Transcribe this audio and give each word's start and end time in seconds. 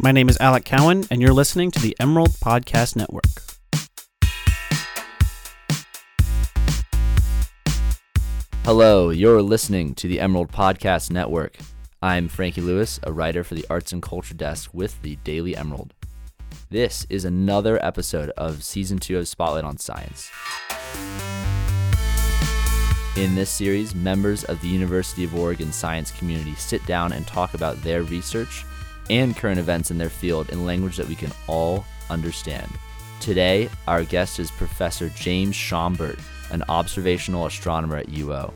My 0.00 0.12
name 0.12 0.28
is 0.28 0.38
Alec 0.38 0.64
Cowan, 0.64 1.06
and 1.10 1.20
you're 1.20 1.32
listening 1.32 1.72
to 1.72 1.80
the 1.80 1.96
Emerald 1.98 2.30
Podcast 2.34 2.94
Network. 2.94 3.24
Hello, 8.64 9.10
you're 9.10 9.42
listening 9.42 9.96
to 9.96 10.06
the 10.06 10.20
Emerald 10.20 10.52
Podcast 10.52 11.10
Network. 11.10 11.56
I'm 12.00 12.28
Frankie 12.28 12.60
Lewis, 12.60 13.00
a 13.02 13.12
writer 13.12 13.42
for 13.42 13.56
the 13.56 13.66
Arts 13.68 13.90
and 13.90 14.00
Culture 14.00 14.34
Desk 14.34 14.70
with 14.72 15.02
the 15.02 15.16
Daily 15.24 15.56
Emerald. 15.56 15.94
This 16.70 17.04
is 17.10 17.24
another 17.24 17.84
episode 17.84 18.30
of 18.36 18.62
Season 18.62 18.98
2 18.98 19.18
of 19.18 19.26
Spotlight 19.26 19.64
on 19.64 19.78
Science. 19.78 20.30
In 23.16 23.34
this 23.34 23.50
series, 23.50 23.96
members 23.96 24.44
of 24.44 24.60
the 24.60 24.68
University 24.68 25.24
of 25.24 25.34
Oregon 25.34 25.72
science 25.72 26.12
community 26.12 26.54
sit 26.54 26.86
down 26.86 27.12
and 27.12 27.26
talk 27.26 27.54
about 27.54 27.82
their 27.82 28.04
research 28.04 28.64
and 29.10 29.36
current 29.36 29.58
events 29.58 29.90
in 29.90 29.98
their 29.98 30.10
field 30.10 30.50
in 30.50 30.64
language 30.64 30.96
that 30.96 31.08
we 31.08 31.14
can 31.14 31.32
all 31.46 31.84
understand. 32.10 32.70
Today, 33.20 33.68
our 33.86 34.04
guest 34.04 34.38
is 34.38 34.50
Professor 34.50 35.08
James 35.10 35.56
Schombert, 35.56 36.20
an 36.50 36.62
observational 36.68 37.46
astronomer 37.46 37.96
at 37.96 38.08
UO. 38.08 38.52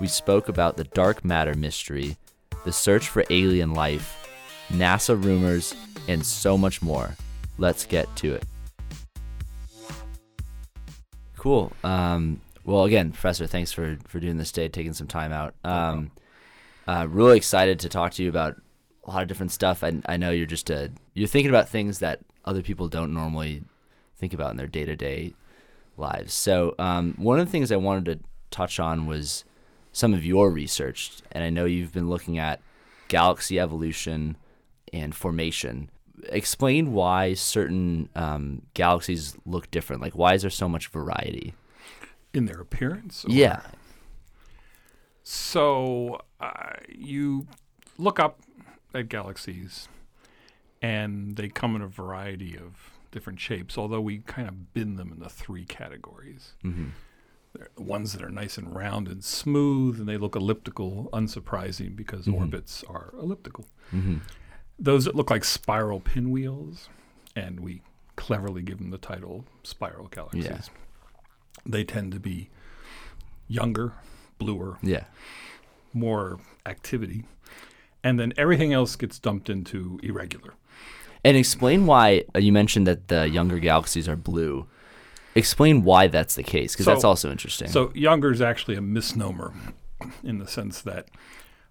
We 0.00 0.08
spoke 0.08 0.48
about 0.48 0.76
the 0.76 0.84
dark 0.84 1.24
matter 1.24 1.54
mystery, 1.54 2.16
the 2.64 2.72
search 2.72 3.08
for 3.08 3.24
alien 3.30 3.74
life, 3.74 4.28
NASA 4.70 5.22
rumors, 5.22 5.74
and 6.08 6.24
so 6.24 6.58
much 6.58 6.82
more. 6.82 7.16
Let's 7.58 7.86
get 7.86 8.14
to 8.16 8.34
it. 8.34 8.44
Cool. 11.36 11.72
Um, 11.84 12.40
well, 12.64 12.84
again, 12.84 13.12
Professor, 13.12 13.46
thanks 13.46 13.72
for, 13.72 13.98
for 14.06 14.20
doing 14.20 14.36
this 14.36 14.52
day, 14.52 14.68
taking 14.68 14.92
some 14.92 15.06
time 15.06 15.32
out. 15.32 15.54
Um, 15.64 16.10
uh, 16.86 17.06
really 17.08 17.36
excited 17.36 17.80
to 17.80 17.88
talk 17.88 18.12
to 18.12 18.22
you 18.22 18.28
about 18.28 18.60
a 19.10 19.12
lot 19.14 19.22
of 19.22 19.28
different 19.28 19.50
stuff. 19.52 19.82
I, 19.82 20.00
I 20.06 20.16
know 20.16 20.30
you're 20.30 20.46
just 20.46 20.70
a, 20.70 20.90
you're 21.14 21.26
thinking 21.28 21.50
about 21.50 21.68
things 21.68 21.98
that 21.98 22.20
other 22.44 22.62
people 22.62 22.86
don't 22.88 23.12
normally 23.12 23.62
think 24.16 24.32
about 24.32 24.52
in 24.52 24.56
their 24.56 24.66
day 24.68 24.84
to 24.84 24.94
day 24.96 25.34
lives. 25.96 26.32
So 26.32 26.74
um, 26.78 27.14
one 27.18 27.40
of 27.40 27.46
the 27.46 27.50
things 27.52 27.72
I 27.72 27.76
wanted 27.76 28.04
to 28.06 28.18
touch 28.50 28.78
on 28.78 29.06
was 29.06 29.44
some 29.92 30.14
of 30.14 30.24
your 30.24 30.50
research, 30.50 31.10
and 31.32 31.42
I 31.42 31.50
know 31.50 31.64
you've 31.64 31.92
been 31.92 32.08
looking 32.08 32.38
at 32.38 32.60
galaxy 33.08 33.58
evolution 33.58 34.36
and 34.92 35.12
formation. 35.14 35.90
Explain 36.28 36.92
why 36.92 37.34
certain 37.34 38.08
um, 38.14 38.62
galaxies 38.74 39.36
look 39.44 39.70
different. 39.72 40.00
Like, 40.02 40.14
why 40.14 40.34
is 40.34 40.42
there 40.42 40.50
so 40.50 40.68
much 40.68 40.86
variety? 40.88 41.54
in 42.32 42.44
their 42.44 42.60
appearance? 42.60 43.24
or- 43.24 43.30
Yeah. 43.32 43.60
So 45.24 46.20
uh, 46.40 46.74
you 46.88 47.46
look 47.98 48.18
up 48.20 48.40
at 48.94 49.08
galaxies, 49.08 49.88
and 50.82 51.36
they 51.36 51.48
come 51.48 51.76
in 51.76 51.82
a 51.82 51.86
variety 51.88 52.56
of 52.56 52.90
different 53.10 53.40
shapes. 53.40 53.76
Although 53.76 54.00
we 54.00 54.18
kind 54.18 54.48
of 54.48 54.72
bin 54.72 54.96
them 54.96 55.12
into 55.12 55.28
three 55.28 55.64
categories. 55.64 56.54
hmm 56.62 56.88
They're 57.52 57.68
the 57.74 57.82
ones 57.82 58.12
that 58.12 58.22
are 58.22 58.30
nice 58.30 58.56
and 58.58 58.72
round 58.74 59.08
and 59.08 59.24
smooth, 59.24 59.98
and 59.98 60.08
they 60.08 60.16
look 60.16 60.36
elliptical, 60.36 61.08
unsurprising 61.12 61.96
because 61.96 62.26
Mhm. 62.26 62.34
orbits 62.34 62.84
are 62.84 63.12
elliptical. 63.18 63.66
hmm 63.90 64.18
Those 64.78 65.04
that 65.04 65.14
look 65.16 65.30
like 65.30 65.44
spiral 65.44 66.00
pinwheels, 66.00 66.88
and 67.36 67.60
we 67.60 67.82
cleverly 68.16 68.62
give 68.62 68.78
them 68.78 68.90
the 68.90 68.98
title 68.98 69.44
spiral 69.64 70.06
galaxies. 70.08 70.44
Yeah. 70.44 70.60
They 71.66 71.84
tend 71.84 72.12
to 72.12 72.20
be 72.20 72.48
younger, 73.48 73.92
bluer, 74.38 74.78
Yeah. 74.82 75.04
more 75.92 76.38
activity, 76.64 77.24
and 78.02 78.18
then 78.18 78.32
everything 78.36 78.72
else 78.72 78.96
gets 78.96 79.18
dumped 79.18 79.48
into 79.50 79.98
irregular. 80.02 80.54
And 81.24 81.36
explain 81.36 81.86
why 81.86 82.24
uh, 82.34 82.38
you 82.38 82.52
mentioned 82.52 82.86
that 82.86 83.08
the 83.08 83.28
younger 83.28 83.58
galaxies 83.58 84.08
are 84.08 84.16
blue. 84.16 84.66
Explain 85.34 85.84
why 85.84 86.08
that's 86.08 86.34
the 86.34 86.42
case, 86.42 86.72
because 86.72 86.86
that's 86.86 87.04
also 87.04 87.30
interesting. 87.30 87.68
So 87.68 87.92
younger 87.94 88.32
is 88.32 88.40
actually 88.40 88.76
a 88.76 88.80
misnomer 88.80 89.52
in 90.24 90.38
the 90.38 90.48
sense 90.48 90.80
that 90.82 91.08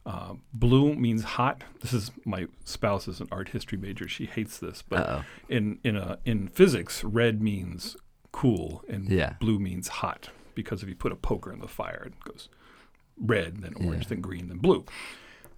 uh, 0.06 0.35
blue 0.53 0.95
means 0.95 1.23
hot. 1.23 1.63
This 1.81 1.91
is 1.94 2.12
my 2.25 2.47
spouse 2.63 3.07
is 3.07 3.19
an 3.19 3.28
art 3.31 3.50
history 3.50 3.78
major. 3.78 4.07
She 4.07 4.28
hates 4.28 4.59
this, 4.59 4.81
but 4.88 5.00
Uh-oh. 5.00 5.23
in 5.50 5.79
in 5.84 5.97
a, 5.97 6.19
in 6.25 6.47
physics, 6.47 7.03
red 7.03 7.41
means 7.41 7.97
cool 8.31 8.84
and 8.88 9.09
Yeah. 9.09 9.34
blue 9.39 9.59
means 9.59 9.88
hot 9.88 10.29
because 10.56 10.84
if 10.84 10.89
you 10.89 10.95
put 10.95 11.12
a 11.12 11.16
poker 11.16 11.51
in 11.51 11.59
the 11.59 11.68
fire, 11.68 12.03
it 12.06 12.23
goes 12.23 12.47
red, 13.18 13.62
then 13.62 13.73
orange, 13.75 14.03
Yeah. 14.03 14.09
then 14.09 14.22
green, 14.22 14.47
then 14.47 14.59
blue. 14.59 14.85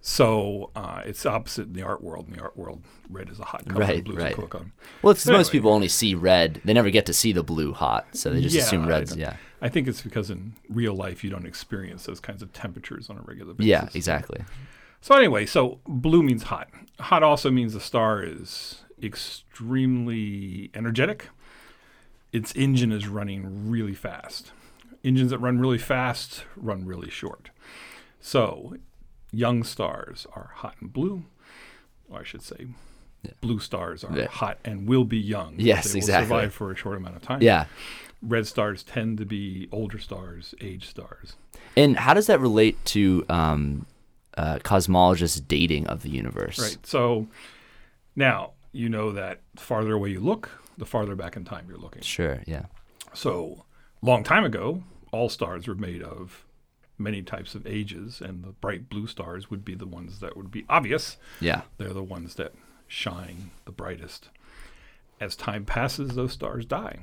So 0.04 0.70
uh, 0.74 1.02
it's 1.04 1.24
opposite 1.24 1.68
in 1.68 1.74
the 1.74 1.82
art 1.82 2.02
world. 2.02 2.26
In 2.28 2.34
the 2.34 2.42
art 2.42 2.56
world, 2.56 2.82
red 3.08 3.28
is 3.30 3.38
a 3.38 3.44
hot 3.44 3.64
color, 3.68 3.80
Right, 3.86 4.06
is 4.08 4.14
right. 4.16 4.32
a 4.32 4.36
cool 4.36 4.48
color. 4.48 4.66
well, 5.00 5.12
it's 5.12 5.22
'cause 5.24 5.30
most 5.32 5.52
people 5.52 5.70
only 5.72 5.86
see 5.86 6.14
red. 6.16 6.60
They 6.64 6.72
never 6.72 6.90
get 6.90 7.06
to 7.06 7.12
see 7.12 7.32
the 7.32 7.44
blue 7.44 7.72
hot, 7.72 8.08
so 8.16 8.30
they 8.30 8.40
just 8.40 8.54
Yeah, 8.54 8.62
assume 8.62 8.84
I 8.86 8.88
red's. 8.88 9.10
don't- 9.10 9.20
Yeah. 9.20 9.36
I 9.60 9.68
think 9.68 9.86
it's 9.86 10.02
because 10.02 10.28
in 10.28 10.54
real 10.68 10.92
life 10.94 11.22
you 11.22 11.30
don't 11.30 11.46
experience 11.46 12.04
those 12.04 12.18
kinds 12.18 12.42
of 12.42 12.52
temperatures 12.52 13.08
on 13.08 13.16
a 13.16 13.20
regular 13.22 13.54
basis. 13.54 13.68
Yeah, 13.68 13.88
exactly. 13.94 14.40
So 15.00 15.14
anyway, 15.14 15.46
so 15.46 15.78
blue 15.86 16.24
means 16.24 16.44
hot. 16.44 16.68
Hot 16.98 17.22
also 17.22 17.48
means 17.52 17.72
the 17.72 17.80
star 17.80 18.24
is 18.24 18.82
extremely 19.00 20.70
energetic. 20.74 21.28
Its 22.32 22.52
engine 22.56 22.90
is 22.90 23.06
running 23.06 23.68
really 23.70 23.94
fast. 23.94 24.50
Engines 25.04 25.30
that 25.30 25.38
run 25.38 25.58
really 25.58 25.78
fast 25.78 26.44
run 26.56 26.84
really 26.86 27.10
short. 27.10 27.50
So 28.20 28.76
young 29.32 29.64
stars 29.64 30.26
are 30.34 30.50
hot 30.56 30.76
and 30.80 30.92
blue, 30.92 31.24
or 32.08 32.20
I 32.20 32.24
should 32.24 32.42
say, 32.42 32.66
Yeah. 33.22 33.32
blue 33.40 33.58
stars 33.58 34.04
are 34.04 34.16
Yeah. 34.16 34.26
hot 34.28 34.58
and 34.64 34.88
will 34.88 35.04
be 35.04 35.18
young. 35.18 35.54
Yes, 35.58 35.92
they 35.92 36.00
will 36.00 36.06
survive 36.06 36.52
for 36.54 36.70
a 36.70 36.76
short 36.76 36.96
amount 36.96 37.16
of 37.16 37.22
time. 37.22 37.40
Yeah. 37.42 37.66
Red 38.20 38.46
stars 38.46 38.82
tend 38.82 39.18
to 39.18 39.24
be 39.24 39.68
older 39.72 39.98
stars, 39.98 40.54
age 40.60 40.86
stars. 40.88 41.34
And 41.76 41.96
how 41.96 42.14
does 42.14 42.26
that 42.28 42.40
relate 42.40 42.82
to 42.86 43.24
um, 43.28 43.86
uh, 44.36 44.58
cosmologists' 44.58 45.40
dating 45.46 45.86
of 45.88 46.02
the 46.02 46.10
universe? 46.10 46.58
Right. 46.60 46.78
So 46.86 47.26
now 48.14 48.52
you 48.72 48.88
know 48.88 49.12
that 49.12 49.40
farther 49.56 49.92
away 49.94 50.10
you 50.10 50.20
look, 50.20 50.50
the 50.78 50.86
farther 50.86 51.14
back 51.14 51.36
in 51.36 51.44
time 51.44 51.66
you're 51.68 51.78
looking. 51.78 52.02
Sure. 52.02 52.42
Yeah. 52.46 52.66
So 53.14 53.64
long 54.02 54.24
time 54.24 54.44
ago, 54.44 54.82
all 55.12 55.28
stars 55.28 55.66
were 55.68 55.74
made 55.74 56.02
of 56.02 56.44
many 57.02 57.22
types 57.22 57.54
of 57.54 57.66
ages, 57.66 58.20
and 58.20 58.44
the 58.44 58.52
bright 58.52 58.88
blue 58.88 59.06
stars 59.06 59.50
would 59.50 59.64
be 59.64 59.74
the 59.74 59.86
ones 59.86 60.20
that 60.20 60.36
would 60.36 60.50
be 60.50 60.64
obvious. 60.68 61.16
Yeah. 61.40 61.62
They're 61.78 61.92
the 61.92 62.02
ones 62.02 62.34
that 62.36 62.52
shine 62.86 63.50
the 63.64 63.72
brightest. 63.72 64.28
As 65.20 65.36
time 65.36 65.64
passes, 65.64 66.14
those 66.14 66.32
stars 66.32 66.64
die. 66.64 67.00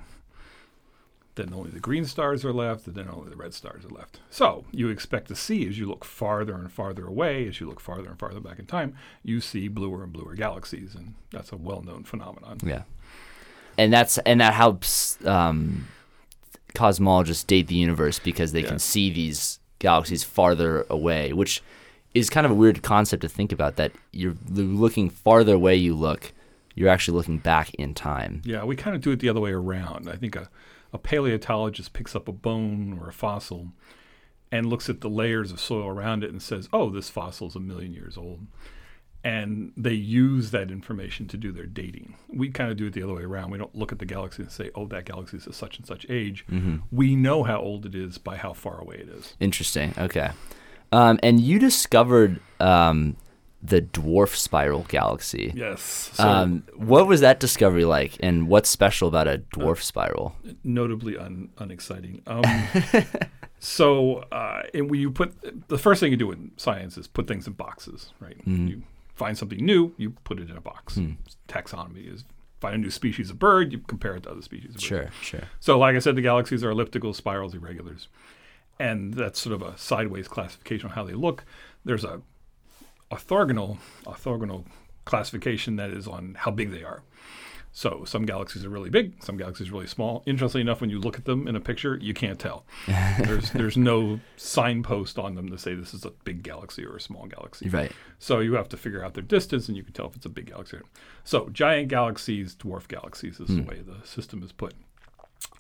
Then 1.36 1.54
only 1.54 1.70
the 1.70 1.80
green 1.80 2.04
stars 2.06 2.44
are 2.44 2.52
left, 2.52 2.86
and 2.88 2.96
then 2.96 3.08
only 3.10 3.30
the 3.30 3.36
red 3.38 3.54
stars 3.54 3.86
are 3.86 3.90
left. 3.96 4.20
So 4.30 4.66
you 4.72 4.90
expect 4.90 5.28
to 5.30 5.36
see 5.36 5.66
as 5.70 5.80
you 5.80 5.86
look 5.88 6.04
farther 6.04 6.54
and 6.56 6.70
farther 6.72 7.06
away, 7.08 7.48
as 7.48 7.60
you 7.62 7.68
look 7.68 7.80
farther 7.80 8.10
and 8.10 8.20
farther 8.20 8.42
back 8.42 8.60
in 8.60 8.66
time, 8.66 8.96
you 9.24 9.40
see 9.40 9.68
bluer 9.70 10.04
and 10.04 10.12
bluer 10.12 10.36
galaxies, 10.36 10.96
and 10.96 11.14
that's 11.32 11.52
a 11.54 11.58
well-known 11.58 12.04
phenomenon. 12.04 12.58
Yeah. 12.64 12.82
And 13.78 13.94
that's 13.94 14.18
and 14.20 14.42
that 14.42 14.54
helps 14.54 15.24
um, 15.26 15.88
cosmologists 16.76 17.48
date 17.48 17.68
the 17.68 17.76
universe 17.76 18.20
because 18.20 18.52
they 18.52 18.62
Yeah. 18.64 18.70
can 18.70 18.80
see 18.80 19.10
these 19.10 19.59
galaxies 19.80 20.24
farther 20.24 20.86
away, 20.90 21.34
which 21.34 21.64
is 22.14 22.30
kind 22.30 22.46
of 22.46 22.52
a 22.52 22.56
weird 22.56 22.84
concept 22.84 23.22
to 23.22 23.30
think 23.30 23.52
about. 23.52 23.76
That 23.78 23.92
you're 24.12 24.36
looking 24.48 25.10
farther 25.10 25.56
away 25.56 25.76
you 25.76 25.96
look, 25.96 26.34
you're 26.76 26.90
actually 26.90 27.18
looking 27.18 27.40
back 27.40 27.74
in 27.76 27.94
time. 27.94 28.42
Yeah, 28.46 28.64
we 28.64 28.76
kind 28.76 28.96
of 28.96 29.02
do 29.02 29.12
it 29.12 29.20
the 29.20 29.30
other 29.30 29.42
way 29.42 29.52
around. 29.52 30.10
I 30.10 30.16
think 30.16 30.36
a, 30.36 30.50
a 30.94 30.98
paleontologist 30.98 31.94
picks 31.94 32.16
up 32.16 32.28
a 32.28 32.32
bone 32.32 33.00
or 33.02 33.10
a 33.10 33.14
fossil 33.14 33.70
and 34.52 34.66
looks 34.68 34.90
at 34.90 35.02
the 35.02 35.10
layers 35.10 35.52
of 35.52 35.60
soil 35.60 35.88
around 35.88 36.24
it 36.24 36.32
and 36.32 36.42
says, 36.42 36.68
oh, 36.74 36.90
this 36.90 37.10
fossil's 37.10 37.56
a 37.56 37.60
million 37.60 37.94
years 37.94 38.18
old. 38.18 38.48
And 39.24 39.74
they 39.76 39.94
use 39.94 40.52
that 40.52 40.72
information 40.72 41.28
to 41.28 41.38
do 41.38 41.52
their 41.52 41.66
dating. 41.66 42.16
We 42.30 42.50
kind 42.50 42.72
of 42.72 42.78
do 42.78 42.88
it 42.88 42.94
the 42.94 43.04
other 43.04 43.14
way 43.14 43.24
around. 43.24 43.52
We 43.52 43.58
don't 43.58 43.76
look 43.76 43.92
at 43.92 44.00
the 44.00 44.06
galaxy 44.06 44.44
and 44.44 44.52
say, 44.52 44.72
oh, 44.76 44.86
that 44.88 45.04
galaxy 45.06 45.36
is 45.38 45.46
a 45.48 45.52
such 45.54 45.78
and 45.78 45.86
such 45.86 46.06
age. 46.10 46.46
We 46.92 47.16
know 47.18 47.44
how 47.44 47.60
old 47.60 47.86
it 47.86 47.96
is 47.96 48.18
by 48.18 48.38
how 48.38 48.54
far 48.54 48.80
away 48.80 48.96
it 48.96 49.10
is. 49.10 49.36
Interesting. 49.42 49.94
Okay. 49.98 50.30
Um, 50.94 51.20
and 51.22 51.42
you 51.42 51.60
discovered 51.60 52.40
um, 52.62 53.18
the 53.62 53.82
dwarf 53.82 54.36
spiral 54.36 54.86
galaxy. 54.88 55.52
Yes. 55.54 56.12
So 56.14 56.24
Um, 56.26 56.64
what 56.76 57.06
was 57.06 57.20
that 57.20 57.42
discovery 57.42 57.84
like, 57.84 58.16
and 58.22 58.48
what's 58.48 58.70
special 58.70 59.10
about 59.10 59.28
a 59.28 59.40
dwarf 59.54 59.82
spiral? 59.82 60.34
notably 60.64 61.18
un, 61.18 61.50
unexciting. 61.58 62.22
Um, 62.26 62.44
so, 63.60 64.20
uh, 64.32 64.64
and 64.74 64.90
when 64.90 65.00
you 65.00 65.12
put 65.12 65.34
the 65.68 65.78
first 65.78 66.00
thing 66.00 66.12
you 66.12 66.18
do 66.18 66.32
in 66.32 66.52
science 66.58 66.98
is 66.98 67.08
put 67.08 67.28
things 67.28 67.48
in 67.48 67.54
boxes, 67.54 68.14
right? 68.22 68.38
Mm-hmm. 68.48 68.68
You 68.68 68.84
find 69.20 69.38
something 69.38 69.64
new, 69.64 69.94
you 69.98 70.12
put 70.24 70.40
it 70.40 70.50
in 70.50 70.58
a 70.58 70.62
box. 70.62 70.96
Hmm. 70.96 71.12
Taxonomy 71.48 72.12
is 72.12 72.24
find 72.60 72.76
a 72.76 72.78
new 72.78 72.90
species 72.90 73.30
of 73.30 73.38
bird, 73.38 73.72
you 73.72 73.80
compare 73.80 74.16
it 74.16 74.24
to 74.24 74.32
other 74.32 74.42
species 74.42 74.72
of 74.72 74.76
bird. 74.76 74.82
Sure, 74.82 75.10
sure. 75.22 75.44
So, 75.60 75.78
like 75.78 75.96
I 75.96 76.00
said, 76.00 76.16
the 76.16 76.22
galaxies 76.22 76.64
are 76.64 76.72
elliptical, 76.72 77.14
spirals, 77.14 77.54
irregulars, 77.54 78.08
and 78.80 79.14
that's 79.14 79.40
sort 79.40 79.54
of 79.54 79.62
a 79.62 79.78
sideways 79.78 80.28
classification 80.28 80.88
of 80.88 80.94
how 80.94 81.04
they 81.04 81.14
look. 81.14 81.46
There's 81.86 82.04
a 82.04 82.22
orthogonal 83.12 83.78
orthogonal 84.06 84.66
classification 85.06 85.76
that 85.76 85.90
is 85.90 86.08
on 86.08 86.36
how 86.40 86.52
big 86.52 86.72
they 86.72 86.84
are. 86.84 87.02
So 87.72 88.04
some 88.06 88.26
galaxies 88.26 88.66
are 88.66 88.70
really 88.70 88.90
big, 88.90 89.24
some 89.24 89.38
galaxies 89.38 89.70
are 89.70 89.74
really 89.74 89.88
small. 89.88 90.24
Interestingly 90.26 90.62
enough, 90.62 90.82
when 90.82 90.90
you 90.90 91.00
look 91.00 91.18
at 91.18 91.26
them 91.26 91.48
in 91.48 91.56
a 91.56 91.60
picture, 91.60 91.98
you 92.02 92.14
can't 92.14 92.40
tell. 92.40 92.66
there's 93.20 93.52
there's 93.52 93.78
no 93.78 94.20
signpost 94.38 95.20
on 95.20 95.36
them 95.36 95.50
to 95.50 95.58
say 95.58 95.76
this 95.76 95.94
is 95.94 96.04
a 96.04 96.12
big 96.24 96.42
galaxy 96.44 96.86
or 96.86 96.96
a 96.96 97.02
small 97.02 97.28
galaxy. 97.28 97.70
Right. 97.70 97.92
So 98.18 98.40
you 98.40 98.54
have 98.56 98.70
to 98.70 98.78
figure 98.78 99.04
out 99.04 99.14
their 99.14 99.24
distance, 99.24 99.68
and 99.68 99.78
you 99.78 99.84
can 99.84 99.94
tell 99.94 100.08
if 100.08 100.16
it's 100.16 100.26
a 100.26 100.30
big 100.30 100.48
galaxy. 100.48 100.78
or 100.78 100.80
not. 100.80 100.90
So 101.24 101.50
giant 101.50 101.90
galaxies, 101.90 102.56
dwarf 102.56 102.88
galaxies 102.88 103.40
is 103.40 103.48
the 103.48 103.62
hmm. 103.62 103.70
way 103.70 103.82
the 103.82 104.06
system 104.06 104.42
is 104.44 104.52
put. 104.52 104.74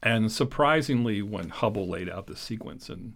And 0.01 0.31
surprisingly, 0.31 1.21
when 1.21 1.50
Hubble 1.50 1.88
laid 1.88 2.09
out 2.09 2.27
the 2.27 2.35
sequence 2.35 2.89
in 2.89 3.13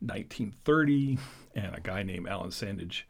1930, 0.00 1.18
and 1.54 1.74
a 1.74 1.80
guy 1.80 2.02
named 2.02 2.28
Alan 2.28 2.50
Sandage 2.50 3.02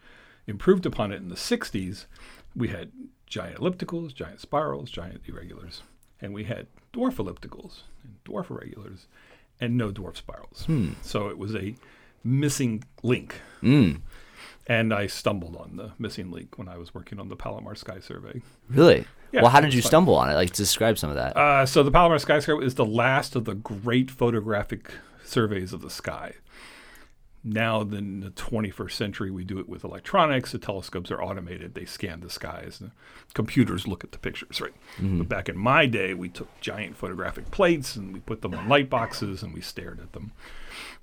improved 0.47 0.87
upon 0.87 1.13
it 1.13 1.17
in 1.17 1.29
the 1.29 1.37
60s, 1.37 2.07
we 2.55 2.69
had 2.69 2.91
giant 3.27 3.59
ellipticals, 3.59 4.15
giant 4.15 4.41
spirals, 4.41 4.91
giant 4.91 5.21
irregulars, 5.27 5.83
and 6.21 6.33
we 6.33 6.45
had 6.45 6.67
dwarf 6.93 7.17
ellipticals 7.17 7.83
and 8.03 8.17
dwarf 8.25 8.51
irregulars, 8.51 9.07
and 9.61 9.77
no 9.77 9.91
dwarf 9.91 10.17
spirals. 10.17 10.67
So 11.03 11.29
it 11.29 11.39
was 11.39 11.55
a 11.55 11.75
missing 12.23 12.85
link. 13.03 13.41
Mm. 13.63 14.01
And 14.69 14.93
I 14.93 15.07
stumbled 15.07 15.57
on 15.57 15.77
the 15.77 15.93
missing 15.99 16.31
link 16.31 16.59
when 16.59 16.69
I 16.69 16.77
was 16.77 16.93
working 16.93 17.21
on 17.21 17.29
the 17.29 17.37
Palomar 17.37 17.77
Sky 17.77 18.01
Survey. 18.01 18.43
Really? 18.69 19.07
Yeah, 19.33 19.43
well, 19.43 19.51
how 19.51 19.61
did 19.61 19.75
you 19.75 19.83
fun. 19.83 19.89
stumble 19.89 20.15
on 20.15 20.31
it? 20.31 20.35
Like, 20.35 20.53
describe 20.53 20.99
some 20.99 21.11
of 21.11 21.17
that. 21.17 21.37
Uh, 21.37 21.67
so 21.67 21.83
the 21.83 21.91
Palomar 21.91 22.19
Sky 22.19 22.41
Survey 22.41 22.65
is 22.65 22.75
the 22.75 22.85
last 22.85 23.37
of 23.37 23.45
the 23.45 23.55
great 23.55 24.11
photographic 24.11 24.91
surveys 25.25 25.73
of 25.73 25.83
the 25.83 25.91
sky. 25.91 26.35
Now, 27.49 27.81
in 27.83 28.21
the 28.21 28.31
21st 28.31 28.91
century, 28.91 29.31
we 29.31 29.45
do 29.45 29.61
it 29.61 29.69
with 29.69 29.85
electronics. 29.85 30.51
The 30.51 30.59
telescopes 30.59 31.13
are 31.13 31.23
automated. 31.23 31.75
They 31.75 31.85
scan 31.85 32.19
the 32.21 32.29
skies. 32.29 32.81
And 32.81 32.91
computers 33.35 33.87
look 33.87 34.03
at 34.03 34.11
the 34.11 34.19
pictures, 34.19 34.61
right? 34.61 34.75
But 34.99 35.29
back 35.29 35.49
in 35.49 35.57
my 35.57 35.87
day, 35.87 36.13
we 36.13 36.29
took 36.29 36.49
giant 36.61 36.97
photographic 36.97 37.53
plates 37.53 37.95
and 37.95 38.13
we 38.13 38.19
put 38.19 38.43
them 38.43 38.53
on 38.55 38.69
light 38.69 38.91
boxes 38.91 39.45
and 39.45 39.55
we 39.55 39.61
stared 39.61 40.01
at 40.01 40.13
them. 40.13 40.33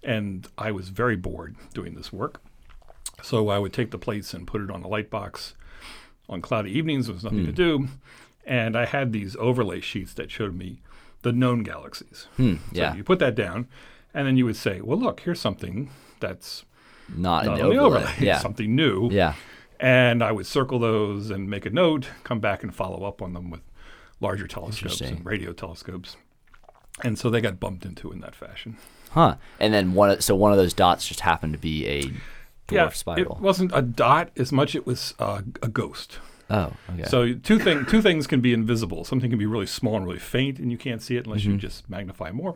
And 0.03 0.47
I 0.57 0.71
was 0.71 0.89
very 0.89 1.15
bored 1.15 1.55
doing 1.73 1.95
this 1.95 2.11
work. 2.11 2.41
So 3.21 3.47
I 3.47 3.57
would 3.57 3.71
take 3.71 3.91
the 3.91 3.97
plates 3.97 4.33
and 4.33 4.45
put 4.45 4.59
it 4.61 4.69
on 4.69 4.83
a 4.83 4.87
light 4.89 5.09
box. 5.09 5.53
On 6.27 6.41
cloudy 6.41 6.77
evenings, 6.77 7.05
there 7.07 7.13
was 7.15 7.23
nothing 7.23 7.45
to 7.45 7.51
do. 7.53 7.87
And 8.45 8.75
I 8.77 8.85
had 8.85 9.13
these 9.13 9.37
overlay 9.37 9.79
sheets 9.79 10.13
that 10.15 10.29
showed 10.29 10.55
me 10.55 10.81
the 11.21 11.31
known 11.31 11.63
galaxies. 11.63 12.27
Hmm, 12.35 12.55
So 12.55 12.81
yeah. 12.81 12.95
you 12.95 13.03
put 13.05 13.19
that 13.19 13.33
down, 13.35 13.67
and 14.13 14.27
then 14.27 14.35
you 14.35 14.43
would 14.43 14.57
say, 14.57 14.81
well, 14.81 14.97
look, 14.99 15.21
here's 15.21 15.39
something 15.39 15.89
that's 16.23 16.65
Not, 17.15 17.45
not 17.45 17.59
an 17.59 17.65
overlay. 17.65 17.77
overlay, 18.01 18.13
Yeah. 18.19 18.39
something 18.39 18.75
new. 18.75 19.09
Yeah. 19.11 19.33
And 19.79 20.23
I 20.23 20.31
would 20.31 20.45
circle 20.45 20.79
those 20.79 21.29
and 21.29 21.49
make 21.49 21.65
a 21.65 21.69
note, 21.69 22.07
come 22.23 22.39
back 22.39 22.63
and 22.63 22.73
follow 22.73 23.05
up 23.05 23.21
on 23.21 23.33
them 23.33 23.49
with 23.49 23.61
larger 24.21 24.47
telescopes 24.47 25.01
and 25.01 25.25
radio 25.25 25.51
telescopes. 25.53 26.15
And 27.03 27.19
so 27.19 27.29
they 27.29 27.41
got 27.41 27.59
bumped 27.59 27.85
into 27.85 28.11
in 28.11 28.19
that 28.21 28.35
fashion. 28.35 28.77
Huh. 29.11 29.35
And 29.59 29.73
then 29.73 29.93
one. 29.93 30.11
Of, 30.11 30.23
so 30.23 30.35
one 30.35 30.51
of 30.51 30.57
those 30.57 30.73
dots 30.73 31.07
just 31.07 31.19
happened 31.21 31.53
to 31.53 31.59
be 31.59 31.85
a 31.87 32.03
dwarf 32.03 32.13
yeah, 32.71 32.89
spiral. 32.89 33.35
it 33.35 33.41
wasn't 33.41 33.71
a 33.73 33.81
dot 33.81 34.29
as 34.37 34.51
much; 34.51 34.73
it 34.75 34.85
was 34.87 35.13
uh, 35.19 35.41
a 35.61 35.67
ghost. 35.67 36.19
oh. 36.49 36.71
Okay. 36.93 37.03
So 37.09 37.33
two 37.33 37.59
thing 37.59 37.85
two 37.85 38.01
things 38.01 38.25
can 38.27 38.41
be 38.41 38.53
invisible. 38.53 39.03
Something 39.03 39.29
can 39.29 39.39
be 39.39 39.45
really 39.45 39.65
small 39.65 39.97
and 39.97 40.05
really 40.05 40.19
faint, 40.19 40.59
and 40.59 40.71
you 40.71 40.77
can't 40.77 41.01
see 41.01 41.17
it 41.17 41.25
unless 41.25 41.41
Mm-hmm. 41.41 41.51
you 41.51 41.57
just 41.57 41.89
magnify 41.89 42.31
more. 42.31 42.55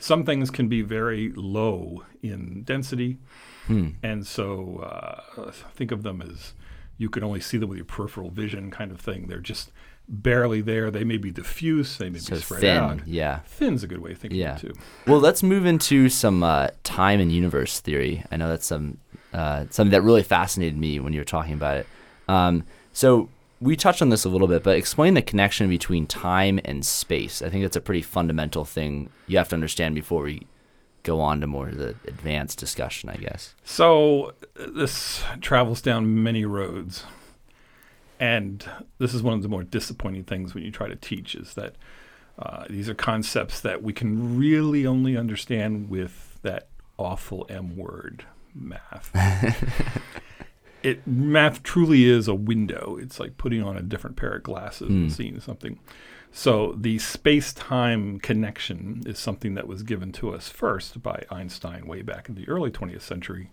Some 0.00 0.24
things 0.24 0.50
can 0.50 0.66
be 0.68 0.82
very 0.82 1.32
low 1.36 2.04
in 2.22 2.62
density, 2.64 3.18
Hmm. 3.66 3.90
and 4.02 4.26
so 4.26 4.78
uh, 4.78 5.52
think 5.74 5.92
of 5.92 6.02
them 6.02 6.20
as 6.22 6.54
you 6.98 7.08
can 7.08 7.22
only 7.22 7.40
see 7.40 7.56
them 7.58 7.68
with 7.68 7.76
your 7.78 7.84
peripheral 7.84 8.30
vision, 8.30 8.70
kind 8.70 8.90
of 8.90 9.00
thing. 9.00 9.26
They're 9.28 9.38
just 9.38 9.70
barely 10.08 10.60
there. 10.60 10.90
They 10.90 11.04
may 11.04 11.18
be 11.18 11.30
diffuse. 11.30 11.96
They 11.98 12.10
may 12.10 12.18
so 12.18 12.34
be 12.34 12.40
spread 12.42 12.60
thin. 12.62 12.76
out. 12.78 13.06
Yeah. 13.06 13.40
Thin's 13.46 13.82
a 13.84 13.86
good 13.86 14.00
way 14.00 14.12
of 14.12 14.18
thinking 14.18 14.40
Yeah. 14.40 14.56
of 14.56 14.64
it 14.64 14.66
too. 14.74 14.80
Well, 15.06 15.20
let's 15.20 15.42
move 15.42 15.64
into 15.66 16.08
some 16.08 16.42
uh, 16.42 16.68
time 16.82 17.20
and 17.20 17.30
universe 17.30 17.78
theory. 17.80 18.24
I 18.32 18.36
know 18.36 18.48
that's 18.48 18.66
some 18.66 18.98
uh, 19.32 19.66
something 19.70 19.92
that 19.92 20.02
really 20.02 20.24
fascinated 20.24 20.76
me 20.76 20.98
when 20.98 21.12
you 21.12 21.20
were 21.20 21.24
talking 21.24 21.52
about 21.54 21.76
it. 21.76 21.86
Um, 22.26 22.64
so 22.92 23.28
we 23.60 23.76
touched 23.76 24.00
on 24.00 24.08
this 24.08 24.24
a 24.24 24.28
little 24.28 24.48
bit, 24.48 24.62
but 24.62 24.76
explain 24.76 25.14
the 25.14 25.22
connection 25.22 25.68
between 25.68 26.06
time 26.06 26.60
and 26.64 26.84
space. 26.84 27.42
I 27.42 27.50
think 27.50 27.62
that's 27.62 27.76
a 27.76 27.80
pretty 27.80 28.02
fundamental 28.02 28.64
thing 28.64 29.10
you 29.26 29.36
have 29.38 29.50
to 29.50 29.54
understand 29.54 29.94
before 29.94 30.22
we 30.22 30.46
go 31.02 31.20
on 31.20 31.40
to 31.40 31.46
more 31.46 31.68
of 31.68 31.76
the 31.76 31.94
advanced 32.06 32.58
discussion, 32.58 33.10
I 33.10 33.16
guess. 33.16 33.54
So 33.64 34.34
this 34.54 35.22
travels 35.40 35.80
down 35.82 36.22
many 36.22 36.44
roads. 36.44 37.04
And 38.18 38.64
this 38.98 39.14
is 39.14 39.22
one 39.22 39.34
of 39.34 39.42
the 39.42 39.48
more 39.48 39.62
disappointing 39.62 40.24
things 40.24 40.54
when 40.54 40.62
you 40.62 40.70
try 40.70 40.88
to 40.88 40.96
teach 40.96 41.34
is 41.34 41.54
that 41.54 41.74
uh, 42.38 42.64
these 42.68 42.88
are 42.88 42.94
concepts 42.94 43.60
that 43.60 43.82
we 43.82 43.92
can 43.92 44.38
really 44.38 44.86
only 44.86 45.16
understand 45.16 45.88
with 45.88 46.38
that 46.42 46.68
awful 46.98 47.46
M 47.48 47.76
word, 47.76 48.24
math. 48.54 49.10
it 50.82 51.06
math 51.06 51.62
truly 51.62 52.04
is 52.04 52.28
a 52.28 52.34
window. 52.34 52.96
It's 53.00 53.20
like 53.20 53.36
putting 53.36 53.62
on 53.62 53.76
a 53.76 53.82
different 53.82 54.16
pair 54.16 54.32
of 54.32 54.42
glasses 54.42 54.88
and 54.88 55.10
hmm. 55.10 55.14
seeing 55.14 55.40
something. 55.40 55.78
So 56.32 56.74
the 56.78 56.98
space-time 56.98 58.20
connection 58.20 59.02
is 59.04 59.18
something 59.18 59.54
that 59.54 59.66
was 59.66 59.82
given 59.82 60.12
to 60.12 60.32
us 60.32 60.48
first 60.48 61.02
by 61.02 61.24
Einstein 61.30 61.86
way 61.86 62.02
back 62.02 62.28
in 62.28 62.36
the 62.36 62.48
early 62.48 62.70
20th 62.70 63.02
century. 63.02 63.50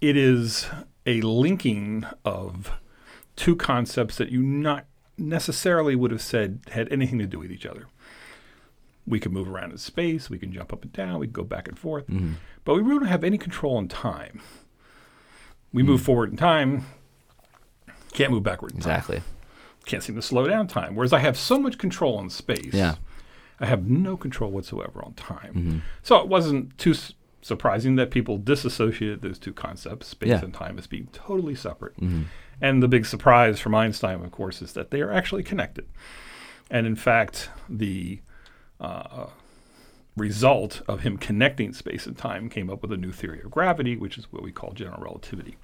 It 0.00 0.16
is 0.16 0.66
a 1.06 1.20
linking 1.20 2.04
of 2.24 2.72
two 3.36 3.54
concepts 3.54 4.16
that 4.16 4.30
you 4.30 4.42
not 4.42 4.86
necessarily 5.16 5.94
would 5.94 6.10
have 6.10 6.22
said 6.22 6.60
had 6.70 6.92
anything 6.92 7.18
to 7.20 7.26
do 7.26 7.38
with 7.38 7.52
each 7.52 7.66
other. 7.66 7.86
We 9.06 9.20
can 9.20 9.32
move 9.32 9.48
around 9.48 9.70
in 9.70 9.78
space, 9.78 10.30
we 10.30 10.38
can 10.38 10.52
jump 10.52 10.72
up 10.72 10.82
and 10.82 10.92
down, 10.92 11.20
we 11.20 11.26
can 11.26 11.32
go 11.32 11.44
back 11.44 11.68
and 11.68 11.78
forth, 11.78 12.06
mm-hmm. 12.06 12.34
but 12.64 12.74
we 12.74 12.80
really 12.80 13.00
don't 13.00 13.08
have 13.08 13.24
any 13.24 13.38
control 13.38 13.78
in 13.78 13.86
time. 13.86 14.40
We 15.74 15.82
move 15.82 16.00
hmm. 16.00 16.04
forward 16.06 16.30
in 16.30 16.36
time, 16.38 16.86
can't 18.14 18.30
move 18.30 18.44
backward 18.44 18.72
in 18.72 18.80
time 18.80 18.92
Exactly. 18.92 19.22
can't 19.84 20.02
seem 20.02 20.14
to 20.14 20.22
slow 20.22 20.46
down 20.46 20.68
time. 20.68 20.94
Whereas 20.94 21.12
I 21.12 21.18
have 21.18 21.36
so 21.36 21.58
much 21.58 21.76
control 21.76 22.16
on 22.16 22.30
space. 22.30 22.72
Yeah. 22.72 22.94
I 23.60 23.66
have 23.66 23.86
no 23.86 24.16
control 24.16 24.50
whatsoever 24.50 25.04
on 25.04 25.14
time. 25.14 25.54
Mm-hmm. 25.54 25.78
So 26.02 26.16
it 26.20 26.28
wasn't 26.28 26.76
too 26.78 26.92
s- 26.92 27.12
surprising 27.42 27.96
that 27.96 28.10
people 28.10 28.38
disassociated 28.38 29.20
those 29.20 29.38
two 29.38 29.52
concepts, 29.52 30.06
space 30.08 30.30
Yeah. 30.30 30.44
and 30.44 30.54
time, 30.54 30.78
as 30.78 30.86
being 30.86 31.08
totally 31.12 31.54
separate. 31.54 31.96
Mm-hmm. 31.96 32.22
And 32.60 32.82
the 32.82 32.88
big 32.88 33.04
surprise 33.04 33.58
from 33.60 33.74
Einstein, 33.74 34.24
of 34.24 34.30
course, 34.30 34.62
is 34.62 34.72
that 34.72 34.90
they 34.90 35.00
are 35.00 35.12
actually 35.12 35.42
connected. 35.42 35.86
And 36.70 36.86
in 36.86 36.96
fact, 36.96 37.50
the 37.68 38.20
uh, 38.80 39.26
result 40.16 40.80
of 40.86 41.00
him 41.00 41.16
connecting 41.18 41.72
space 41.72 42.06
and 42.06 42.16
time 42.16 42.48
came 42.48 42.70
up 42.70 42.82
with 42.82 42.92
a 42.92 42.96
new 42.96 43.10
theory 43.12 43.40
of 43.42 43.50
gravity, 43.50 43.96
which 43.96 44.16
is 44.16 44.30
what 44.32 44.42
we 44.42 44.52
call 44.52 44.72
general 44.72 45.02
relativity. 45.02 45.56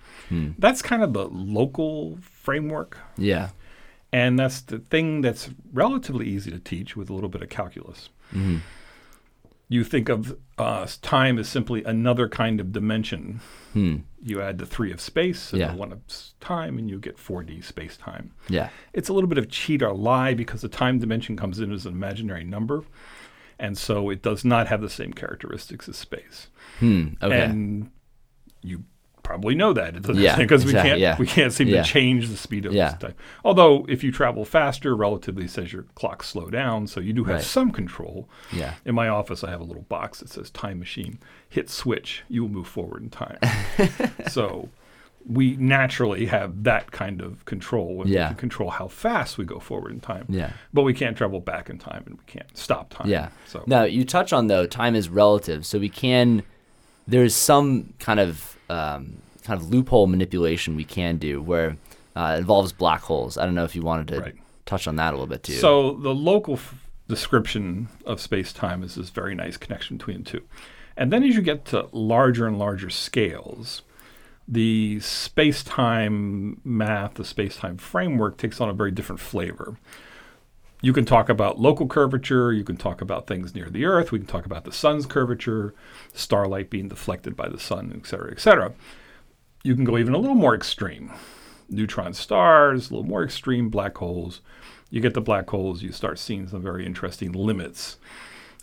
That's 0.59 0.83
kind 0.83 1.03
of 1.03 1.13
the 1.13 1.27
local 1.29 2.19
framework 2.21 2.99
Yeah. 3.17 3.51
and 4.13 4.37
that's 4.39 4.61
the 4.61 4.79
thing 4.81 5.21
that's 5.21 5.51
relatively 5.73 6.27
easy 6.27 6.51
to 6.51 6.59
teach 6.59 6.97
with 6.97 7.09
a 7.11 7.13
little 7.15 7.29
bit 7.29 7.43
of 7.43 7.49
calculus. 7.49 8.09
You 9.69 9.85
think 9.85 10.09
of 10.09 10.37
uh, 10.59 10.89
time 11.01 11.39
as 11.39 11.49
simply 11.49 11.85
another 11.85 12.29
kind 12.29 12.59
of 12.61 12.73
dimension. 12.73 13.41
Hmm. 13.73 13.99
You 14.21 14.43
add 14.43 14.59
the 14.59 14.67
three 14.67 14.91
of 14.91 15.01
space 15.01 15.53
and 15.53 15.61
Yeah. 15.61 15.71
the 15.71 15.77
one 15.77 15.93
of 15.93 16.01
time, 16.41 16.77
and 16.77 16.91
you 16.91 16.99
get 16.99 17.17
4D 17.19 17.61
space 17.63 17.97
time. 17.97 18.33
Yeah. 18.49 18.71
It's 18.93 19.09
a 19.09 19.13
little 19.13 19.29
bit 19.29 19.39
of 19.39 19.49
cheat 19.49 19.81
or 19.81 19.95
lie 19.95 20.35
because 20.35 20.63
the 20.63 20.69
time 20.69 20.99
dimension 20.99 21.37
comes 21.37 21.61
in 21.61 21.71
as 21.71 21.87
an 21.87 21.93
imaginary 21.93 22.43
number, 22.43 22.83
and 23.61 23.79
so 23.79 24.11
it 24.11 24.23
does 24.23 24.45
not 24.45 24.67
have 24.67 24.81
the 24.81 24.91
same 24.91 25.13
characteristics 25.13 25.89
as 25.89 25.97
space. 25.97 26.49
Hmm. 26.81 27.11
Okay. 27.23 27.43
And 27.43 27.91
you 28.63 28.85
probably 29.23 29.55
know 29.55 29.73
that 29.73 29.95
it 29.95 30.03
doesn't 30.03 30.21
Yeah, 30.21 30.35
because 30.45 30.65
we 30.65 30.73
can't 30.73 30.99
yeah. 30.99 31.17
we 31.17 31.27
can't 31.27 31.53
seem 31.53 31.69
Yeah. 31.69 31.83
to 31.83 31.89
change 31.89 32.29
the 32.29 32.37
speed 32.37 32.67
of 32.67 32.73
Yeah. 32.73 32.93
time. 32.95 33.15
Although 33.45 33.87
if 33.89 34.03
you 34.03 34.11
travel 34.11 34.45
faster, 34.45 34.97
relativity 34.97 35.47
says 35.47 35.73
your 35.73 35.85
clock 35.95 36.25
slow 36.25 36.51
down, 36.51 36.87
so 36.89 36.99
you 37.01 37.13
do 37.13 37.25
have 37.25 37.37
Right. 37.37 37.45
some 37.45 37.71
control. 37.71 38.29
yeah. 38.53 38.75
In 38.85 38.95
my 38.97 39.09
office, 39.09 39.45
I 39.45 39.51
have 39.51 39.61
a 39.61 39.65
little 39.65 39.85
box 39.85 40.19
that 40.21 40.31
says 40.31 40.51
"Time 40.51 40.79
Machine." 40.81 41.19
Hit 41.49 41.69
switch, 41.71 42.23
you 42.29 42.43
will 42.43 42.49
move 42.51 42.67
forward 42.67 43.03
in 43.03 43.11
time. 43.11 43.39
so 44.29 44.69
we 45.29 45.57
naturally 45.57 46.27
have 46.27 46.65
that 46.65 46.91
kind 46.93 47.21
of 47.21 47.45
control, 47.45 48.01
and 48.03 48.11
Yeah. 48.11 48.25
we 48.25 48.29
can 48.29 48.37
control 48.37 48.71
how 48.71 48.89
fast 48.89 49.39
we 49.39 49.45
go 49.45 49.59
forward 49.61 49.93
in 49.93 50.01
time. 50.01 50.25
Yeah. 50.29 50.53
But 50.73 50.83
we 50.83 50.95
can't 50.95 51.17
travel 51.17 51.41
back 51.41 51.69
in 51.71 51.79
time, 51.79 52.03
and 52.07 52.17
we 52.19 52.25
can't 52.27 52.57
stop 52.57 52.91
time. 52.91 53.09
Yeah. 53.09 53.29
So 53.47 53.63
Now 53.67 53.85
you 53.85 54.05
touch 54.05 54.33
on 54.33 54.47
though 54.47 54.67
time 54.67 54.95
is 54.95 55.09
relative, 55.09 55.67
so 55.67 55.79
we 55.79 55.89
can. 55.89 56.43
There's 57.07 57.35
some 57.35 57.93
kind 57.99 58.21
of 58.21 58.57
um, 58.71 59.17
kind 59.45 59.61
of 59.61 59.69
loophole 59.71 60.07
manipulation 60.07 60.77
we 60.77 60.85
can 60.85 61.17
do 61.17 61.43
where 61.43 61.77
uh, 62.17 62.35
it 62.37 62.41
involves 62.41 62.73
black 62.73 63.01
holes. 63.03 63.37
I 63.37 63.45
don't 63.45 63.55
know 63.55 63.65
if 63.65 63.75
you 63.75 63.83
wanted 63.83 64.09
to 64.09 64.21
Right. 64.21 64.35
touch 64.65 64.87
on 64.87 64.97
that 64.97 65.11
a 65.11 65.17
little 65.17 65.27
bit 65.27 65.43
too. 65.43 65.55
So 65.55 65.95
the 65.95 66.15
local 66.15 66.55
f- 66.55 66.75
description 67.09 67.89
of 68.07 68.21
space-time 68.21 68.83
is 68.85 68.95
this 68.95 69.11
very 69.11 69.35
nice 69.35 69.57
connection 69.57 69.97
between 69.97 70.23
the 70.23 70.31
two. 70.31 70.43
And 70.97 71.13
then 71.13 71.25
as 71.25 71.35
you 71.35 71.43
get 71.43 71.65
to 71.67 71.89
larger 71.93 72.47
and 72.47 72.59
larger 72.59 72.91
scales, 72.91 73.83
the 74.51 74.99
space 75.01 75.63
time 75.63 76.61
math, 76.65 77.15
the 77.15 77.25
space 77.25 77.57
time 77.57 77.77
framework 77.77 78.37
takes 78.37 78.61
on 78.61 78.69
a 78.69 78.73
very 78.73 78.91
different 78.91 79.21
flavor. 79.21 79.77
You 80.83 80.93
can 80.93 81.05
talk 81.05 81.29
about 81.29 81.61
local 81.61 81.87
curvature, 81.87 82.53
you 82.53 82.65
can 82.65 82.77
talk 82.77 83.01
about 83.01 83.27
things 83.27 83.55
near 83.55 83.69
the 83.71 83.85
Earth, 83.85 84.11
we 84.11 84.19
can 84.19 84.27
talk 84.27 84.47
about 84.47 84.65
the 84.65 84.73
sun's 84.73 85.07
curvature, 85.07 85.75
starlight 86.15 86.69
being 86.71 86.89
deflected 86.89 87.37
by 87.37 87.49
the 87.49 87.61
sun, 87.61 87.93
et 87.95 88.07
cetera, 88.07 88.33
et 88.33 88.41
cetera. 88.41 88.73
You 89.63 89.75
can 89.77 89.85
go 89.85 89.99
even 89.99 90.15
a 90.15 90.19
little 90.19 90.35
more 90.35 90.55
extreme. 90.55 91.13
Neutron 91.69 92.15
stars, 92.15 92.91
a 92.91 92.95
little 92.95 93.09
more 93.09 93.23
extreme 93.23 93.69
black 93.69 93.99
holes. 93.99 94.41
You 94.89 95.01
get 95.01 95.15
the 95.15 95.21
black 95.21 95.49
holes, 95.51 95.83
you 95.83 95.93
start 95.93 96.19
seeing 96.19 96.49
some 96.49 96.63
very 96.63 96.85
interesting 96.85 97.31
limits, 97.33 97.99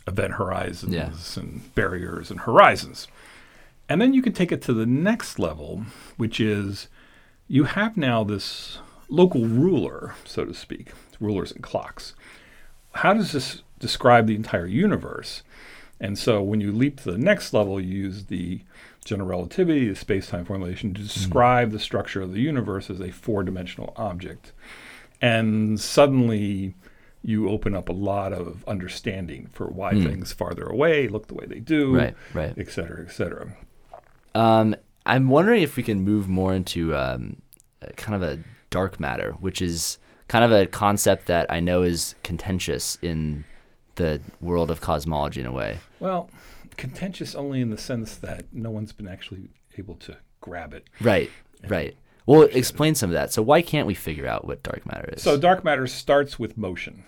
event 0.06 0.34
horizons 0.34 0.92
Yeah. 0.92 1.12
and 1.36 1.72
barriers 1.74 2.30
and 2.32 2.40
horizons. 2.40 3.06
And 3.88 4.00
then 4.00 4.12
you 4.12 4.22
can 4.22 4.32
take 4.32 4.52
it 4.52 4.60
to 4.62 4.74
the 4.74 4.86
next 4.86 5.38
level, 5.38 5.84
which 6.16 6.40
is 6.40 6.88
you 7.46 7.64
have 7.64 7.96
now 7.96 8.22
this 8.22 8.78
local 9.08 9.46
ruler, 9.46 10.14
so 10.24 10.44
to 10.44 10.52
speak, 10.52 10.92
rulers 11.18 11.52
and 11.52 11.62
clocks. 11.62 12.14
How 12.92 13.14
does 13.14 13.32
this 13.32 13.62
describe 13.78 14.26
the 14.26 14.34
entire 14.34 14.66
universe? 14.66 15.42
And 16.00 16.18
so 16.18 16.42
when 16.42 16.60
you 16.60 16.72
leap 16.72 17.00
to 17.00 17.12
the 17.12 17.18
next 17.18 17.52
level, 17.52 17.80
you 17.80 18.04
use 18.04 18.26
the 18.26 18.60
general 19.04 19.28
relativity, 19.28 19.88
the 19.88 19.96
space 19.96 20.28
time 20.28 20.44
formulation, 20.44 20.94
to 20.94 21.00
hmm. 21.00 21.06
describe 21.06 21.70
the 21.70 21.78
structure 21.78 22.20
of 22.20 22.32
the 22.32 22.40
universe 22.40 22.90
as 22.90 23.00
a 23.00 23.10
four 23.10 23.42
dimensional 23.42 23.94
object. 23.96 24.52
And 25.20 25.80
suddenly 25.80 26.74
you 27.22 27.48
open 27.48 27.74
up 27.74 27.88
a 27.88 27.92
lot 27.92 28.32
of 28.32 28.64
understanding 28.68 29.48
for 29.52 29.66
why 29.66 29.94
hmm. 29.94 30.04
things 30.04 30.32
farther 30.32 30.64
away 30.64 31.08
look 31.08 31.26
the 31.26 31.34
way 31.34 31.46
they 31.46 31.60
do, 31.60 31.96
Right, 31.96 32.14
right. 32.34 32.54
et 32.56 32.70
cetera, 32.70 33.04
et 33.04 33.10
cetera. 33.10 33.56
Um, 34.34 34.76
I'm 35.06 35.28
wondering 35.28 35.62
if 35.62 35.76
we 35.76 35.82
can 35.82 36.02
move 36.02 36.28
more 36.28 36.54
into 36.54 36.94
um, 36.94 37.40
kind 37.96 38.22
of 38.22 38.28
a 38.28 38.42
dark 38.70 39.00
matter, 39.00 39.32
which 39.40 39.62
is 39.62 39.98
kind 40.28 40.44
of 40.44 40.52
a 40.52 40.66
concept 40.66 41.26
that 41.26 41.50
I 41.50 41.60
know 41.60 41.82
is 41.82 42.14
contentious 42.22 42.98
in 43.00 43.44
the 43.94 44.20
world 44.40 44.70
of 44.70 44.80
cosmology 44.80 45.40
in 45.40 45.46
a 45.46 45.52
way. 45.52 45.78
Well, 45.98 46.30
contentious 46.76 47.34
only 47.34 47.60
in 47.60 47.70
the 47.70 47.78
sense 47.78 48.16
that 48.16 48.44
no 48.52 48.70
one's 48.70 48.92
been 48.92 49.08
actually 49.08 49.48
able 49.76 49.96
to 49.96 50.16
grab 50.40 50.74
it. 50.74 50.84
Right, 51.00 51.30
right. 51.66 51.96
Well, 52.26 52.42
explain 52.42 52.94
some 52.94 53.10
of 53.10 53.14
that. 53.14 53.32
So 53.32 53.42
why 53.42 53.62
can't 53.62 53.86
we 53.86 53.94
figure 53.94 54.26
out 54.26 54.46
what 54.46 54.62
dark 54.62 54.84
matter 54.84 55.08
is? 55.14 55.22
So 55.22 55.38
dark 55.38 55.64
matter 55.64 55.86
starts 55.86 56.38
with 56.38 56.58
motion. 56.58 57.04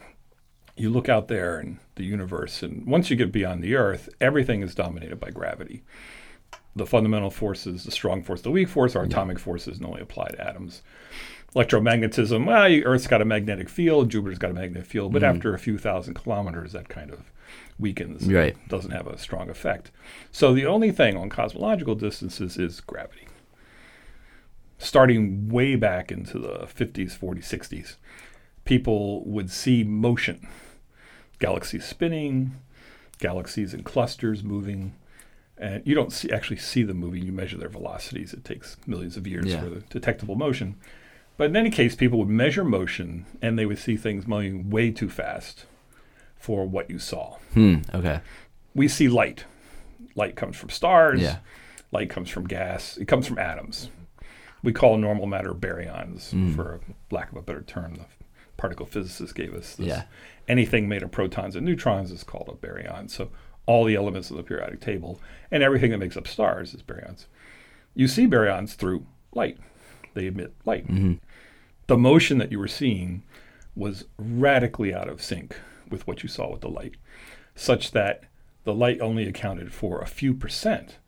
You 0.76 0.88
look 0.88 1.10
out 1.10 1.28
there 1.28 1.60
in 1.60 1.78
the 1.96 2.04
universe, 2.04 2.62
and 2.62 2.86
once 2.86 3.10
you 3.10 3.16
get 3.16 3.30
beyond 3.30 3.62
the 3.62 3.74
Earth, 3.74 4.08
everything 4.18 4.62
is 4.62 4.74
dominated 4.74 5.20
by 5.20 5.30
gravity. 5.30 5.82
The 6.76 6.86
fundamental 6.86 7.30
forces, 7.30 7.84
the 7.84 7.90
strong 7.90 8.22
force, 8.22 8.42
the 8.42 8.50
weak 8.50 8.68
force, 8.68 8.94
are 8.94 9.02
atomic 9.02 9.38
forces 9.38 9.78
and 9.78 9.86
only 9.86 10.00
apply 10.00 10.28
to 10.28 10.46
atoms. 10.46 10.82
Electromagnetism, 11.54 12.46
well, 12.46 12.70
Earth's 12.84 13.08
got 13.08 13.20
a 13.20 13.24
magnetic 13.24 13.68
field, 13.68 14.08
Jupiter's 14.08 14.38
got 14.38 14.52
a 14.52 14.54
magnetic 14.54 14.86
field, 14.86 15.12
but 15.12 15.22
mm. 15.22 15.26
after 15.26 15.52
a 15.52 15.58
few 15.58 15.78
thousand 15.78 16.14
kilometers, 16.14 16.72
that 16.72 16.88
kind 16.88 17.10
of 17.10 17.32
weakens. 17.76 18.32
Right. 18.32 18.56
Doesn't 18.68 18.92
have 18.92 19.08
a 19.08 19.18
strong 19.18 19.50
effect. 19.50 19.90
So 20.30 20.54
the 20.54 20.66
only 20.66 20.92
thing 20.92 21.16
on 21.16 21.28
cosmological 21.28 21.96
distances 21.96 22.56
is 22.56 22.80
gravity 22.80 23.26
starting 24.80 25.48
way 25.48 25.76
back 25.76 26.10
into 26.10 26.38
the 26.38 26.66
50s, 26.66 27.16
40s, 27.16 27.44
60s, 27.44 27.96
people 28.64 29.22
would 29.24 29.50
see 29.50 29.84
motion 29.84 30.48
galaxies 31.38 31.84
spinning, 31.84 32.56
galaxies 33.18 33.72
in 33.72 33.82
clusters 33.82 34.42
moving. 34.42 34.94
And 35.60 35.86
you 35.86 35.94
don't 35.94 36.10
see, 36.12 36.30
actually 36.32 36.56
see 36.56 36.82
them 36.82 36.96
moving. 36.96 37.22
You 37.22 37.32
measure 37.32 37.58
their 37.58 37.68
velocities. 37.68 38.32
It 38.32 38.44
takes 38.44 38.78
millions 38.86 39.16
of 39.18 39.26
years 39.26 39.44
Yeah. 39.46 39.60
for 39.60 39.68
the 39.68 39.80
detectable 39.90 40.34
motion. 40.34 40.76
But 41.36 41.50
in 41.50 41.56
any 41.56 41.70
case, 41.70 41.94
people 41.94 42.18
would 42.18 42.28
measure 42.28 42.64
motion 42.64 43.26
and 43.42 43.58
they 43.58 43.66
would 43.66 43.78
see 43.78 43.96
things 43.96 44.26
moving 44.26 44.70
way 44.70 44.90
too 44.90 45.08
fast 45.10 45.66
for 46.36 46.66
what 46.66 46.88
you 46.90 46.98
saw. 46.98 47.36
hmm. 47.54 47.76
Okay. 47.94 48.20
We 48.74 48.88
see 48.88 49.08
light. 49.08 49.44
Light 50.14 50.34
comes 50.36 50.56
from 50.56 50.70
stars. 50.70 51.20
Yeah. 51.20 51.38
Light 51.92 52.08
comes 52.08 52.30
from 52.30 52.46
gas. 52.46 52.96
It 52.96 53.06
comes 53.06 53.26
from 53.26 53.38
atoms. 53.38 53.90
We 54.62 54.72
call 54.72 54.96
normal 54.96 55.26
matter 55.26 55.52
baryons, 55.54 56.32
Mm. 56.32 56.54
for 56.54 56.80
lack 57.10 57.30
of 57.32 57.36
a 57.38 57.42
better 57.42 57.62
term. 57.62 57.94
The 57.94 58.04
particle 58.56 58.86
physicists 58.86 59.32
gave 59.32 59.54
us 59.54 59.76
this. 59.76 59.86
Yeah. 59.86 60.02
Anything 60.48 60.88
made 60.88 61.02
of 61.02 61.10
protons 61.10 61.56
and 61.56 61.64
neutrons 61.66 62.10
is 62.10 62.22
called 62.24 62.48
a 62.48 62.66
baryon. 62.66 63.08
So 63.10 63.30
all 63.66 63.84
the 63.84 63.96
elements 63.96 64.30
of 64.30 64.36
the 64.36 64.42
periodic 64.42 64.80
table 64.80 65.20
and 65.50 65.62
everything 65.62 65.90
that 65.90 65.98
makes 65.98 66.16
up 66.16 66.26
stars 66.26 66.74
is 66.74 66.82
baryons. 66.82 67.26
You 67.94 68.08
see 68.08 68.26
baryons 68.26 68.74
through 68.74 69.06
light. 69.32 69.58
They 70.14 70.26
emit 70.26 70.54
light. 70.64 70.86
Mm-hmm. 70.86 71.14
The 71.86 71.96
motion 71.96 72.38
that 72.38 72.52
you 72.52 72.58
were 72.58 72.68
seeing 72.68 73.22
was 73.74 74.04
radically 74.18 74.94
out 74.94 75.08
of 75.08 75.22
sync 75.22 75.56
with 75.88 76.06
what 76.06 76.22
you 76.22 76.28
saw 76.28 76.50
with 76.50 76.60
the 76.60 76.68
light, 76.68 76.96
such 77.54 77.92
that 77.92 78.24
the 78.64 78.74
light 78.74 79.00
only 79.00 79.26
accounted 79.26 79.72
for 79.72 80.00
a 80.00 80.06
few 80.06 80.34
percent 80.34 80.98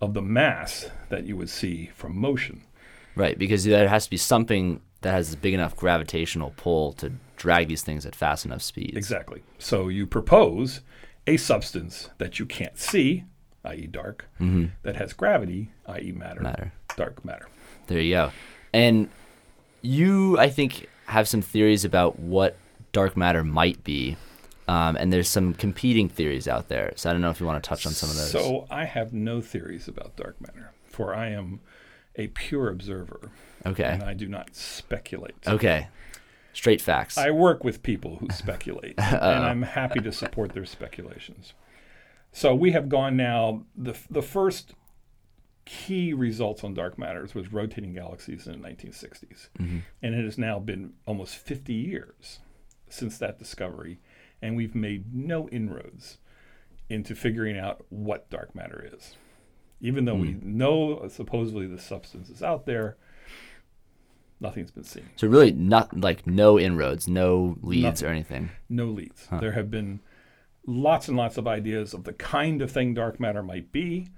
of 0.00 0.14
the 0.14 0.22
mass 0.22 0.90
that 1.08 1.24
you 1.24 1.36
would 1.36 1.48
see 1.48 1.90
from 1.94 2.16
motion. 2.16 2.62
Right, 3.14 3.38
because 3.38 3.64
there 3.64 3.88
has 3.88 4.04
to 4.04 4.10
be 4.10 4.18
something 4.18 4.80
that 5.00 5.12
has 5.12 5.32
a 5.32 5.36
big 5.36 5.54
enough 5.54 5.76
gravitational 5.76 6.52
pull 6.56 6.92
to 6.94 7.12
drag 7.36 7.68
these 7.68 7.82
things 7.82 8.04
at 8.04 8.14
fast 8.14 8.44
enough 8.44 8.62
speeds. 8.62 8.96
Exactly. 8.96 9.42
So 9.58 9.88
you 9.88 10.06
propose 10.06 10.80
a 11.26 11.36
substance 11.36 12.10
that 12.18 12.38
you 12.38 12.46
can't 12.46 12.78
see, 12.78 13.24
i.e., 13.64 13.86
dark, 13.86 14.28
that 14.82 14.96
has 14.96 15.12
gravity, 15.12 15.70
i.e., 15.86 16.12
matter, 16.12 16.36
Mm-hmm. 16.40 16.44
Matter. 16.44 16.72
dark 16.96 17.24
matter. 17.24 17.48
There 17.88 18.00
you 18.00 18.14
go. 18.14 18.30
And 18.72 19.08
you, 19.82 20.38
I 20.38 20.48
think, 20.50 20.88
have 21.06 21.28
some 21.28 21.42
theories 21.42 21.84
about 21.84 22.18
what 22.18 22.56
dark 22.92 23.16
matter 23.16 23.44
might 23.44 23.82
be. 23.84 24.16
Um, 24.68 24.96
and 24.96 25.12
there's 25.12 25.28
some 25.28 25.54
competing 25.54 26.08
theories 26.08 26.48
out 26.48 26.68
there. 26.68 26.92
So 26.96 27.08
I 27.08 27.12
don't 27.12 27.22
know 27.22 27.30
if 27.30 27.38
you 27.38 27.46
want 27.46 27.62
to 27.62 27.68
touch 27.68 27.86
on 27.86 27.92
some 27.92 28.10
of 28.10 28.16
those. 28.16 28.30
So 28.32 28.66
I 28.70 28.84
have 28.84 29.12
no 29.12 29.40
theories 29.40 29.86
about 29.86 30.16
dark 30.16 30.40
matter, 30.40 30.72
for 30.86 31.14
I 31.14 31.28
am 31.28 31.60
a 32.16 32.26
pure 32.28 32.68
observer 32.70 33.30
okay. 33.64 33.84
and 33.84 34.02
I 34.02 34.14
do 34.14 34.26
not 34.26 34.56
speculate. 34.56 35.36
Okay. 35.46 35.86
Straight 36.56 36.80
facts. 36.80 37.18
I 37.18 37.30
work 37.32 37.64
with 37.64 37.82
people 37.82 38.16
who 38.16 38.28
speculate, 38.30 38.94
and 38.98 39.44
I'm 39.44 39.60
happy 39.60 40.00
to 40.00 40.10
support 40.10 40.52
their 40.54 40.64
speculations. 40.64 41.52
So 42.32 42.54
we 42.54 42.72
have 42.72 42.88
gone 42.88 43.14
now. 43.14 43.64
the 43.76 43.94
The 44.10 44.22
first 44.22 44.72
key 45.66 46.14
results 46.14 46.64
on 46.64 46.72
dark 46.72 46.98
matters 46.98 47.34
was 47.34 47.52
rotating 47.52 47.92
galaxies 47.92 48.46
in 48.46 48.62
the 48.62 48.68
1960s, 48.68 49.48
and 49.58 50.14
it 50.14 50.24
has 50.24 50.38
now 50.38 50.58
been 50.58 50.94
almost 51.04 51.34
50 51.36 51.74
years 51.74 52.38
since 52.88 53.18
that 53.18 53.38
discovery, 53.38 54.00
and 54.40 54.56
we've 54.56 54.74
made 54.74 55.14
no 55.14 55.50
inroads 55.50 56.16
into 56.88 57.14
figuring 57.14 57.58
out 57.58 57.84
what 57.90 58.30
dark 58.30 58.54
matter 58.54 58.88
is. 58.94 59.16
Even 59.82 60.06
though 60.06 60.14
we 60.14 60.38
know 60.40 60.94
uh, 61.00 61.08
supposedly 61.10 61.66
the 61.66 61.78
substance 61.78 62.30
is 62.30 62.42
out 62.42 62.64
there, 62.64 62.96
nothing's 64.40 64.70
been 64.70 64.84
seen. 64.84 65.08
so 65.16 65.26
really, 65.28 65.52
not 65.52 65.98
like 65.98 66.26
no 66.26 66.58
inroads, 66.58 67.08
no 67.08 67.56
leads 67.62 68.02
or 68.02 68.08
anything. 68.08 68.50
No 68.68 68.86
leads. 68.86 69.26
There 69.40 69.52
have 69.52 69.70
been 69.70 70.00
lots 70.66 71.08
and 71.08 71.16
lots 71.16 71.36
of 71.38 71.46
ideas 71.46 71.94
of 71.94 72.04
the 72.04 72.12
kind 72.12 72.60
of 72.62 72.70
thing 72.70 72.94
dark 72.94 73.18
matter 73.20 73.42
might 73.42 73.72
be. 73.72 74.08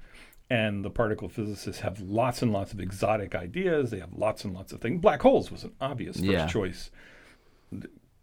And 0.50 0.82
the 0.82 0.88
particle 0.88 1.28
physicists 1.28 1.80
have 1.82 2.00
lots 2.00 2.40
and 2.40 2.52
lots 2.54 2.72
of 2.72 2.80
exotic 2.80 3.34
ideas. 3.34 3.90
They 3.90 3.98
have 3.98 4.14
lots 4.14 4.44
and 4.46 4.54
lots 4.54 4.72
of 4.72 4.80
things. 4.80 4.98
Black 5.02 5.20
holes 5.20 5.50
was 5.50 5.62
an 5.64 5.72
obvious 5.78 6.16
first 6.16 6.26
Yeah. 6.30 6.46
choice. 6.46 6.90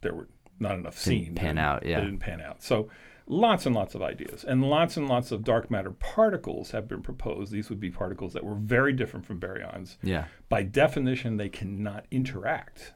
There 0.02 0.14
were 0.14 0.28
not 0.60 0.75
enough 0.75 0.98
seen. 0.98 1.36
pan 1.36 1.58
out, 1.60 1.86
yeah. 1.86 2.00
They 2.00 2.06
didn't 2.06 2.22
pan 2.22 2.42
out. 2.42 2.64
So 2.64 2.90
lots 3.27 3.65
and 3.65 3.75
lots 3.75 3.96
of 3.96 4.01
ideas. 4.01 4.44
And 4.44 4.63
lots 4.63 4.98
and 4.98 5.08
lots 5.08 5.32
of 5.32 5.44
dark 5.44 5.72
matter 5.72 5.91
particles 5.91 6.72
have 6.72 6.88
been 6.88 7.01
proposed. 7.01 7.51
These 7.51 7.70
would 7.70 7.79
be 7.79 7.89
particles 7.89 8.34
that 8.34 8.44
were 8.44 8.55
very 8.55 8.94
different 8.94 9.25
from 9.25 9.39
baryons. 9.39 9.98
Yeah. 10.03 10.25
By 10.50 10.63
definition, 10.63 11.38
they 11.38 11.50
cannot 11.50 12.05
interact 12.12 12.94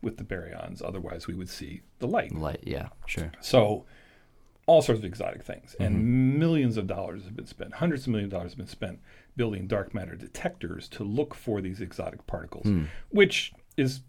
with 0.00 0.16
the 0.16 0.24
baryons. 0.24 0.82
Otherwise, 0.84 1.26
we 1.26 1.34
would 1.34 1.48
see 1.48 1.82
the 2.00 2.08
light. 2.08 2.34
Light. 2.34 2.64
Yeah. 2.64 2.88
Sure. 3.06 3.30
So, 3.40 3.84
all 4.66 4.82
sorts 4.82 5.00
of 5.00 5.04
exotic 5.04 5.42
things. 5.42 5.72
Mm-hmm. 5.72 5.82
And 5.82 6.38
millions 6.38 6.76
of 6.76 6.86
dollars 6.86 7.24
have 7.24 7.36
been 7.36 7.46
spent, 7.46 7.74
hundreds 7.74 8.06
of 8.06 8.08
millions 8.08 8.32
of 8.32 8.38
dollars 8.38 8.52
have 8.52 8.58
been 8.58 8.66
spent 8.66 9.00
building 9.36 9.66
dark 9.66 9.94
matter 9.94 10.14
detectors 10.14 10.88
to 10.88 11.04
look 11.04 11.34
for 11.34 11.60
these 11.60 11.80
exotic 11.80 12.26
particles, 12.26 12.66
hmm. 12.66 12.84
which 13.08 13.52
is 13.76 14.02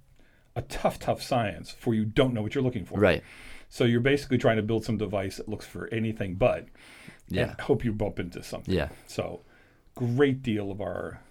a 0.55 0.61
tough, 0.63 0.99
tough 0.99 1.21
science 1.21 1.71
for 1.71 1.93
you 1.93 2.05
don't 2.05 2.33
know 2.33 2.41
what 2.41 2.53
you're 2.53 2.63
looking 2.63 2.85
for. 2.85 2.99
Right. 2.99 3.23
So, 3.75 3.85
you're 3.85 4.01
basically 4.01 4.37
trying 4.37 4.57
to 4.57 4.61
build 4.61 4.85
some 4.85 4.97
device 4.97 5.37
that 5.37 5.49
looks 5.49 5.65
for 5.65 5.87
anything 5.91 6.35
but, 6.35 6.67
Yeah. 7.27 7.49
and 7.53 7.61
hope 7.61 7.83
you 7.83 7.91
bump 7.91 8.19
into 8.19 8.43
something. 8.43 8.71
Yeah. 8.71 8.89
So, 9.07 9.41
great 9.95 10.43
deal 10.43 10.69
of 10.69 10.79
our 10.79 11.21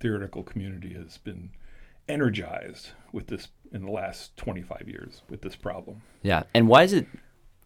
theoretical 0.00 0.42
community 0.42 0.94
has 0.94 1.18
been 1.18 1.50
energized 2.08 2.88
with 3.12 3.28
this 3.28 3.48
in 3.72 3.84
the 3.84 3.90
last 3.92 4.36
25 4.36 4.88
years 4.88 5.22
with 5.30 5.42
this 5.42 5.54
problem. 5.54 6.02
Yeah. 6.22 6.42
And 6.54 6.66
why 6.66 6.82
is 6.82 6.92
it? 6.92 7.06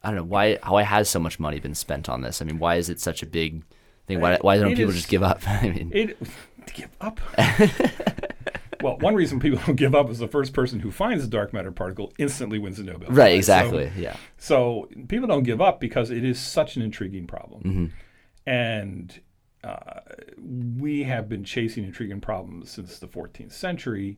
I 0.03 0.09
don't 0.09 0.17
know 0.17 0.23
why. 0.25 0.59
Why 0.67 0.83
has 0.83 1.09
so 1.09 1.19
much 1.19 1.39
money 1.39 1.59
been 1.59 1.73
spent 1.73 2.07
on 2.07 2.21
this? 2.21 2.39
I 2.39 2.45
mean, 2.45 2.59
why 2.59 2.75
is 2.75 2.89
it 2.89 2.99
such 2.99 3.23
a 3.23 3.25
big 3.25 3.63
thing? 4.05 4.21
Why? 4.21 4.37
Why 4.39 4.59
don't 4.59 4.71
It 4.73 4.75
people 4.75 4.91
is- 4.91 4.97
just 4.97 5.09
give 5.09 5.23
up? 5.23 5.41
I 5.47 5.69
mean, 5.69 5.91
It 5.91 6.15
give 6.75 6.89
up? 7.01 7.19
well, 8.81 8.97
one 8.99 9.15
reason 9.15 9.39
people 9.39 9.59
don't 9.65 9.75
give 9.75 9.93
up 9.95 10.09
is 10.09 10.19
the 10.19 10.27
first 10.27 10.53
person 10.53 10.79
who 10.79 10.91
finds 10.91 11.23
a 11.23 11.27
dark 11.27 11.53
matter 11.53 11.71
particle 11.71 12.13
instantly 12.17 12.59
wins 12.59 12.77
the 12.77 12.83
Nobel. 12.83 13.09
Right, 13.09 13.35
exactly. 13.35 13.91
So, 13.95 13.99
yeah. 13.99 14.15
so 14.37 14.89
people 15.07 15.27
don't 15.27 15.43
give 15.43 15.61
up 15.61 15.79
because 15.79 16.09
it 16.11 16.23
is 16.23 16.39
such 16.39 16.75
an 16.75 16.81
intriguing 16.81 17.27
problem, 17.27 17.63
Mm-hmm. 17.63 17.85
and 18.49 19.19
uh, 19.63 20.01
we 20.77 21.03
have 21.03 21.27
been 21.27 21.43
chasing 21.43 21.83
intriguing 21.83 22.21
problems 22.21 22.71
since 22.71 22.99
the 22.99 23.07
14th 23.07 23.51
century, 23.51 24.17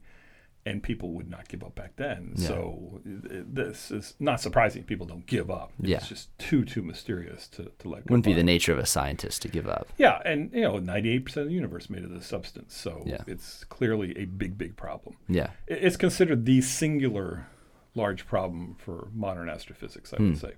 and 0.65 0.83
people 0.83 1.13
would 1.13 1.29
not 1.29 1.47
give 1.47 1.63
up 1.63 1.73
back 1.75 1.95
then. 1.95 2.33
Yeah. 2.35 2.47
So 2.47 3.01
this 3.03 3.91
is 3.91 4.13
not 4.19 4.41
surprising. 4.41 4.83
People 4.83 5.05
don't 5.05 5.25
give 5.25 5.49
up. 5.49 5.71
Yeah. 5.79 5.97
It's 5.97 6.09
just 6.09 6.37
too 6.37 6.63
too 6.65 6.81
mysterious 6.81 7.47
to, 7.49 7.71
to 7.79 7.89
let 7.89 8.05
go. 8.05 8.11
Wouldn't 8.13 8.25
be 8.25 8.33
the 8.33 8.43
nature 8.43 8.73
of 8.73 8.79
a 8.79 8.85
scientist 8.85 9.41
to 9.43 9.47
give 9.47 9.67
up. 9.67 9.87
Yeah, 9.97 10.19
and 10.25 10.51
you 10.53 10.61
know, 10.61 10.79
98% 10.79 11.25
of 11.37 11.47
the 11.47 11.53
universe 11.53 11.89
made 11.89 12.03
of 12.03 12.11
this 12.11 12.25
substance, 12.27 12.75
so 12.75 13.03
Yeah. 13.05 13.23
it's 13.25 13.63
clearly 13.65 14.17
a 14.17 14.25
big, 14.25 14.57
big 14.57 14.75
problem. 14.75 15.15
Yeah. 15.27 15.51
It's 15.67 15.97
considered 15.97 16.45
the 16.45 16.61
singular 16.61 17.47
large 17.95 18.27
problem 18.27 18.75
for 18.77 19.09
modern 19.13 19.49
astrophysics, 19.49 20.13
I 20.13 20.21
would 20.21 20.37
say. 20.37 20.53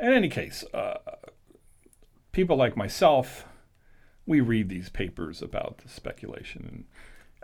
In 0.00 0.12
any 0.12 0.28
case, 0.28 0.64
uh, 0.74 0.98
people 2.32 2.56
like 2.56 2.76
myself, 2.76 3.46
we 4.26 4.40
read 4.40 4.68
these 4.68 4.88
papers 4.88 5.40
about 5.40 5.78
the 5.78 5.88
speculation, 5.88 6.66
and 6.68 6.84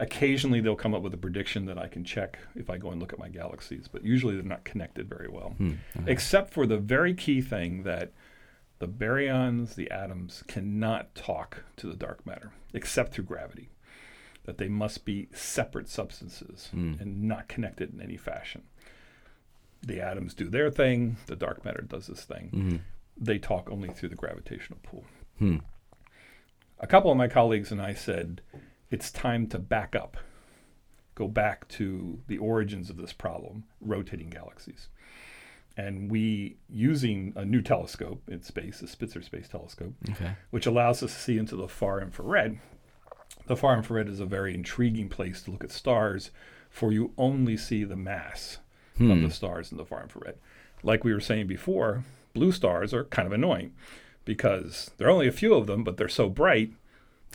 occasionally 0.00 0.61
they'll 0.61 0.75
come 0.75 0.95
up 0.95 1.02
with 1.02 1.14
a 1.14 1.19
prediction 1.19 1.66
that 1.66 1.78
I 1.78 1.87
can 1.87 2.04
check 2.04 2.38
if 2.57 2.71
I 2.71 2.78
go 2.78 2.90
and 2.90 2.99
look 2.99 3.12
at 3.12 3.19
my 3.19 3.28
galaxies, 3.28 3.87
but 3.87 4.02
usually 4.02 4.35
they're 4.35 4.42
not 4.42 4.64
connected 4.64 5.09
very 5.09 5.28
well, 5.28 5.50
hmm, 5.50 5.75
except 6.07 6.52
for 6.52 6.66
the 6.66 6.78
very 6.78 7.14
key 7.14 7.40
thing 7.42 7.83
that 7.85 8.12
the 8.78 8.88
baryons, 8.88 9.75
the 9.75 9.90
atoms, 9.90 10.42
cannot 10.49 11.14
talk 11.14 11.64
to 11.76 11.87
the 11.87 11.97
dark 11.97 12.26
matter 12.26 12.52
except 12.73 13.12
through 13.12 13.25
gravity. 13.25 13.69
That 14.45 14.57
they 14.57 14.69
must 14.69 15.04
be 15.04 15.28
separate 15.33 15.88
substances 15.88 16.69
hmm. 16.73 16.95
and 16.99 17.23
not 17.25 17.47
connected 17.47 17.92
in 17.92 18.00
any 18.00 18.16
fashion. 18.16 18.62
The 19.83 20.00
atoms 20.00 20.35
do 20.35 20.49
their 20.49 20.71
thing, 20.71 21.19
the 21.26 21.37
dark 21.37 21.64
matter 21.64 21.83
does 21.83 22.07
this 22.07 22.25
thing. 22.25 22.50
Mm-hmm. 22.52 22.76
They 23.19 23.38
talk 23.38 23.71
only 23.71 23.90
through 23.90 24.09
the 24.09 24.16
gravitational 24.16 24.78
pull. 24.83 25.04
Hmm. 25.38 25.59
A 26.80 26.87
couple 26.87 27.11
of 27.11 27.19
my 27.19 27.28
colleagues 27.28 27.71
and 27.71 27.83
I 27.83 27.92
said, 27.92 28.40
it's 28.91 29.11
time 29.11 29.47
to 29.49 29.59
back 29.59 29.95
up, 29.95 30.17
go 31.15 31.29
back 31.29 31.69
to 31.69 32.21
the 32.27 32.39
origins 32.39 32.91
of 32.91 32.97
this 32.97 33.13
problem, 33.13 33.65
rotating 33.81 34.31
galaxies 34.31 34.89
and 35.77 36.11
we 36.11 36.57
using 36.69 37.33
a 37.37 37.45
new 37.45 37.63
telescope 37.63 38.23
in 38.29 38.43
space, 38.43 38.81
the 38.81 38.87
Spitzer 38.87 39.23
Space 39.23 39.49
Telescope, 39.49 39.95
Okay. 40.11 40.33
which 40.51 40.67
allows 40.67 41.03
us 41.03 41.15
to 41.15 41.21
see 41.21 41.39
into 41.39 41.57
the 41.57 41.69
far 41.69 42.01
infrared. 42.01 42.59
The 43.47 43.57
far 43.57 43.77
infrared 43.77 44.09
is 44.09 44.21
a 44.21 44.27
very 44.27 44.55
intriguing 44.55 45.09
place 45.09 45.43
to 45.43 45.51
look 45.51 45.65
at 45.65 45.71
stars, 45.71 46.31
for 46.69 46.93
you 46.93 47.13
only 47.17 47.57
see 47.57 47.85
the 47.85 47.97
mass 47.97 48.59
of 48.97 49.07
the 49.07 49.15
hmm. 49.15 49.29
stars 49.29 49.73
in 49.73 49.79
the 49.79 49.85
far 49.85 50.03
infrared. 50.03 50.37
Like 50.83 51.05
we 51.05 51.15
were 51.15 51.21
saying 51.21 51.47
before, 51.47 52.05
blue 52.35 52.53
stars 52.53 52.93
are 52.93 53.05
kind 53.05 53.27
of 53.27 53.33
annoying 53.33 53.73
because 54.25 54.91
there 54.99 55.09
are 55.09 55.13
only 55.13 55.29
a 55.29 55.33
few 55.33 55.55
of 55.55 55.67
them, 55.67 55.83
but 55.83 55.97
they're 55.97 56.09
so 56.09 56.29
bright. 56.29 56.73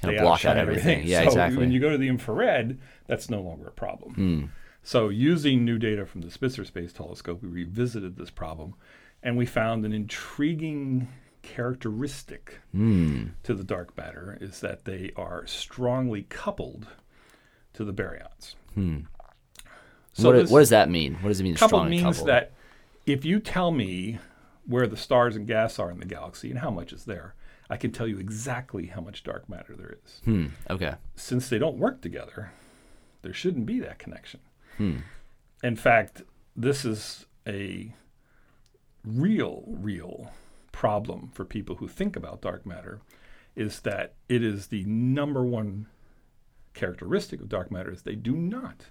Kind 0.02 0.14
they 0.14 0.18
of 0.18 0.24
block 0.24 0.46
out 0.46 0.58
outshine 0.58 0.58
everything. 0.58 1.08
Yeah, 1.08 1.22
so 1.22 1.28
exactly. 1.28 1.58
When 1.60 1.72
you 1.72 1.80
go 1.80 1.90
to 1.90 1.98
the 1.98 2.08
infrared, 2.08 2.80
that's 3.08 3.30
no 3.30 3.42
longer 3.42 3.68
a 3.68 3.72
problem. 3.72 4.14
Hmm. 4.14 4.46
So, 4.84 5.10
using 5.10 5.66
new 5.66 5.80
data 5.80 6.06
from 6.06 6.22
the 6.22 6.30
Spitzer 6.30 6.64
Space 6.64 6.94
Telescope, 6.94 7.42
we 7.42 7.50
revisited 7.50 8.18
this 8.18 8.30
problem 8.30 8.76
and 9.24 9.36
we 9.36 9.46
found 9.46 9.84
an 9.86 9.94
intriguing 9.94 11.08
characteristic 11.42 12.60
Hmm. 12.72 13.28
to 13.44 13.54
the 13.54 13.64
dark 13.64 13.96
matter 13.98 14.38
is 14.42 14.60
that 14.60 14.86
they 14.86 15.12
are 15.16 15.46
strongly 15.48 16.24
coupled 16.24 16.88
to 17.74 17.84
the 17.84 17.94
baryons. 17.94 18.56
Hmm. 18.74 19.00
So 20.14 20.30
what, 20.30 20.36
this 20.38 20.52
what 20.52 20.60
does 20.60 20.70
that 20.70 20.90
mean? 20.90 21.16
What 21.16 21.30
does 21.30 21.40
it 21.40 21.44
mean? 21.44 21.56
coupled 21.56 21.70
strongly 21.80 21.98
means 22.04 22.18
coupled? 22.18 22.28
that 22.30 22.54
if 23.06 23.26
you 23.26 23.40
tell 23.40 23.72
me 23.72 24.20
where 24.66 24.88
the 24.88 24.98
stars 24.98 25.36
and 25.36 25.46
gas 25.48 25.78
are 25.80 25.92
in 25.92 26.00
the 26.00 26.06
galaxy 26.06 26.50
and 26.50 26.60
how 26.60 26.70
much 26.72 26.94
is 26.94 27.06
there, 27.06 27.36
I 27.70 27.78
can 27.78 27.92
tell 27.92 28.08
you 28.08 28.20
exactly 28.20 28.88
how 28.88 29.02
much 29.02 29.24
dark 29.24 29.50
matter 29.50 29.76
there 29.76 29.96
is. 30.06 30.22
Hmm. 30.26 30.46
Okay. 30.70 30.96
Since 31.16 31.50
they 31.50 31.58
don't 31.58 31.78
work 31.78 32.02
together, 32.02 32.52
there 33.24 33.34
shouldn't 33.34 33.66
be 33.66 33.80
that 33.80 33.98
connection. 34.00 34.40
Hmm. 34.78 34.98
In 35.64 35.76
fact, 35.76 36.22
this 36.56 36.86
is 36.86 37.26
a 37.48 37.94
real, 39.04 39.64
real 39.68 40.32
problem 40.72 41.30
for 41.34 41.46
people 41.46 41.76
who 41.78 41.88
think 41.88 42.16
about 42.16 42.42
dark 42.42 42.66
matter 42.66 43.00
is 43.56 43.80
that 43.82 44.14
it 44.28 44.44
is 44.44 44.68
the 44.68 44.84
number 44.86 45.44
one 45.44 45.88
characteristic 46.74 47.40
of 47.40 47.48
dark 47.50 47.72
matter 47.72 47.92
is 47.92 48.02
they 48.02 48.16
do 48.16 48.36
not 48.36 48.88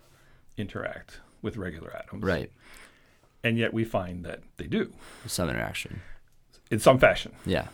interact 0.56 1.20
with 1.42 1.56
regular 1.56 1.94
atoms. 1.94 2.22
Right. 2.24 2.50
And 3.42 3.58
yet 3.58 3.74
we 3.74 3.84
find 3.84 4.24
that 4.24 4.40
they 4.56 4.66
do 4.66 4.94
Some 5.26 5.50
interaction. 5.50 6.00
in 6.70 6.78
some 6.80 6.98
fashion. 6.98 7.32
Yeah. 7.44 7.68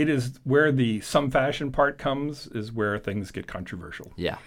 It 0.00 0.08
is 0.08 0.40
where 0.44 0.72
the 0.72 1.00
some 1.02 1.30
fashion 1.30 1.70
part 1.70 1.98
comes 1.98 2.46
is 2.46 2.72
where 2.72 2.98
things 2.98 3.30
get 3.30 3.46
controversial. 3.46 4.12
Yeah. 4.16 4.38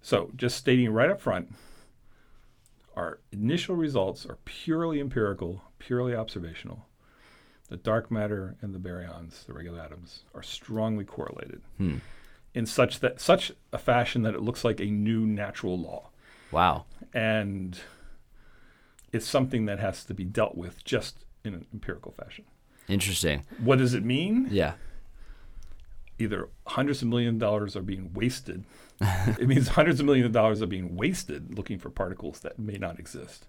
So, 0.00 0.30
just 0.34 0.56
stating 0.56 0.90
right 0.90 1.10
up 1.10 1.20
front, 1.20 1.52
our 2.96 3.20
initial 3.30 3.76
results 3.76 4.24
are 4.24 4.38
purely 4.46 5.00
empirical, 5.00 5.62
purely 5.78 6.14
observational. 6.14 6.86
The 7.68 7.76
dark 7.76 8.10
matter 8.10 8.56
and 8.62 8.74
the 8.74 8.78
baryons, 8.78 9.44
the 9.44 9.52
regular 9.52 9.80
atoms, 9.80 10.22
are 10.34 10.42
strongly 10.42 11.04
correlated 11.04 11.60
Hmm. 11.76 11.96
in 12.54 12.64
such 12.64 13.00
that 13.00 13.20
such 13.20 13.52
a 13.72 13.78
fashion 13.78 14.22
that 14.22 14.34
it 14.34 14.40
looks 14.40 14.64
like 14.64 14.80
a 14.80 14.86
new 14.86 15.26
natural 15.26 15.78
law, 15.78 16.08
Wow. 16.50 16.86
and 17.12 17.78
it's 19.12 19.26
something 19.26 19.66
that 19.66 19.78
has 19.78 20.04
to 20.06 20.14
be 20.14 20.24
dealt 20.24 20.56
with 20.56 20.82
just 20.84 21.24
in 21.44 21.52
an 21.52 21.66
empirical 21.72 22.12
fashion. 22.12 22.46
Interesting. 22.88 23.44
What 23.58 23.76
does 23.78 23.92
it 23.94 24.04
mean? 24.04 24.48
Yeah. 24.50 24.74
Either 26.22 26.48
hundreds 26.66 27.02
of 27.02 27.08
million 27.08 27.38
dollars 27.38 27.76
are 27.76 27.82
being 27.82 28.12
wasted. 28.12 28.64
it 29.00 29.48
means 29.48 29.68
hundreds 29.80 30.00
of 30.00 30.06
millions 30.06 30.26
of 30.26 30.32
dollars 30.32 30.62
are 30.62 30.66
being 30.66 30.96
wasted 30.96 31.56
looking 31.56 31.78
for 31.78 31.90
particles 31.90 32.40
that 32.40 32.58
may 32.58 32.78
not 32.78 32.98
exist. 32.98 33.46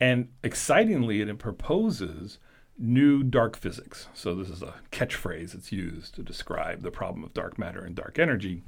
And 0.00 0.28
excitingly, 0.42 1.20
it 1.20 1.38
proposes 1.38 2.38
new 2.76 3.22
dark 3.22 3.56
physics. 3.56 4.08
So 4.14 4.34
this 4.34 4.48
is 4.48 4.62
a 4.62 4.74
catchphrase 4.90 5.52
that's 5.52 5.70
used 5.70 6.14
to 6.16 6.22
describe 6.22 6.82
the 6.82 6.90
problem 6.90 7.22
of 7.22 7.32
dark 7.32 7.58
matter 7.58 7.84
and 7.84 7.94
dark 7.94 8.18
energy, 8.18 8.64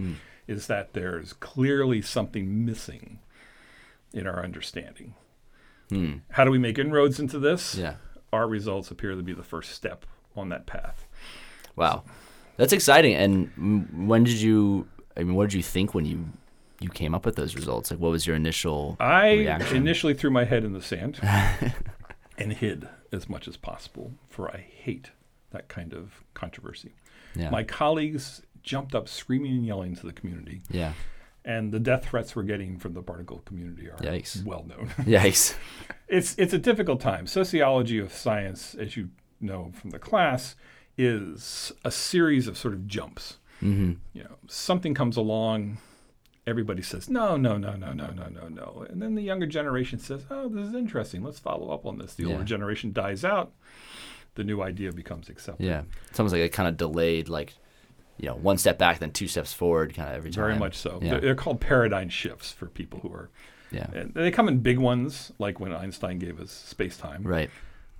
is 0.47 0.69
that 0.69 0.93
there's 0.93 1.33
clearly 1.33 2.01
something 2.03 2.65
missing 2.65 3.19
in 4.13 4.27
our 4.27 4.45
understanding. 4.45 5.15
Hmm. 5.89 6.19
How 6.31 6.45
do 6.45 6.51
we 6.51 6.59
make 6.59 6.79
inroads 6.79 7.19
into 7.19 7.39
this? 7.39 7.75
Yeah. 7.75 7.97
Our 8.33 8.47
results 8.47 8.91
appear 8.91 9.15
to 9.15 9.23
be 9.23 9.33
the 9.35 9.43
first 9.43 9.73
step 9.73 10.07
on 10.37 10.49
that 10.51 10.67
path. 10.67 11.07
Wow. 11.75 12.05
That's 12.57 12.73
exciting. 12.73 13.15
And 13.15 14.09
when 14.09 14.25
did 14.25 14.41
you? 14.41 14.87
I 15.17 15.23
mean, 15.23 15.35
what 15.35 15.51
did 15.51 15.55
you 15.55 15.63
think 15.63 15.95
when 15.95 16.05
you 16.05 16.27
you 16.81 16.89
came 16.91 17.15
up 17.15 17.25
with 17.25 17.37
those 17.37 17.55
results? 17.55 17.91
Like, 17.91 18.01
what 18.01 18.11
was 18.11 18.27
your 18.27 18.37
initial 18.37 18.97
I 19.01 19.33
reaction? 19.33 19.77
initially 19.79 20.15
threw 20.15 20.31
my 20.31 20.45
head 20.45 20.65
in 20.65 20.73
the 20.73 20.83
sand 20.83 21.19
and 22.39 22.53
hid 22.53 22.89
as 23.13 23.29
much 23.29 23.49
as 23.49 23.57
possible, 23.57 24.13
for 24.29 24.51
I 24.51 24.59
hate 24.59 25.11
that 25.51 25.69
kind 25.69 25.95
of 25.95 26.23
controversy. 26.35 26.95
yeah. 27.35 27.51
My 27.51 27.63
colleagues 27.63 28.43
jumped 28.63 28.95
up 28.95 29.09
screaming 29.09 29.53
and 29.53 29.65
yelling 29.67 29.95
to 29.97 30.05
the 30.07 30.13
community, 30.13 30.61
yeah. 30.71 30.93
and 31.45 31.73
the 31.73 31.79
death 31.81 32.07
threats 32.07 32.35
we're 32.37 32.43
getting 32.43 32.79
from 32.79 32.93
the 32.95 33.03
particle 33.03 33.39
community 33.47 33.89
are 33.89 33.97
Yikes. 33.99 34.45
well 34.45 34.67
known. 34.69 34.89
Yikes. 34.99 35.55
it's 36.09 36.35
it's 36.37 36.53
a 36.53 36.59
difficult 36.59 37.01
time. 37.01 37.27
Sociology 37.27 37.99
of 37.99 38.13
science, 38.13 38.75
as 38.75 38.97
you 38.97 39.11
know 39.41 39.71
from 39.81 39.91
the 39.91 39.99
class, 39.99 40.57
is 40.99 41.73
a 41.85 41.91
series 41.91 42.47
of 42.49 42.57
sort 42.57 42.75
of 42.75 42.87
jumps. 42.87 43.39
hmm 43.61 43.93
You 44.13 44.25
know, 44.25 44.37
something 44.49 44.95
comes 44.95 45.17
along, 45.17 45.79
everybody 46.47 46.83
says, 46.83 47.09
no, 47.11 47.37
no, 47.37 47.57
no, 47.59 47.75
no, 47.75 47.93
no, 47.93 48.09
no, 48.09 48.29
no, 48.29 48.49
no. 48.49 48.87
And 48.89 49.03
then 49.03 49.15
the 49.15 49.23
younger 49.23 49.47
generation 49.47 49.99
says, 49.99 50.25
oh, 50.31 50.49
this 50.49 50.67
is 50.69 50.75
interesting. 50.75 51.23
Let's 51.23 51.39
follow 51.39 51.73
up 51.73 51.87
on 51.87 51.99
this. 51.99 52.15
The 52.15 52.25
Yeah. 52.25 52.33
older 52.33 52.45
generation 52.45 52.93
dies 52.93 53.25
out. 53.25 53.53
The 54.37 54.45
new 54.45 54.63
idea 54.63 54.93
becomes 54.93 55.29
accepted. 55.29 55.65
Yeah. 55.65 55.83
It's 56.11 56.21
almost 56.21 56.35
like 56.35 56.43
a 56.43 56.49
kind 56.49 56.69
of 56.69 56.77
delayed, 56.77 57.29
like, 57.29 57.55
you 58.19 58.29
know, 58.29 58.35
one 58.37 58.59
step 58.59 58.79
back, 58.79 58.99
then 58.99 59.11
two 59.11 59.29
steps 59.29 59.53
forward, 59.53 59.95
kind 59.95 60.09
of 60.11 60.17
every 60.17 60.31
time. 60.31 60.45
Very 60.45 60.59
much 60.59 60.77
so. 60.77 60.99
Yeah. 61.03 61.11
They're, 61.13 61.21
they're 61.21 61.35
called 61.35 61.61
paradigm 61.61 62.09
shifts 62.09 62.53
for 62.53 62.67
people 62.67 63.01
who 63.01 63.13
are. 63.13 63.31
Yeah. 63.73 63.89
And 63.93 64.15
they 64.15 64.31
come 64.31 64.49
in 64.49 64.61
big 64.61 64.79
ones, 64.79 65.33
like 65.39 65.59
when 65.59 65.73
Einstein 65.73 66.19
gave 66.19 66.39
us 66.41 66.51
space 66.53 66.97
time, 66.97 67.25
Right. 67.25 67.51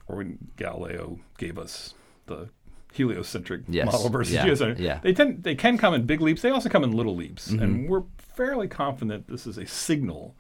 or 0.07 0.17
when 0.19 0.39
Galileo 0.57 1.19
gave 1.39 1.59
us 1.59 1.95
the 2.27 2.49
heliocentric 2.97 3.63
Yes. 3.69 3.87
model 3.87 4.09
versus 4.11 4.35
Yeah. 4.35 4.45
geocentric. 4.47 4.79
Yeah. 4.79 4.99
They 5.03 5.13
tend 5.13 5.43
they 5.43 5.55
can 5.55 5.79
come 5.79 5.95
in 5.95 6.07
big 6.07 6.21
leaps. 6.21 6.43
They 6.43 6.51
also 6.51 6.69
come 6.69 6.85
in 6.85 6.93
little 6.93 7.15
leaps, 7.17 7.51
Mm-hmm. 7.53 7.63
and 7.63 7.89
we're 7.89 8.03
fairly 8.19 8.69
confident 8.69 9.29
this 9.29 9.47
is 9.47 9.59
a 9.59 9.67
signal 9.67 10.35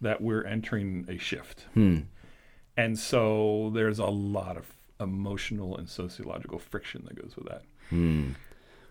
that 0.00 0.20
we're 0.20 0.44
entering 0.44 1.04
a 1.08 1.18
shift. 1.18 1.66
Hmm. 1.74 1.98
And 2.76 2.98
so 2.98 3.70
there's 3.74 3.98
a 3.98 4.06
lot 4.06 4.56
of 4.56 4.72
emotional 4.98 5.76
and 5.76 5.88
sociological 5.88 6.58
friction 6.58 7.04
that 7.06 7.20
goes 7.20 7.36
with 7.36 7.46
that. 7.48 7.62
Hmm. 7.90 8.32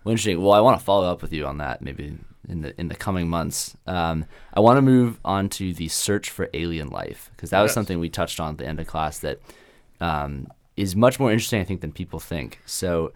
Well, 0.03 0.11
interesting. 0.11 0.41
Well, 0.41 0.53
I 0.53 0.59
want 0.61 0.79
to 0.79 0.83
follow 0.85 1.09
up 1.09 1.21
with 1.21 1.33
you 1.33 1.45
on 1.45 1.57
that 1.57 1.81
maybe 1.81 2.17
in 2.47 2.61
the 2.61 2.79
in 2.79 2.87
the 2.87 2.95
coming 2.95 3.29
months. 3.29 3.75
Um, 3.85 4.25
I 4.53 4.59
want 4.59 4.77
to 4.77 4.81
move 4.81 5.19
on 5.25 5.49
to 5.49 5.73
the 5.73 5.87
search 5.89 6.29
for 6.29 6.49
alien 6.53 6.87
life 6.89 7.29
because 7.35 7.49
that 7.49 7.61
was 7.61 7.69
Yes. 7.69 7.73
something 7.75 7.99
we 7.99 8.09
touched 8.09 8.39
on 8.39 8.51
at 8.53 8.57
the 8.59 8.67
end 8.67 8.79
of 8.79 8.87
class 8.87 9.19
that 9.19 9.39
um, 9.99 10.47
is 10.79 10.95
much 10.95 11.19
more 11.19 11.31
interesting, 11.31 11.59
I 11.59 11.65
think, 11.65 11.81
than 11.81 11.91
people 11.91 12.19
think. 12.19 12.59
So, 12.65 13.11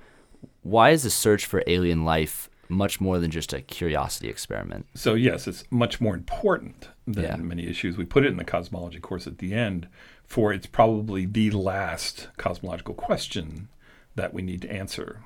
why 0.62 0.89
is 0.89 1.04
the 1.04 1.10
search 1.10 1.45
for 1.45 1.63
alien 1.65 2.04
life 2.04 2.49
much 2.67 2.99
more 2.99 3.19
than 3.19 3.32
just 3.32 3.54
a 3.54 3.62
curiosity 3.62 4.30
experiment? 4.30 4.86
So 4.95 5.13
yes, 5.13 5.47
it's 5.47 5.63
much 5.69 6.02
more 6.02 6.15
important 6.15 6.89
than 7.08 7.23
Yeah. 7.23 7.36
many 7.38 7.67
issues. 7.67 7.97
We 7.97 8.06
put 8.06 8.26
it 8.26 8.30
in 8.30 8.38
the 8.38 8.43
cosmology 8.43 8.99
course 8.99 9.28
at 9.28 9.38
the 9.38 9.54
end, 9.54 9.88
for 10.26 10.52
it's 10.52 10.65
probably 10.65 11.26
the 11.26 11.52
last 11.52 12.30
cosmological 12.38 12.93
question 12.95 13.69
that 14.15 14.34
we 14.34 14.41
need 14.41 14.62
to 14.63 14.71
answer. 14.71 15.21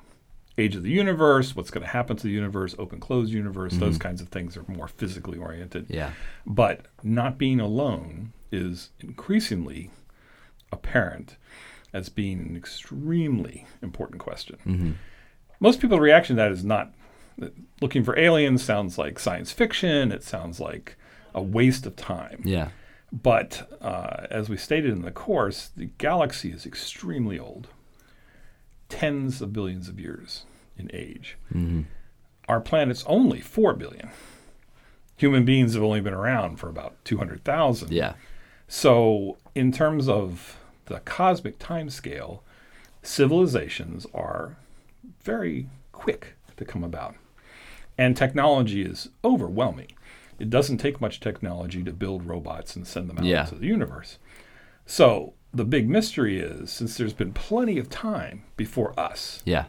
Age 0.56 0.74
of 0.74 0.82
the 0.82 0.90
universe, 0.90 1.54
what's 1.54 1.70
going 1.70 1.86
to 1.86 1.92
happen 1.92 2.16
to 2.16 2.24
the 2.24 2.32
universe, 2.32 2.74
open 2.78 2.98
closed 2.98 3.32
universe, 3.32 3.74
those 3.74 3.94
mm-hmm. 3.94 4.08
kinds 4.08 4.20
of 4.20 4.28
things 4.28 4.56
are 4.56 4.64
more 4.66 4.88
physically 4.88 5.38
oriented. 5.38 5.86
Yeah. 5.88 6.12
But 6.44 6.86
not 7.02 7.38
being 7.38 7.60
alone 7.60 8.32
is 8.50 8.90
increasingly 8.98 9.90
apparent 10.72 11.36
as 11.98 12.08
being 12.08 12.40
an 12.40 12.56
extremely 12.56 13.66
important 13.82 14.20
question. 14.20 14.56
Mm-hmm. 14.64 14.90
Most 15.60 15.80
people's 15.80 16.00
reaction 16.00 16.36
to 16.36 16.42
that 16.42 16.52
is 16.52 16.64
not 16.64 16.94
looking 17.80 18.04
for 18.04 18.18
aliens 18.18 18.62
sounds 18.62 18.96
like 18.96 19.18
science 19.18 19.52
fiction, 19.52 20.12
it 20.12 20.22
sounds 20.22 20.60
like 20.60 20.96
a 21.34 21.42
waste 21.42 21.86
of 21.86 21.96
time. 21.96 22.42
Yeah. 22.44 22.68
But 23.10 23.68
uh, 23.80 24.26
as 24.30 24.48
we 24.48 24.56
stated 24.56 24.92
in 24.92 25.02
the 25.02 25.10
course, 25.10 25.70
the 25.76 25.86
galaxy 25.98 26.50
is 26.52 26.64
extremely 26.64 27.38
old, 27.38 27.68
tens 28.88 29.42
of 29.42 29.52
billions 29.52 29.88
of 29.88 29.98
years 29.98 30.44
in 30.76 30.90
age. 30.92 31.36
Mm-hmm. 31.52 31.82
Our 32.48 32.60
planet's 32.60 33.04
only 33.06 33.40
4 33.40 33.74
billion. 33.74 34.10
Human 35.16 35.44
beings 35.44 35.74
have 35.74 35.82
only 35.82 36.00
been 36.00 36.14
around 36.14 36.56
for 36.58 36.68
about 36.68 36.96
200,000. 37.04 37.90
Yeah. 37.90 38.14
So, 38.68 39.38
in 39.54 39.72
terms 39.72 40.08
of 40.08 40.57
the 40.88 41.00
cosmic 41.00 41.58
timescale, 41.58 42.40
civilizations 43.02 44.06
are 44.14 44.56
very 45.22 45.68
quick 45.92 46.34
to 46.56 46.64
come 46.64 46.82
about. 46.84 47.14
And 47.96 48.16
technology 48.16 48.82
is 48.82 49.08
overwhelming. 49.24 49.88
It 50.38 50.50
doesn't 50.50 50.78
take 50.78 51.00
much 51.00 51.20
technology 51.20 51.82
to 51.82 51.92
build 51.92 52.26
robots 52.26 52.76
and 52.76 52.86
send 52.86 53.08
them 53.08 53.18
out 53.18 53.24
Yeah. 53.24 53.44
into 53.44 53.56
the 53.56 53.66
universe. 53.66 54.18
So, 54.86 55.34
the 55.52 55.64
big 55.64 55.88
mystery 55.88 56.38
is 56.38 56.70
since 56.70 56.96
there's 56.96 57.12
been 57.12 57.32
plenty 57.32 57.78
of 57.78 57.90
time 57.90 58.44
before 58.56 58.98
us, 58.98 59.42
Yeah. 59.44 59.64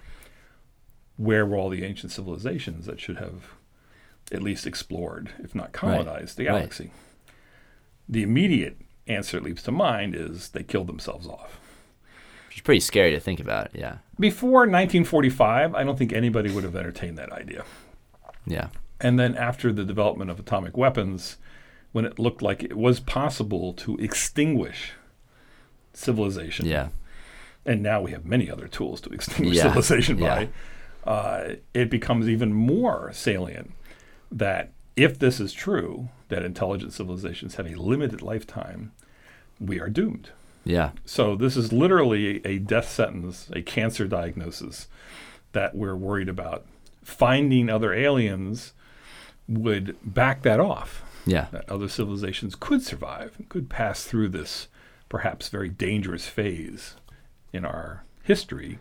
where 1.18 1.46
were 1.46 1.58
all 1.58 1.70
the 1.70 1.84
ancient 1.84 2.12
civilizations 2.12 2.86
that 2.86 3.00
should 3.00 3.18
have 3.18 3.54
at 4.32 4.44
least 4.44 4.68
explored, 4.68 5.32
if 5.40 5.56
not 5.56 5.72
colonized, 5.72 6.38
the 6.38 6.46
Right. 6.46 6.54
galaxy? 6.54 6.92
The 8.08 8.22
immediate 8.24 8.78
answer 9.10 9.38
that 9.38 9.44
leaps 9.44 9.64
to 9.64 9.72
mind 9.72 10.16
is 10.16 10.50
they 10.50 10.64
killed 10.64 10.88
themselves 10.88 11.28
off. 11.28 11.60
Which 12.48 12.58
is 12.58 12.62
pretty 12.62 12.80
scary 12.80 13.12
to 13.12 13.20
think 13.20 13.40
about. 13.40 13.70
Yeah. 13.74 13.98
Before 14.20 14.62
1945, 14.62 15.76
I 15.76 15.84
don't 15.84 15.98
think 15.98 16.14
anybody 16.14 16.52
would 16.52 16.64
have 16.64 16.76
entertained 16.76 17.18
that 17.18 17.32
idea. 17.32 17.64
Yeah. 18.46 18.70
And 19.02 19.20
then 19.20 19.36
after 19.36 19.72
the 19.72 19.84
development 19.86 20.30
of 20.32 20.40
atomic 20.40 20.76
weapons, 20.78 21.38
when 21.92 22.06
it 22.06 22.20
looked 22.20 22.42
like 22.42 22.64
it 22.64 22.78
was 22.78 23.00
possible 23.00 23.74
to 23.74 23.98
extinguish 23.98 24.92
civilization, 25.94 26.66
Yeah. 26.66 26.90
and 27.66 27.82
now 27.82 28.02
we 28.02 28.12
have 28.12 28.26
many 28.26 28.50
other 28.50 28.68
tools 28.68 29.02
to 29.02 29.10
extinguish 29.10 29.58
Yeah. 29.58 29.64
civilization 29.64 30.18
Yeah. 30.18 30.46
by, 31.06 31.12
uh, 31.12 31.56
it 31.74 31.90
becomes 31.90 32.28
even 32.28 32.54
more 32.54 33.12
salient 33.14 33.72
that 34.32 34.72
if 34.96 35.18
this 35.18 35.40
is 35.40 35.54
true, 35.54 36.10
that 36.28 36.44
intelligent 36.44 36.94
civilizations 36.94 37.56
have 37.56 37.66
a 37.68 37.76
limited 37.76 38.22
lifetime, 38.22 38.92
we 39.60 39.80
are 39.80 39.90
doomed. 39.90 40.30
Yeah. 40.64 40.92
So 41.06 41.36
this 41.36 41.58
is 41.58 41.74
literally 41.74 42.46
a 42.46 42.60
death 42.60 42.90
sentence, 42.90 43.50
a 43.54 43.62
cancer 43.62 44.08
diagnosis 44.08 44.88
that 45.54 45.76
we're 45.76 45.96
worried 45.96 46.30
about. 46.30 46.66
Finding 47.04 47.70
other 47.70 47.94
aliens 47.94 48.74
would 49.48 49.98
back 50.04 50.44
that 50.44 50.60
off. 50.60 51.04
Yeah. 51.26 51.48
That 51.52 51.70
other 51.70 51.88
civilizations 51.88 52.56
could 52.56 52.82
survive, 52.82 53.38
could 53.50 53.70
pass 53.70 54.04
through 54.04 54.30
this 54.30 54.68
perhaps 55.10 55.50
very 55.50 55.70
dangerous 55.70 56.28
phase 56.28 56.96
in 57.52 57.66
our 57.66 58.04
history. 58.24 58.78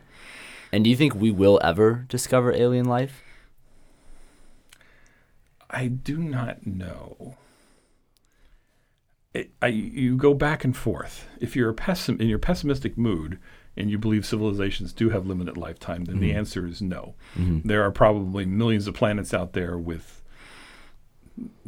And 0.71 0.85
do 0.85 0.91
you 0.91 0.97
think 0.97 1.15
we 1.15 1.31
will 1.31 1.59
ever 1.65 2.05
discover 2.09 2.53
alien 2.53 2.85
life? 2.85 3.23
I 5.71 5.87
do 5.89 6.19
not 6.19 6.67
know. 6.67 7.37
It, 9.39 9.51
I, 9.63 9.69
you 9.69 10.17
go 10.17 10.35
back 10.35 10.65
and 10.65 10.77
forth. 10.77 11.27
If 11.41 11.55
you're 11.55 11.71
a 11.71 11.75
pessim- 11.75 12.21
in 12.21 12.29
your 12.29 12.39
pessimistic 12.39 12.99
mood 12.99 13.39
and 13.77 13.91
you 13.91 13.99
believe 13.99 14.27
civilizations 14.27 14.93
do 14.93 15.11
have 15.11 15.27
limited 15.27 15.57
lifetime, 15.57 16.05
then 16.07 16.19
the 16.19 16.31
mm-hmm. 16.31 16.39
answer 16.39 16.67
is 16.67 16.83
no. 16.83 17.15
Mm-hmm. 17.37 17.69
There 17.69 17.85
are 17.85 17.93
probably 17.93 18.45
millions 18.47 18.87
of 18.89 18.95
planets 18.95 19.33
out 19.33 19.53
there 19.53 19.79
with 19.79 20.23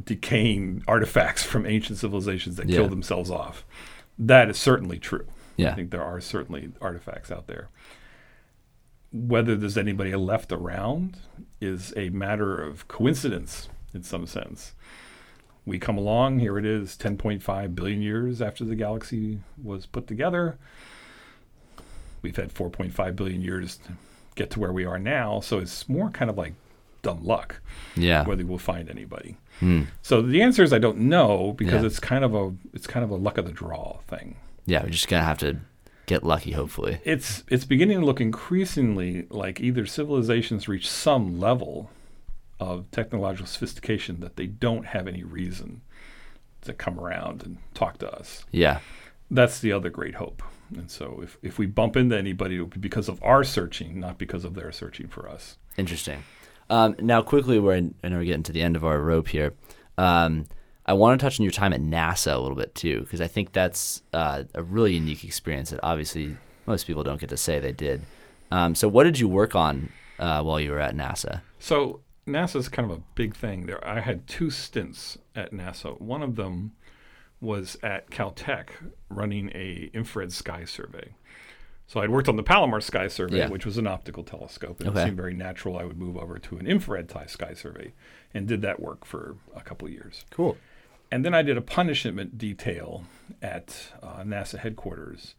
decaying 0.02 0.82
artifacts 0.88 1.44
from 1.44 1.66
ancient 1.66 1.98
civilizations 1.98 2.56
that 2.56 2.68
Yeah. 2.68 2.78
killed 2.78 2.90
themselves 2.90 3.30
off. 3.30 3.64
That 4.18 4.50
is 4.50 4.58
certainly 4.58 4.98
true. 4.98 5.26
Yeah. 5.56 5.70
I 5.70 5.74
think 5.74 5.90
there 5.90 6.02
are 6.02 6.20
certainly 6.20 6.72
artifacts 6.80 7.30
out 7.30 7.46
there. 7.46 7.68
Whether 9.12 9.56
there's 9.56 9.78
anybody 9.78 10.14
left 10.14 10.52
around 10.52 11.18
is 11.60 11.92
a 11.96 12.10
matter 12.10 12.60
of 12.60 12.88
coincidence 12.88 13.68
in 13.92 14.02
some 14.02 14.26
sense. 14.26 14.74
We 15.70 15.78
come 15.78 15.96
along, 15.96 16.40
here 16.40 16.58
it 16.58 16.64
is 16.66 16.96
10.5 16.96 17.76
billion 17.76 18.02
years 18.02 18.42
after 18.42 18.64
the 18.64 18.74
galaxy 18.74 19.38
was 19.62 19.86
put 19.86 20.08
together. 20.08 20.58
We've 22.22 22.34
had 22.34 22.52
4.5 22.52 23.14
billion 23.14 23.40
years 23.40 23.76
to 23.76 23.92
get 24.34 24.50
to 24.50 24.58
where 24.58 24.72
we 24.72 24.84
are 24.84 24.98
now, 24.98 25.38
so 25.38 25.58
it's 25.60 25.88
more 25.88 26.10
kind 26.10 26.28
of 26.28 26.36
like 26.36 26.54
dumb 27.02 27.24
luck 27.24 27.60
Yeah. 27.94 28.24
whether 28.26 28.44
we'll 28.44 28.58
find 28.58 28.90
anybody. 28.90 29.36
Hmm. 29.60 29.82
So 30.02 30.22
the 30.22 30.42
answer 30.42 30.64
is 30.64 30.72
I 30.72 30.80
don't 30.80 30.98
know 30.98 31.54
because 31.56 31.82
Yeah. 31.82 31.86
it's 31.86 32.00
kind 32.00 32.24
of 32.24 32.34
a 32.34 32.52
it's 32.72 32.88
kind 32.88 33.04
of 33.04 33.10
a 33.10 33.14
luck 33.16 33.38
of 33.38 33.44
the 33.46 33.52
draw 33.52 34.00
thing. 34.08 34.34
Yeah. 34.66 34.82
We're 34.82 34.90
just 34.90 35.06
gonna 35.06 35.22
have 35.22 35.38
to 35.38 35.58
get 36.06 36.24
lucky, 36.24 36.50
hopefully. 36.50 36.98
it's 37.04 37.44
it's 37.46 37.64
beginning 37.64 38.00
to 38.00 38.04
look 38.06 38.20
increasingly 38.20 39.26
like 39.30 39.60
either 39.60 39.86
civilizations 39.86 40.66
reach 40.66 40.90
some 40.90 41.38
level 41.38 41.90
of 42.60 42.90
technological 42.90 43.46
sophistication 43.46 44.20
that 44.20 44.36
they 44.36 44.46
don't 44.46 44.86
have 44.86 45.08
any 45.08 45.24
reason 45.24 45.80
to 46.60 46.74
come 46.74 47.00
around 47.00 47.42
and 47.42 47.58
talk 47.74 47.98
to 47.98 48.12
us. 48.12 48.44
Yeah. 48.52 48.80
That's 49.30 49.60
the 49.60 49.72
other 49.72 49.88
great 49.88 50.16
hope. 50.16 50.42
And 50.76 50.90
so 50.90 51.20
if, 51.22 51.38
if 51.42 51.58
we 51.58 51.66
bump 51.66 51.96
into 51.96 52.16
anybody, 52.16 52.56
it 52.56 52.60
will 52.60 52.66
be 52.66 52.78
because 52.78 53.08
of 53.08 53.20
our 53.22 53.42
searching, 53.42 53.98
not 53.98 54.18
because 54.18 54.44
of 54.44 54.54
their 54.54 54.70
searching 54.70 55.08
for 55.08 55.28
us. 55.28 55.56
Interesting. 55.76 56.22
Um, 56.68 56.94
now, 57.00 57.22
quickly, 57.22 57.58
we're 57.58 57.74
in, 57.74 57.94
I 58.04 58.10
know 58.10 58.18
we're 58.18 58.24
getting 58.24 58.44
to 58.44 58.52
the 58.52 58.62
end 58.62 58.76
of 58.76 58.84
our 58.84 59.00
rope 59.00 59.28
here. 59.28 59.54
Um, 59.98 60.46
I 60.86 60.92
want 60.92 61.18
to 61.18 61.24
touch 61.24 61.40
on 61.40 61.44
your 61.44 61.52
time 61.52 61.72
at 61.72 61.80
NASA 61.80 62.34
a 62.34 62.38
little 62.38 62.56
bit 62.56 62.74
too, 62.74 63.00
because 63.00 63.20
I 63.20 63.26
think 63.26 63.52
that's 63.52 64.02
uh, 64.12 64.44
a 64.54 64.62
really 64.62 64.94
unique 64.94 65.24
experience 65.24 65.70
that 65.70 65.80
obviously 65.82 66.36
most 66.66 66.86
people 66.86 67.02
don't 67.02 67.20
get 67.20 67.30
to 67.30 67.36
say 67.36 67.58
they 67.58 67.72
did. 67.72 68.02
Um, 68.50 68.74
so, 68.74 68.86
what 68.88 69.04
did 69.04 69.18
you 69.18 69.28
work 69.28 69.54
on 69.54 69.90
uh, 70.18 70.42
while 70.42 70.60
you 70.60 70.70
were 70.70 70.80
at 70.80 70.94
NASA? 70.94 71.42
So 71.58 72.00
NASA 72.30 72.56
is 72.56 72.68
kind 72.68 72.90
of 72.90 72.98
a 72.98 73.02
big 73.14 73.34
thing. 73.34 73.66
There, 73.66 73.86
I 73.86 74.00
had 74.00 74.26
two 74.26 74.50
stints 74.50 75.18
at 75.34 75.52
NASA. 75.52 76.00
One 76.00 76.22
of 76.22 76.36
them 76.36 76.72
was 77.40 77.76
at 77.82 78.10
Caltech, 78.10 78.68
running 79.08 79.50
a 79.54 79.90
infrared 79.94 80.32
sky 80.32 80.64
survey. 80.64 81.14
So 81.86 82.00
I'd 82.00 82.10
worked 82.10 82.28
on 82.28 82.36
the 82.36 82.42
Palomar 82.44 82.80
Sky 82.80 83.08
Survey, 83.08 83.38
Yeah. 83.38 83.48
which 83.48 83.66
was 83.66 83.76
an 83.76 83.86
optical 83.88 84.22
telescope, 84.22 84.78
and 84.80 84.90
Okay. 84.90 85.00
it 85.00 85.04
seemed 85.06 85.16
very 85.16 85.34
natural 85.34 85.76
I 85.76 85.84
would 85.84 85.98
move 85.98 86.16
over 86.16 86.38
to 86.38 86.56
an 86.58 86.66
infrared 86.66 87.10
sky 87.26 87.52
survey, 87.54 87.94
and 88.32 88.46
did 88.46 88.62
that 88.62 88.78
work 88.78 89.04
for 89.04 89.36
a 89.56 89.60
couple 89.62 89.88
of 89.88 89.92
years. 89.92 90.24
Cool. 90.30 90.56
And 91.10 91.24
then 91.24 91.34
I 91.34 91.42
did 91.42 91.56
a 91.56 91.60
punishment 91.62 92.38
detail 92.38 93.04
at 93.42 93.92
uh, 94.02 94.22
NASA 94.22 94.58
headquarters, 94.60 95.34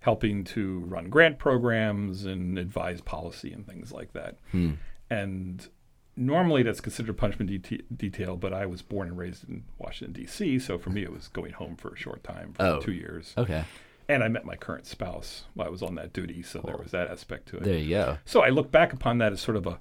helping 0.00 0.42
to 0.44 0.80
run 0.80 1.10
grant 1.10 1.38
programs 1.38 2.24
and 2.24 2.58
advise 2.58 3.00
policy 3.00 3.52
and 3.52 3.64
things 3.64 3.92
like 3.92 4.12
that. 4.14 4.38
Hmm. 4.50 4.72
And 5.08 5.68
normally 6.16 6.62
that's 6.62 6.80
considered 6.80 7.16
punishment 7.16 7.50
deta- 7.50 7.82
detail, 7.96 8.36
but 8.36 8.52
I 8.52 8.66
was 8.66 8.82
born 8.82 9.08
and 9.08 9.18
raised 9.18 9.48
in 9.48 9.64
Washington, 9.78 10.12
D.C., 10.12 10.58
so 10.60 10.78
for 10.78 10.90
me 10.90 11.02
it 11.02 11.12
was 11.12 11.28
going 11.28 11.52
home 11.52 11.76
for 11.76 11.92
a 11.92 11.96
short 11.96 12.22
time, 12.24 12.52
for 12.54 12.62
Oh. 12.62 12.80
two 12.80 12.92
years. 12.92 13.34
Okay. 13.36 13.64
And 14.08 14.22
I 14.22 14.28
met 14.28 14.44
my 14.44 14.54
current 14.56 14.86
spouse 14.86 15.44
while 15.54 15.66
I 15.66 15.70
was 15.70 15.82
on 15.82 15.94
that 15.94 16.12
duty, 16.12 16.42
so 16.42 16.60
there 16.64 16.76
was 16.76 16.90
that 16.90 17.08
aspect 17.10 17.48
to 17.48 17.56
it. 17.56 17.62
There 17.64 17.78
you 17.78 17.90
go. 17.90 18.18
So 18.26 18.42
I 18.42 18.50
look 18.50 18.70
back 18.70 18.92
upon 18.92 19.18
that 19.18 19.32
as 19.32 19.40
sort 19.40 19.56
of 19.56 19.66
a 19.66 19.78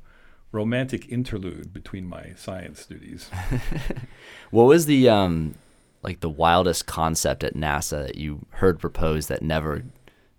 romantic 0.53 1.09
interlude 1.09 1.73
between 1.73 2.05
my 2.05 2.33
science 2.35 2.85
duties. 2.85 3.29
What 4.51 4.65
was 4.65 4.85
the 4.85 5.09
um, 5.09 5.55
like 6.03 6.19
the 6.19 6.29
wildest 6.29 6.85
concept 6.85 7.43
at 7.43 7.55
NASA 7.55 8.05
that 8.07 8.15
you 8.17 8.45
heard 8.51 8.79
proposed 8.79 9.29
that 9.29 9.41
never 9.41 9.83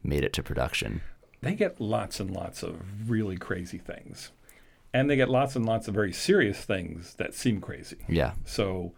made 0.02 0.24
it 0.24 0.32
to 0.34 0.42
production? 0.42 1.00
they 1.42 1.54
get 1.54 1.78
lots 1.78 2.20
and 2.20 2.30
lots 2.30 2.62
of 2.62 2.80
really 3.10 3.36
crazy 3.36 3.76
things. 3.76 4.30
And 4.94 5.10
they 5.10 5.16
get 5.16 5.28
lots 5.28 5.56
and 5.56 5.66
lots 5.66 5.88
of 5.88 5.94
very 5.94 6.12
serious 6.12 6.64
things 6.64 7.14
that 7.16 7.34
seem 7.34 7.60
crazy. 7.60 7.98
Yeah. 8.08 8.34
So 8.44 8.92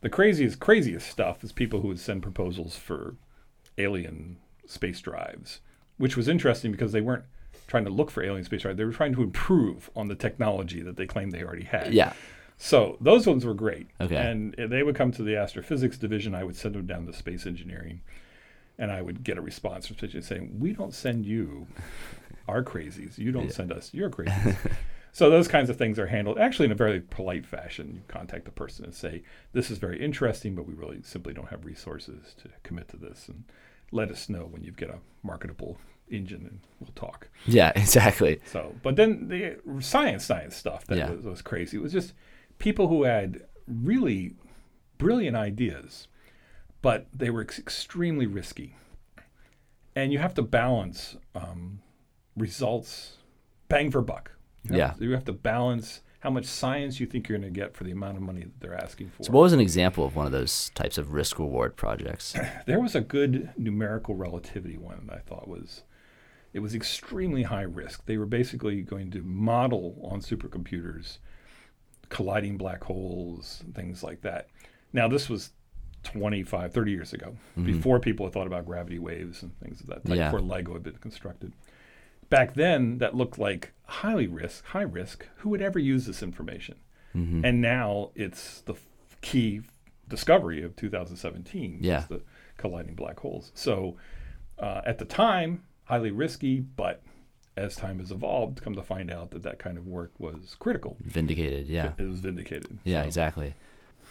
the 0.00 0.10
craziest, 0.10 0.58
craziest 0.58 1.08
stuff 1.08 1.44
is 1.44 1.52
people 1.52 1.80
who 1.80 1.88
would 1.88 2.00
send 2.00 2.22
proposals 2.22 2.76
for 2.76 3.14
alien 3.78 4.38
space 4.66 5.00
drives, 5.00 5.60
which 5.96 6.16
was 6.16 6.26
interesting 6.26 6.72
because 6.72 6.90
they 6.90 7.00
weren't 7.00 7.24
trying 7.68 7.84
to 7.84 7.90
look 7.90 8.10
for 8.10 8.24
alien 8.24 8.44
space 8.44 8.62
drives. 8.62 8.76
They 8.76 8.84
were 8.84 8.92
trying 8.92 9.14
to 9.14 9.22
improve 9.22 9.90
on 9.94 10.08
the 10.08 10.16
technology 10.16 10.82
that 10.82 10.96
they 10.96 11.06
claimed 11.06 11.30
they 11.30 11.44
already 11.44 11.64
had. 11.64 11.94
Yeah. 11.94 12.14
So 12.56 12.96
those 13.00 13.24
ones 13.24 13.46
were 13.46 13.54
great. 13.54 13.86
Okay. 14.00 14.16
And 14.16 14.56
they 14.58 14.82
would 14.82 14.96
come 14.96 15.12
to 15.12 15.22
the 15.22 15.36
astrophysics 15.36 15.96
division. 15.98 16.34
I 16.34 16.42
would 16.42 16.56
send 16.56 16.74
them 16.74 16.86
down 16.86 17.06
to 17.06 17.12
space 17.12 17.46
engineering, 17.46 18.00
and 18.76 18.90
I 18.90 19.02
would 19.02 19.22
get 19.22 19.38
a 19.38 19.40
response 19.40 19.86
from 19.86 19.96
space 19.96 20.26
saying, 20.26 20.58
"We 20.58 20.72
don't 20.72 20.92
send 20.92 21.24
you 21.24 21.68
our 22.48 22.64
crazies. 22.64 23.18
You 23.18 23.30
don't 23.30 23.52
send 23.52 23.70
us 23.70 23.94
your 23.94 24.10
crazies." 24.10 24.56
so 25.12 25.30
those 25.30 25.48
kinds 25.48 25.70
of 25.70 25.76
things 25.76 25.98
are 25.98 26.06
handled 26.06 26.38
actually 26.38 26.66
in 26.66 26.72
a 26.72 26.76
very 26.76 27.00
polite 27.00 27.46
fashion. 27.46 27.92
You 27.94 28.00
contact 28.08 28.44
the 28.44 28.50
person 28.50 28.84
and 28.84 28.94
say, 28.94 29.22
"This 29.52 29.70
is 29.70 29.78
very 29.78 30.00
interesting, 30.00 30.54
but 30.54 30.66
we 30.66 30.74
really 30.74 31.00
simply 31.02 31.34
don't 31.34 31.48
have 31.48 31.64
resources 31.64 32.34
to 32.42 32.48
commit 32.62 32.88
to 32.88 32.96
this, 32.96 33.28
and 33.28 33.44
let 33.90 34.10
us 34.10 34.28
know 34.28 34.44
when 34.46 34.62
you 34.62 34.72
get 34.72 34.90
a 34.90 34.98
marketable 35.22 35.78
engine, 36.10 36.46
and 36.48 36.60
we'll 36.80 36.92
talk." 36.94 37.28
Yeah. 37.46 37.72
Exactly. 37.76 38.40
So, 38.46 38.74
but 38.82 38.96
then 38.96 39.28
the 39.28 39.58
science, 39.80 40.24
science 40.24 40.56
stuff 40.56 40.84
that 40.86 40.98
Yeah. 40.98 41.10
was, 41.10 41.24
was 41.24 41.42
crazy. 41.42 41.76
It 41.78 41.82
was 41.82 41.92
just 41.92 42.12
people 42.58 42.88
who 42.88 43.04
had 43.04 43.42
really 43.66 44.34
brilliant 44.98 45.36
ideas, 45.36 46.08
but 46.82 47.06
they 47.14 47.30
were 47.30 47.42
ex- 47.42 47.58
extremely 47.58 48.26
risky. 48.26 48.76
And 49.94 50.12
you 50.12 50.18
have 50.18 50.34
to 50.34 50.42
balance 50.42 51.16
um, 51.34 51.80
results, 52.36 53.16
bang 53.68 53.90
for 53.90 54.00
buck. 54.00 54.32
You 54.64 54.78
have, 54.80 54.96
Yeah. 55.00 55.06
you 55.06 55.12
have 55.14 55.24
to 55.26 55.32
balance 55.32 56.02
how 56.20 56.30
much 56.30 56.46
science 56.46 56.98
you 56.98 57.06
think 57.06 57.28
you're 57.28 57.38
going 57.38 57.52
to 57.52 57.60
get 57.60 57.74
for 57.76 57.84
the 57.84 57.92
amount 57.92 58.16
of 58.16 58.22
money 58.22 58.40
that 58.40 58.60
they're 58.60 58.74
asking 58.74 59.10
for. 59.10 59.22
So, 59.22 59.32
what 59.32 59.42
was 59.42 59.52
an 59.52 59.60
example 59.60 60.04
of 60.04 60.16
one 60.16 60.26
of 60.26 60.32
those 60.32 60.70
types 60.70 60.98
of 60.98 61.12
risk 61.12 61.38
reward 61.38 61.76
projects? 61.76 62.34
There 62.66 62.80
was 62.80 62.94
a 62.94 63.00
good 63.00 63.50
numerical 63.56 64.14
relativity 64.16 64.76
one 64.76 65.06
that 65.06 65.16
I 65.16 65.20
thought 65.20 65.48
was 65.48 65.82
it 66.52 66.60
was 66.60 66.74
extremely 66.74 67.42
high 67.44 67.62
risk. 67.62 68.06
They 68.06 68.16
were 68.16 68.26
basically 68.26 68.82
going 68.82 69.10
to 69.12 69.22
model 69.22 69.96
on 70.10 70.20
supercomputers 70.20 71.18
colliding 72.08 72.56
black 72.56 72.82
holes, 72.84 73.62
things 73.74 74.02
like 74.02 74.22
that. 74.22 74.48
Now 74.92 75.08
this 75.08 75.28
was 75.28 75.50
25, 76.04 76.72
30 76.72 76.90
years 76.90 77.12
ago, 77.12 77.36
mm-hmm. 77.52 77.66
before 77.66 78.00
people 78.00 78.24
had 78.26 78.32
thought 78.32 78.46
about 78.46 78.64
gravity 78.66 78.98
waves 78.98 79.42
and 79.42 79.56
things 79.60 79.80
of 79.80 79.86
that 79.88 80.04
type, 80.04 80.16
Yeah. 80.16 80.30
before 80.30 80.40
LIGO 80.46 80.72
had 80.72 80.82
been 80.82 80.96
constructed. 80.96 81.52
Back 82.30 82.54
then, 82.54 82.98
that 82.98 83.14
looked 83.14 83.38
like 83.38 83.72
highly 83.84 84.26
risk, 84.26 84.64
high 84.66 84.82
risk. 84.82 85.26
Who 85.36 85.48
would 85.50 85.62
ever 85.62 85.78
use 85.78 86.06
this 86.06 86.22
information? 86.22 86.76
Mm-hmm. 87.16 87.44
And 87.44 87.60
now 87.60 88.10
it's 88.14 88.60
the 88.62 88.74
f- 88.74 88.86
key 89.22 89.62
discovery 90.08 90.62
of 90.62 90.76
2017. 90.76 91.78
is 91.80 91.86
Yeah. 91.86 92.04
the 92.08 92.20
colliding 92.58 92.94
black 92.94 93.18
holes. 93.20 93.50
So 93.54 93.96
uh, 94.58 94.82
at 94.84 94.98
the 94.98 95.04
time, 95.04 95.62
highly 95.84 96.10
risky, 96.10 96.60
but 96.60 97.02
as 97.56 97.74
time 97.76 97.98
has 97.98 98.10
evolved, 98.10 98.62
come 98.62 98.74
to 98.74 98.82
find 98.82 99.10
out 99.10 99.30
that 99.30 99.42
that 99.42 99.58
kind 99.58 99.78
of 99.78 99.86
work 99.86 100.12
was 100.18 100.54
critical. 100.58 100.96
Vindicated. 101.00 101.66
Yeah. 101.66 101.92
It 101.98 102.04
was 102.08 102.20
vindicated. 102.20 102.78
Yeah, 102.84 103.02
So- 103.02 103.06
exactly. 103.06 103.54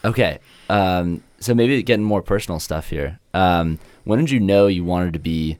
Okay. 0.06 0.38
Um, 0.70 1.24
so 1.40 1.56
maybe 1.56 1.82
getting 1.82 2.04
more 2.06 2.22
personal 2.22 2.60
stuff 2.60 2.90
here. 2.90 3.20
Um, 3.34 3.80
when 4.04 4.20
did 4.20 4.30
you 4.32 4.40
know 4.40 4.68
you 4.68 4.84
wanted 4.84 5.14
to 5.14 5.20
be 5.20 5.58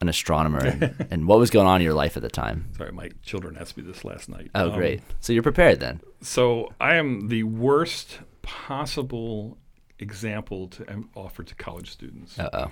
an 0.00 0.08
astronomer, 0.08 0.58
and, 0.64 1.06
and 1.10 1.26
what 1.28 1.38
was 1.38 1.50
going 1.50 1.66
on 1.66 1.80
in 1.80 1.84
your 1.84 1.94
life 1.94 2.16
at 2.16 2.22
the 2.22 2.28
time? 2.30 2.68
Sorry, 2.76 2.92
my 2.92 3.10
children 3.22 3.56
asked 3.60 3.76
me 3.76 3.82
this 3.82 4.04
last 4.04 4.28
night. 4.28 4.50
Oh, 4.54 4.70
Um, 4.70 4.76
great. 4.76 5.02
So 5.20 5.32
you're 5.32 5.42
prepared 5.42 5.80
then. 5.80 6.00
So 6.22 6.72
I 6.80 6.94
am 6.96 7.28
the 7.28 7.42
worst 7.44 8.20
possible 8.42 9.58
example 9.98 10.68
to 10.68 11.04
offer 11.14 11.42
to 11.42 11.54
college 11.54 11.90
students. 11.90 12.38
Uh 12.38 12.48
oh. 12.52 12.70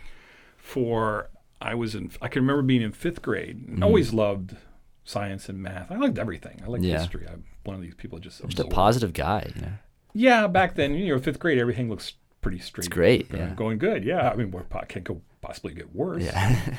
for 0.57 1.29
I 1.61 1.75
was 1.75 1.95
in 1.95 2.11
I 2.23 2.29
can 2.29 2.43
remember 2.43 2.63
being 2.63 2.83
in 2.83 2.93
fifth 2.93 3.21
grade 3.21 3.67
and 3.69 3.85
always 3.85 4.13
loved 4.15 4.57
science 5.05 5.49
and 5.49 5.63
math. 5.63 5.91
I 5.91 5.97
liked 5.97 6.19
everything. 6.19 6.61
I 6.65 6.69
liked 6.69 6.85
Yeah. 6.85 6.99
history. 6.99 7.27
I'm 7.31 7.45
one 7.65 7.77
of 7.77 7.83
these 7.83 7.95
people 7.95 8.19
just 8.19 8.43
Just 8.47 8.61
a 8.61 8.65
positive 8.65 9.13
guy. 9.13 9.53
You 9.55 9.63
know? 9.63 9.73
Yeah, 10.15 10.47
back 10.47 10.75
then, 10.75 10.95
you 10.95 11.15
know, 11.15 11.21
fifth 11.21 11.39
grade, 11.39 11.59
everything 11.59 11.89
looks 11.91 12.15
pretty 12.41 12.59
straight. 12.61 12.87
It's 12.87 12.89
great. 12.95 13.31
Going, 13.31 13.43
Yeah. 13.43 13.55
going 13.55 13.79
good. 13.79 14.05
Yeah, 14.05 14.31
I 14.31 14.37
mean, 14.37 14.51
what 14.51 14.71
can't 14.89 15.05
go 15.05 15.21
possibly 15.43 15.75
get 15.75 15.95
worse. 15.95 16.23
Yeah. 16.23 16.61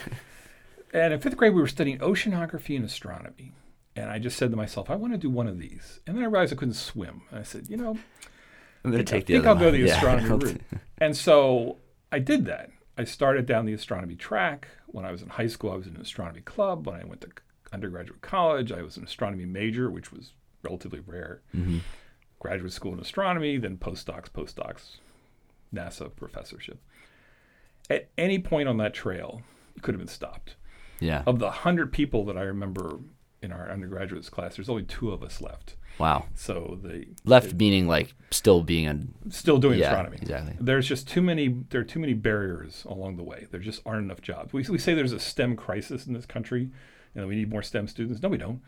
And 0.93 1.13
in 1.13 1.19
fifth 1.19 1.38
grade, 1.38 1.54
we 1.54 1.62
were 1.62 1.67
studying 1.67 1.99
oceanography 1.99 2.75
and 2.75 2.86
astronomy. 2.86 3.54
And 3.95 4.10
I 4.10 4.17
just 4.19 4.38
said 4.38 4.52
to 4.52 4.58
myself, 4.58 4.89
I 4.89 4.95
want 4.95 5.13
to 5.13 5.17
do 5.19 5.30
one 5.30 5.47
of 5.47 5.60
these. 5.60 5.99
And 6.08 6.15
then 6.15 6.23
I 6.23 6.28
realized 6.28 6.54
I 6.54 6.56
couldn't 6.56 6.73
swim. 6.75 7.21
And 7.32 7.39
I 7.39 7.43
said, 7.43 7.67
you 7.69 7.78
know, 7.78 7.97
I'm 8.84 8.91
gonna 8.91 9.02
I 9.02 9.04
take 9.04 9.25
the 9.25 9.34
think 9.34 9.45
I'll 9.45 9.56
go 9.56 9.65
one. 9.65 9.73
the 9.73 9.80
Yeah. 9.80 9.95
astronomy 9.95 10.30
route. 10.45 10.62
And 10.99 11.15
so 11.17 11.78
I 12.12 12.19
did 12.19 12.45
that. 12.45 12.71
I 12.97 13.04
started 13.04 13.45
down 13.45 13.65
the 13.65 13.73
astronomy 13.73 14.15
track. 14.15 14.67
When 14.88 15.06
I 15.06 15.12
was 15.12 15.21
in 15.21 15.30
high 15.30 15.47
school, 15.47 15.71
I 15.71 15.75
was 15.75 15.86
in 15.88 15.95
an 15.95 16.02
astronomy 16.02 16.41
club. 16.41 16.88
When 16.88 16.95
I 16.99 17.04
went 17.06 17.21
to 17.21 17.30
undergraduate 17.71 18.21
college, 18.21 18.71
I 18.71 18.82
was 18.82 18.97
an 18.97 19.04
astronomy 19.04 19.45
major, 19.45 19.89
which 19.91 20.12
was 20.12 20.34
relatively 20.63 21.02
rare. 21.06 21.41
Mhm. 21.56 21.82
Graduate 22.39 22.71
school 22.71 22.93
in 22.93 22.99
astronomy, 22.99 23.58
then 23.58 23.78
postdocs, 23.78 24.30
postdocs, 24.30 24.97
NASA 25.73 26.13
professorship. 26.15 26.80
At 27.89 28.10
any 28.17 28.39
point 28.39 28.69
on 28.69 28.78
that 28.78 28.93
trail, 28.93 29.41
it 29.75 29.82
could 29.84 29.93
have 29.93 29.99
been 29.99 30.08
stopped. 30.08 30.56
Yeah. 31.00 31.24
Of 31.26 31.40
the 31.40 31.46
100 31.46 31.92
people 31.92 32.26
that 32.26 32.38
I 32.38 32.42
remember 32.42 33.00
in 33.42 33.52
our 33.52 33.70
undergraduates 33.70 34.30
class, 34.30 34.56
there's 34.56 34.70
only 34.70 34.84
two 34.84 35.12
of 35.12 35.24
us 35.24 35.42
left. 35.42 35.76
Wow. 36.00 36.26
So 36.34 36.80
the 36.82 37.08
Left 37.26 37.54
meaning 37.56 37.88
like 37.88 38.14
still 38.32 38.64
being 38.64 38.88
a 38.88 39.32
still 39.32 39.58
doing 39.58 39.80
yeah, 39.80 39.88
astronomy. 39.88 40.18
exactly. 40.22 40.56
There's 40.60 40.88
just 40.88 41.10
too 41.10 41.22
many. 41.22 41.50
There 41.70 41.82
are 41.82 41.86
too 41.86 42.00
many 42.00 42.14
barriers 42.14 42.86
along 42.88 43.18
the 43.18 43.24
way. 43.24 43.48
There 43.52 43.60
just 43.60 43.82
aren't 43.86 44.06
enough 44.06 44.22
jobs. 44.22 44.54
We, 44.54 44.64
we 44.70 44.78
say 44.78 44.94
there's 44.94 45.12
a 45.12 45.20
STEM 45.20 45.58
crisis 45.58 46.08
in 46.08 46.14
this 46.14 46.26
country, 46.26 46.72
and 47.16 47.28
we 47.28 47.36
need 47.36 47.50
more 47.50 47.62
STEM 47.62 47.88
students. 47.90 48.22
No, 48.22 48.30
we 48.30 48.38
don't. 48.38 48.62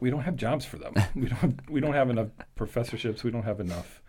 We 0.00 0.08
don't 0.08 0.22
have 0.22 0.36
jobs 0.36 0.64
for 0.64 0.78
them. 0.78 0.94
we 1.14 1.28
don't. 1.28 1.70
We 1.70 1.80
don't 1.80 1.92
have 1.92 2.08
enough 2.08 2.28
professorships. 2.56 3.22
We 3.22 3.30
don't 3.30 3.42
have 3.42 3.60
enough, 3.60 4.00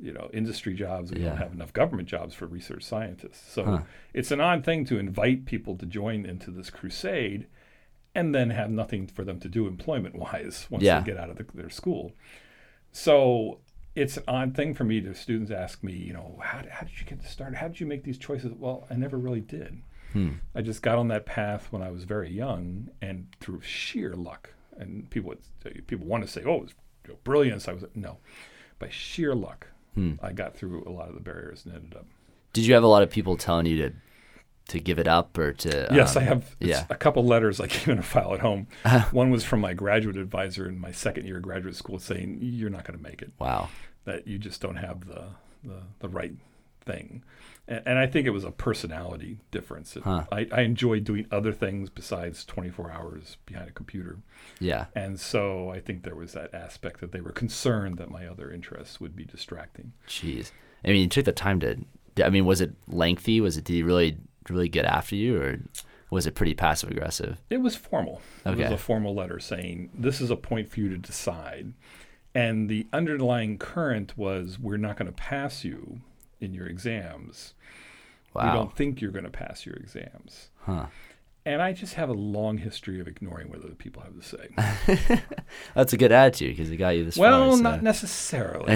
you 0.00 0.12
know, 0.12 0.30
industry 0.32 0.74
jobs. 0.74 1.12
We 1.12 1.20
Yeah. 1.20 1.30
don't 1.30 1.38
have 1.38 1.52
enough 1.52 1.72
government 1.72 2.08
jobs 2.08 2.34
for 2.34 2.46
research 2.46 2.82
scientists. 2.84 3.52
So 3.52 3.64
Huh. 3.64 3.82
it's 4.14 4.30
an 4.30 4.40
odd 4.40 4.64
thing 4.64 4.84
to 4.86 4.98
invite 4.98 5.44
people 5.44 5.76
to 5.76 5.86
join 5.86 6.24
into 6.24 6.50
this 6.50 6.70
crusade, 6.70 7.46
and 8.14 8.34
then 8.34 8.50
have 8.50 8.70
nothing 8.70 9.06
for 9.06 9.24
them 9.24 9.38
to 9.40 9.48
do 9.48 9.66
employment 9.66 10.16
wise 10.16 10.66
once 10.70 10.82
Yeah. 10.84 11.00
they 11.00 11.06
get 11.06 11.16
out 11.18 11.30
of 11.30 11.36
the, 11.36 11.46
their 11.54 11.70
school. 11.70 12.12
So 12.92 13.60
it's 13.94 14.16
an 14.16 14.24
odd 14.28 14.54
thing 14.54 14.74
for 14.74 14.84
me 14.84 15.00
to 15.00 15.14
students 15.14 15.50
ask 15.50 15.82
me, 15.82 15.92
you 15.92 16.12
know, 16.12 16.38
how, 16.42 16.62
how 16.70 16.86
did 16.86 16.98
you 16.98 17.06
get 17.06 17.22
started? 17.24 17.56
How 17.56 17.68
did 17.68 17.80
you 17.80 17.86
make 17.86 18.04
these 18.04 18.18
choices? 18.18 18.52
Well, 18.52 18.86
I 18.90 18.94
never 18.94 19.16
really 19.18 19.40
did. 19.40 19.82
Hmm. 20.12 20.30
I 20.54 20.62
just 20.62 20.82
got 20.82 20.98
on 20.98 21.08
that 21.08 21.24
path 21.26 21.68
when 21.70 21.82
I 21.82 21.90
was 21.90 22.04
very 22.04 22.30
young 22.30 22.88
and 23.00 23.28
through 23.40 23.60
sheer 23.60 24.14
luck. 24.14 24.50
And 24.76 25.08
people 25.10 25.28
would 25.30 25.86
people 25.86 26.06
want 26.06 26.24
to 26.24 26.28
say, 26.30 26.42
oh, 26.44 26.56
it 26.56 26.62
was 26.62 27.16
brilliance. 27.22 27.68
I 27.68 27.72
was 27.74 27.84
no, 27.94 28.18
by 28.78 28.88
sheer 28.88 29.34
luck, 29.34 29.68
Hmm. 29.94 30.14
I 30.22 30.32
got 30.32 30.56
through 30.56 30.84
a 30.86 30.90
lot 30.90 31.08
of 31.08 31.14
the 31.14 31.20
barriers 31.20 31.64
and 31.64 31.74
ended 31.74 31.94
up. 31.96 32.06
Did 32.52 32.66
you 32.66 32.74
have 32.74 32.82
a 32.82 32.88
lot 32.88 33.02
of 33.02 33.10
people 33.10 33.36
telling 33.36 33.66
you 33.66 33.76
to 33.88 33.92
to 34.68 34.78
give 34.78 34.98
it 35.00 35.08
up 35.08 35.36
or 35.36 35.52
to? 35.52 35.88
yes, 35.92 36.14
um, 36.16 36.22
I 36.22 36.26
have 36.26 36.56
yeah. 36.60 36.86
a 36.90 36.94
couple 36.94 37.24
letters 37.24 37.60
I 37.60 37.66
keep 37.68 37.88
in 37.88 37.98
a 37.98 38.02
file 38.02 38.34
at 38.34 38.40
home. 38.40 38.68
One 39.10 39.30
was 39.30 39.44
from 39.44 39.60
my 39.60 39.74
graduate 39.74 40.16
advisor 40.16 40.68
in 40.68 40.78
my 40.78 40.92
second 40.92 41.26
year 41.26 41.38
of 41.38 41.42
graduate 41.42 41.74
school 41.74 41.98
saying, 41.98 42.38
you're 42.40 42.70
not 42.70 42.84
going 42.84 42.96
to 42.96 43.02
make 43.02 43.20
it. 43.20 43.32
Wow. 43.38 43.68
that 44.04 44.28
you 44.28 44.38
just 44.38 44.60
don't 44.60 44.76
have 44.76 45.06
the 45.06 45.24
the, 45.64 45.82
the 45.98 46.08
right 46.08 46.32
thing. 46.84 47.22
And, 47.70 47.82
and 47.86 47.98
I 47.98 48.06
think 48.06 48.26
it 48.26 48.30
was 48.30 48.44
a 48.44 48.50
personality 48.50 49.38
difference. 49.50 49.96
Huh. 50.02 50.24
I, 50.30 50.48
I 50.52 50.60
enjoy 50.62 51.00
doing 51.00 51.26
other 51.30 51.52
things 51.52 51.88
besides 51.88 52.44
24 52.44 52.90
hours 52.90 53.38
behind 53.46 53.68
a 53.68 53.72
computer. 53.72 54.18
Yeah. 54.58 54.86
And 54.94 55.18
so 55.18 55.70
I 55.70 55.80
think 55.80 56.02
there 56.02 56.16
was 56.16 56.32
that 56.32 56.52
aspect 56.52 57.00
that 57.00 57.12
they 57.12 57.22
were 57.22 57.32
concerned 57.32 57.96
that 57.96 58.10
my 58.10 58.26
other 58.26 58.50
interests 58.50 59.00
would 59.00 59.16
be 59.16 59.24
distracting. 59.24 59.92
Jeez. 60.06 60.50
I 60.84 60.88
mean, 60.88 61.02
you 61.02 61.08
took 61.08 61.24
the 61.24 61.32
time 61.32 61.60
to. 61.60 61.78
I 62.22 62.28
mean, 62.28 62.44
was 62.44 62.60
it 62.60 62.72
lengthy? 62.88 63.40
Was 63.40 63.56
it? 63.56 63.64
Did 63.64 63.74
he 63.74 63.82
really 63.82 64.18
really 64.48 64.68
get 64.68 64.84
after 64.84 65.14
you, 65.14 65.40
or 65.40 65.60
was 66.10 66.26
it 66.26 66.34
pretty 66.34 66.54
passive 66.54 66.90
aggressive? 66.90 67.40
It 67.48 67.58
was 67.58 67.76
formal. 67.76 68.20
It 68.44 68.56
was 68.56 68.70
a 68.70 68.76
formal 68.76 69.14
letter 69.14 69.38
saying, 69.38 69.90
this 69.94 70.20
is 70.20 70.30
a 70.30 70.36
point 70.36 70.68
for 70.68 70.80
you 70.80 70.88
to 70.88 70.98
decide. 70.98 71.72
And 72.34 72.68
the 72.68 72.86
underlying 72.92 73.58
current 73.58 74.16
was, 74.16 74.58
we're 74.58 74.76
not 74.76 74.96
going 74.96 75.06
to 75.06 75.12
pass 75.12 75.64
you 75.64 76.00
in 76.40 76.54
your 76.54 76.66
exams. 76.66 77.54
We 78.34 78.42
don't 78.42 78.74
think 78.76 79.00
you're 79.00 79.10
going 79.10 79.24
to 79.24 79.30
pass 79.30 79.66
your 79.66 79.74
exams. 79.74 80.50
Huh. 80.60 80.86
And 81.44 81.62
I 81.62 81.72
just 81.72 81.94
have 81.94 82.10
a 82.10 82.14
long 82.14 82.58
history 82.58 83.00
of 83.00 83.08
ignoring 83.08 83.48
what 83.48 83.64
other 83.64 83.74
people 83.74 84.02
have 84.02 84.14
to 84.14 84.22
say. 84.22 85.22
That's 85.74 85.92
a 85.92 85.96
good 85.96 86.12
attitude 86.12 86.56
because 86.56 86.70
it 86.70 86.76
got 86.76 86.90
you 86.90 87.04
this 87.04 87.16
well, 87.16 87.48
far. 87.48 87.56
so- 87.56 87.62
not 87.62 87.82
necessarily. 87.82 88.74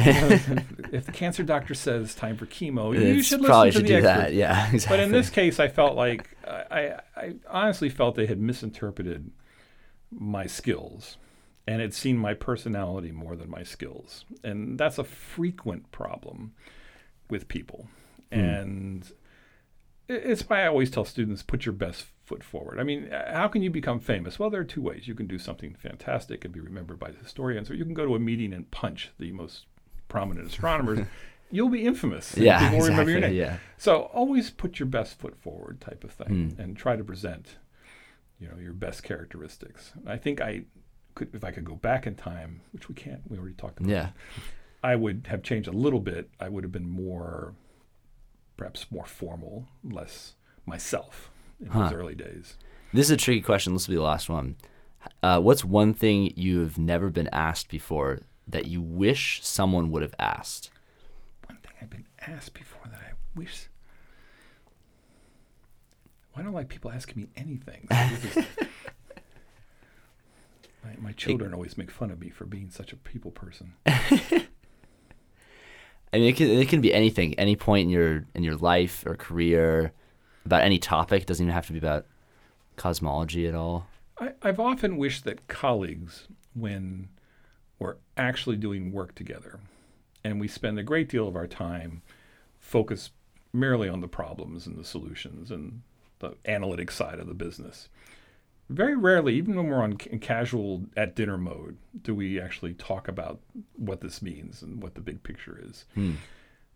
If, 0.92 1.07
the 1.07 1.12
cancer 1.12 1.42
doctor 1.42 1.74
says 1.74 2.14
time 2.14 2.37
for 2.37 2.46
chemo, 2.46 2.94
you 2.94 3.22
should 3.22 3.40
listen 3.40 3.44
probably 3.44 3.70
to 3.70 3.77
should 3.77 3.85
the 3.85 3.88
do 3.88 3.96
expert. 3.96 4.09
that. 4.09 4.35
Yeah. 4.35 4.72
Exactly. 4.72 4.96
But 4.96 5.05
in 5.05 5.12
this 5.12 5.31
case, 5.31 5.61
I 5.61 5.68
felt 5.68 5.94
like 5.94 6.37
I, 6.46 6.61
I, 6.70 7.00
I 7.16 7.35
honestly 7.48 7.90
felt 7.90 8.16
they 8.16 8.27
had 8.27 8.40
misinterpreted 8.40 9.31
my 10.11 10.46
skills, 10.46 11.16
and 11.66 11.81
had 11.81 11.94
seen 11.94 12.16
my 12.16 12.35
personality 12.35 13.11
more 13.11 13.37
than 13.37 13.50
my 13.50 13.62
skills. 13.62 14.24
And 14.42 14.79
that's 14.79 14.98
a 14.98 15.05
frequent 15.05 15.90
problem 15.90 16.53
with 17.31 17.49
people. 17.49 17.89
And 18.31 19.11
it's 20.09 20.43
why 20.49 20.65
I 20.65 20.67
always 20.67 20.91
tell 20.91 21.05
students 21.05 21.43
put 21.43 21.65
your 21.65 21.73
best 21.73 22.07
foot 22.25 22.43
forward. 22.43 22.79
I 22.81 22.83
mean, 22.83 23.13
uh, 23.13 23.35
how 23.35 23.49
can 23.49 23.63
you 23.63 23.71
become 23.71 24.01
famous? 24.01 24.39
Well, 24.39 24.51
there 24.51 24.61
are 24.61 24.65
two 24.65 24.83
ways. 24.83 25.07
You 25.09 25.15
can 25.15 25.27
do 25.27 25.39
something 25.39 25.75
fantastic 25.75 26.45
and 26.45 26.53
be 26.53 26.61
remembered 26.61 26.99
by 26.99 27.11
the 27.11 27.19
historians, 27.19 27.71
or 27.71 27.75
you 27.75 27.85
can 27.85 27.95
go 27.95 28.05
to 28.07 28.15
a 28.15 28.19
meeting 28.19 28.53
and 28.53 28.71
punch 28.71 29.11
the 29.19 29.33
most 29.33 29.67
prominent 30.09 30.49
astronomers. 30.49 31.07
You'll 31.51 31.69
be 31.69 31.85
infamous. 31.87 32.37
Yeah, 32.37 32.59
people 32.59 32.79
will 32.79 32.87
remember 32.89 33.13
your 33.13 33.21
name. 33.21 33.35
yeah. 33.35 33.59
So 33.79 34.03
always 34.13 34.51
put 34.51 34.79
your 34.81 34.87
best 34.87 35.19
foot 35.19 35.37
forward, 35.37 35.81
type 35.81 36.03
of 36.03 36.11
thing, 36.11 36.51
Hmm. 36.57 36.61
and 36.61 36.77
try 36.77 36.97
to 36.97 37.05
present, 37.05 37.59
you 38.41 38.49
know, 38.49 38.57
your 38.59 38.73
best 38.73 39.05
characteristics. 39.05 39.93
I 40.07 40.17
think 40.17 40.41
I 40.41 40.65
could, 41.15 41.33
if 41.35 41.45
I 41.45 41.53
could 41.53 41.65
go 41.65 41.77
back 41.77 42.07
in 42.09 42.17
time, 42.17 42.63
which 42.73 42.89
we 42.89 42.95
can't. 42.97 43.21
We 43.31 43.39
already 43.39 43.55
talked 43.55 43.79
about. 43.79 43.91
Yeah. 43.91 44.09
I 44.85 44.94
would 44.97 45.27
have 45.31 45.42
changed 45.42 45.66
a 45.66 45.73
little 45.73 45.99
bit. 46.01 46.29
I 46.38 46.49
would 46.51 46.62
have 46.62 46.70
been 46.73 46.88
more, 46.88 47.55
perhaps 48.57 48.87
more 48.90 49.07
formal, 49.07 49.66
less 49.83 50.35
myself 50.66 51.31
in 51.61 51.68
Huh. 51.68 51.85
those 51.85 51.92
early 51.94 52.14
days. 52.14 52.57
This 52.92 53.07
is 53.07 53.11
a 53.12 53.16
tricky 53.16 53.40
question. 53.40 53.73
This 53.73 53.88
will 53.88 53.94
be 53.94 53.97
the 53.97 54.03
last 54.03 54.29
one. 54.29 54.57
Uh, 55.23 55.40
what's 55.40 55.64
one 55.64 55.94
thing 55.94 56.33
you've 56.37 56.77
never 56.79 57.09
been 57.11 57.29
asked 57.33 57.68
before 57.70 58.20
that 58.47 58.66
you 58.66 58.83
wish 58.83 59.40
someone 59.42 59.90
would 59.90 60.03
have 60.03 60.14
asked? 60.18 60.70
One 61.47 61.57
thing 61.59 61.73
I've 61.81 61.90
been 61.90 62.07
asked 62.20 62.53
before 62.55 62.83
that 62.90 63.01
I 63.01 63.12
wish. 63.35 63.68
Why 66.35 66.42
don't 66.42 66.53
like 66.53 66.68
people 66.68 66.90
asking 66.90 67.23
me 67.23 67.29
anything? 67.37 67.88
My, 70.85 70.90
my 70.99 71.12
children 71.12 71.55
always 71.55 71.79
make 71.79 71.90
fun 71.90 72.11
of 72.11 72.20
me 72.20 72.29
for 72.29 72.44
being 72.44 72.68
such 72.68 72.92
a 72.92 72.97
people 72.97 73.31
person. 73.31 73.73
I 76.12 76.19
mean, 76.19 76.29
it 76.29 76.37
can, 76.37 76.49
it 76.49 76.69
can 76.69 76.81
be 76.81 76.95
anything, 76.95 77.35
any 77.35 77.57
point 77.57 77.85
in 77.85 77.90
your 77.90 78.25
in 78.35 78.45
your 78.45 78.57
life 78.57 79.05
or 79.07 79.17
career, 79.17 79.93
about 80.45 80.62
any 80.62 80.79
topic. 80.79 81.23
It 81.23 81.27
doesn't 81.27 81.45
even 81.45 81.55
have 81.55 81.67
to 81.67 81.73
be 81.73 81.79
about 81.79 82.07
cosmology 82.77 83.47
at 83.47 83.55
all. 83.55 83.87
I, 84.19 84.33
I've 84.43 84.61
often 84.61 84.97
wished 84.97 85.25
that 85.25 85.49
colleagues, 85.49 86.29
when 86.55 87.09
we're 87.79 87.97
actually 88.17 88.57
doing 88.57 88.93
work 88.93 89.14
together, 89.14 89.59
and 90.23 90.40
we 90.40 90.49
spend 90.49 90.79
a 90.79 90.83
great 90.83 91.09
deal 91.09 91.27
of 91.27 91.37
our 91.37 91.49
time 91.49 92.03
focused 92.61 93.12
merely 93.53 93.88
on 93.88 94.01
the 94.01 94.09
problems 94.09 94.67
and 94.67 94.79
the 94.79 94.85
solutions 94.85 95.51
and 95.51 95.83
the 96.21 96.35
analytic 96.47 96.90
side 96.90 97.19
of 97.19 97.27
the 97.27 97.35
business. 97.35 97.88
Very 98.70 98.96
rarely, 98.96 99.35
even 99.35 99.57
when 99.57 99.66
we're 99.66 99.83
on 99.83 99.96
casual 99.96 100.85
at 100.96 101.14
dinner 101.14 101.37
mode, 101.37 101.77
do 102.03 102.14
we 102.14 102.40
actually 102.40 102.72
talk 102.74 103.09
about 103.09 103.40
what 103.77 104.00
this 104.00 104.22
means 104.22 104.62
and 104.62 104.83
what 104.83 104.94
the 104.94 105.00
big 105.00 105.22
picture 105.22 105.61
is. 105.62 105.85
Hmm. 105.94 106.12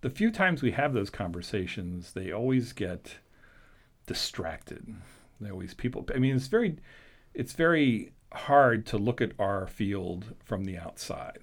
The 0.03 0.11
few 0.11 0.31
times 0.31 0.62
we 0.62 0.72
have 0.72 0.92
those 0.92 1.11
conversations, 1.11 2.12
they 2.12 2.31
always 2.31 2.72
get 2.72 3.16
distracted. 4.07 4.94
They 5.40 5.51
always 5.51 5.74
people. 5.74 6.07
I 6.14 6.18
mean, 6.18 6.37
it's 6.37 6.46
very, 6.46 6.77
it's 7.35 7.55
very 7.55 8.12
hard 8.33 8.87
to 8.87 8.98
look 8.98 9.20
at 9.20 9.33
our 9.38 9.66
field 9.66 10.35
from 10.44 10.64
the 10.64 10.77
outside. 10.77 11.38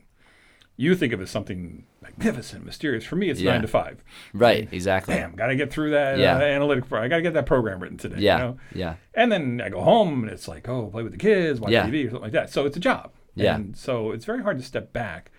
You 0.78 0.94
think 0.96 1.14
of 1.14 1.20
it 1.22 1.24
as 1.24 1.30
something 1.32 1.86
magnificent, 2.02 2.66
mysterious. 2.66 3.06
For 3.06 3.16
me, 3.16 3.30
it's 3.30 3.40
Yeah. 3.40 3.52
nine 3.54 3.62
to 3.62 3.68
five. 3.68 4.04
Right. 4.34 4.68
Exactly. 4.72 5.16
Bam, 5.16 5.34
got 5.36 5.48
to 5.48 5.56
get 5.56 5.72
through 5.72 5.92
that 5.92 6.18
Yeah. 6.20 6.36
uh, 6.38 6.42
analytic. 6.42 6.92
I 6.92 7.08
got 7.08 7.18
to 7.18 7.22
get 7.22 7.34
that 7.34 7.46
program 7.46 7.80
written 7.82 7.98
today. 7.98 8.18
Yeah. 8.20 8.38
You 8.38 8.44
know? 8.44 8.58
Yeah. 8.74 8.96
And 9.14 9.32
then 9.32 9.62
I 9.64 9.70
go 9.70 9.82
home 9.82 10.24
and 10.24 10.32
it's 10.32 10.48
like, 10.48 10.68
oh, 10.68 10.88
play 10.88 11.04
with 11.04 11.14
the 11.14 11.18
kids, 11.18 11.60
watch 11.62 11.72
Yeah. 11.72 11.86
TV 11.88 12.06
or 12.06 12.10
something 12.10 12.24
like 12.24 12.32
that. 12.34 12.50
So 12.50 12.66
it's 12.66 12.76
a 12.76 12.82
job. 12.82 13.12
Yeah. 13.36 13.56
And 13.56 13.76
so 13.78 14.12
it's 14.12 14.26
very 14.26 14.44
hard 14.44 14.58
to 14.58 14.64
step 14.64 14.92
back. 14.92 15.32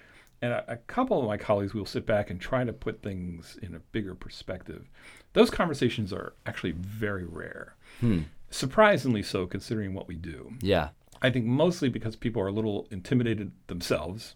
And 0.43 0.53
a, 0.53 0.73
a 0.73 0.77
couple 0.77 1.21
of 1.21 1.27
my 1.27 1.37
colleagues 1.37 1.75
will 1.75 1.87
sit 1.87 2.07
back 2.07 2.31
and 2.31 2.41
try 2.41 2.65
to 2.65 2.73
put 2.73 3.03
things 3.03 3.59
in 3.63 3.75
a 3.75 3.79
bigger 3.93 4.15
perspective. 4.15 4.87
Those 5.35 5.51
conversations 5.51 6.13
are 6.13 6.33
actually 6.47 6.73
very 6.73 7.25
rare. 7.25 7.75
Hmm. 8.01 8.21
Surprisingly 8.51 9.23
so, 9.23 9.47
considering 9.47 9.93
what 9.93 10.09
we 10.09 10.15
do. 10.15 10.55
Yeah. 10.61 10.91
I 11.21 11.31
think 11.31 11.47
mostly 11.47 11.89
because 11.89 12.17
people 12.17 12.41
are 12.43 12.47
a 12.49 12.53
little 12.53 12.87
intimidated 12.91 13.53
themselves, 13.67 14.35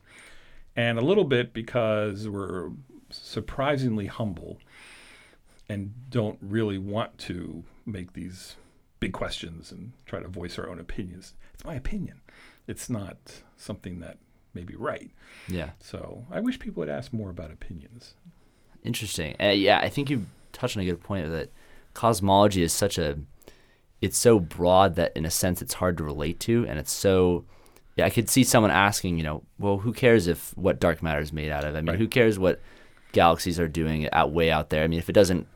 and 0.76 0.98
a 0.98 1.02
little 1.02 1.24
bit 1.24 1.52
because 1.52 2.28
we're 2.28 2.70
surprisingly 3.10 4.06
humble 4.06 4.58
and 5.68 5.92
don't 6.10 6.38
really 6.40 6.78
want 6.78 7.16
to 7.18 7.64
make 7.86 8.12
these 8.12 8.56
big 8.98 9.12
questions 9.12 9.72
and 9.72 9.92
try 10.06 10.20
to 10.20 10.28
voice 10.28 10.58
our 10.58 10.68
own 10.68 10.78
opinions. 10.78 11.34
It's 11.54 11.64
my 11.64 11.74
opinion. 11.74 12.20
It's 12.66 12.90
not 12.90 13.42
something 13.56 14.00
that 14.00 14.18
may 14.54 14.64
be 14.64 14.76
right. 14.76 15.10
Yeah. 15.48 15.70
So 15.80 16.24
I 16.30 16.40
wish 16.40 16.58
people 16.58 16.80
would 16.80 16.88
ask 16.88 17.12
more 17.12 17.30
about 17.30 17.50
opinions. 17.50 18.14
Interesting. 18.84 19.36
Uh, 19.40 19.48
yeah, 19.48 19.78
I 19.78 19.88
think 19.88 20.10
you 20.10 20.26
touched 20.52 20.76
on 20.76 20.82
a 20.82 20.86
good 20.86 21.02
point 21.02 21.30
that 21.30 21.50
cosmology 21.94 22.62
is 22.62 22.72
such 22.72 22.98
a 22.98 23.18
it's 24.00 24.16
so 24.16 24.40
broad 24.40 24.94
that 24.96 25.12
in 25.14 25.26
a 25.26 25.30
sense 25.30 25.60
it's 25.60 25.74
hard 25.74 25.96
to 25.98 26.04
relate 26.04 26.40
to 26.40 26.64
and 26.66 26.78
it's 26.78 26.92
so 26.92 27.44
yeah, 28.00 28.06
I 28.06 28.10
could 28.10 28.28
see 28.28 28.44
someone 28.44 28.70
asking, 28.70 29.16
you 29.18 29.22
know, 29.24 29.42
well, 29.58 29.78
who 29.78 29.92
cares 29.92 30.26
if 30.26 30.56
what 30.56 30.80
dark 30.80 31.02
matter 31.02 31.20
is 31.20 31.32
made 31.32 31.50
out 31.50 31.64
of? 31.64 31.74
I 31.74 31.80
mean, 31.80 31.88
Right. 31.88 31.98
who 31.98 32.08
cares 32.08 32.38
what 32.38 32.60
galaxies 33.12 33.60
are 33.60 33.68
doing 33.68 34.08
out 34.12 34.32
way 34.32 34.50
out 34.50 34.70
there? 34.70 34.82
I 34.84 34.86
mean, 34.88 34.98
if 34.98 35.08
it 35.08 35.12
doesn't 35.12 35.46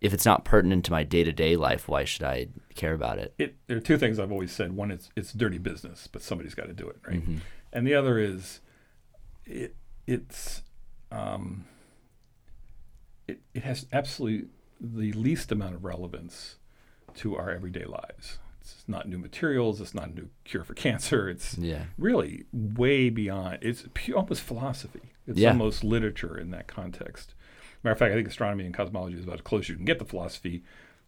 if 0.00 0.14
it's 0.14 0.24
not 0.24 0.44
pertinent 0.44 0.84
to 0.84 0.92
my 0.92 1.02
day-to-day 1.02 1.56
life, 1.56 1.88
why 1.88 2.04
should 2.04 2.22
I 2.22 2.46
care 2.76 2.94
about 2.94 3.18
it? 3.18 3.34
It, 3.36 3.56
there 3.66 3.76
are 3.76 3.80
two 3.80 3.98
things 3.98 4.20
I've 4.20 4.30
always 4.30 4.52
said. 4.52 4.72
One 4.76 4.92
is 4.92 5.10
it's 5.16 5.32
dirty 5.32 5.58
business, 5.58 6.06
but 6.06 6.22
somebody's 6.22 6.54
got 6.54 6.66
to 6.68 6.72
do 6.72 6.88
it, 6.88 6.98
right? 7.06 7.20
Mhm. 7.26 7.40
and 7.72 7.86
the 7.86 7.94
other 7.94 8.18
is 8.18 8.60
it 9.44 9.74
it's 10.06 10.62
um, 11.10 11.64
it, 13.26 13.40
it 13.54 13.62
has 13.64 13.86
absolutely 13.92 14.48
the 14.80 15.12
least 15.12 15.50
amount 15.52 15.74
of 15.74 15.84
relevance 15.84 16.56
to 17.16 17.36
our 17.36 17.50
everyday 17.50 17.84
lives. 17.84 18.38
It's 18.76 18.88
not 18.88 19.08
new 19.08 19.18
materials. 19.18 19.80
It's 19.80 19.94
not 19.94 20.08
a 20.10 20.14
new 20.14 20.28
cure 20.44 20.64
for 20.64 20.74
cancer. 20.74 21.28
It's 21.28 21.56
Yeah. 21.58 21.84
really 21.96 22.44
way 22.52 23.10
beyond. 23.10 23.58
It's 23.62 23.84
pu- 23.94 24.14
almost 24.14 24.42
philosophy. 24.42 25.12
It's 25.26 25.38
Yeah. 25.38 25.50
almost 25.50 25.84
literature 25.84 26.36
in 26.38 26.50
that 26.50 26.66
context. 26.68 27.34
Matter 27.84 27.92
of 27.92 27.98
fact, 27.98 28.12
I 28.12 28.16
think 28.16 28.28
astronomy 28.28 28.64
and 28.66 28.74
cosmology 28.74 29.16
is 29.16 29.24
about 29.24 29.36
as 29.36 29.40
close 29.42 29.64
as 29.64 29.68
you 29.70 29.76
can 29.76 29.84
get 29.84 29.98
to 30.00 30.04
philosophy. 30.04 30.62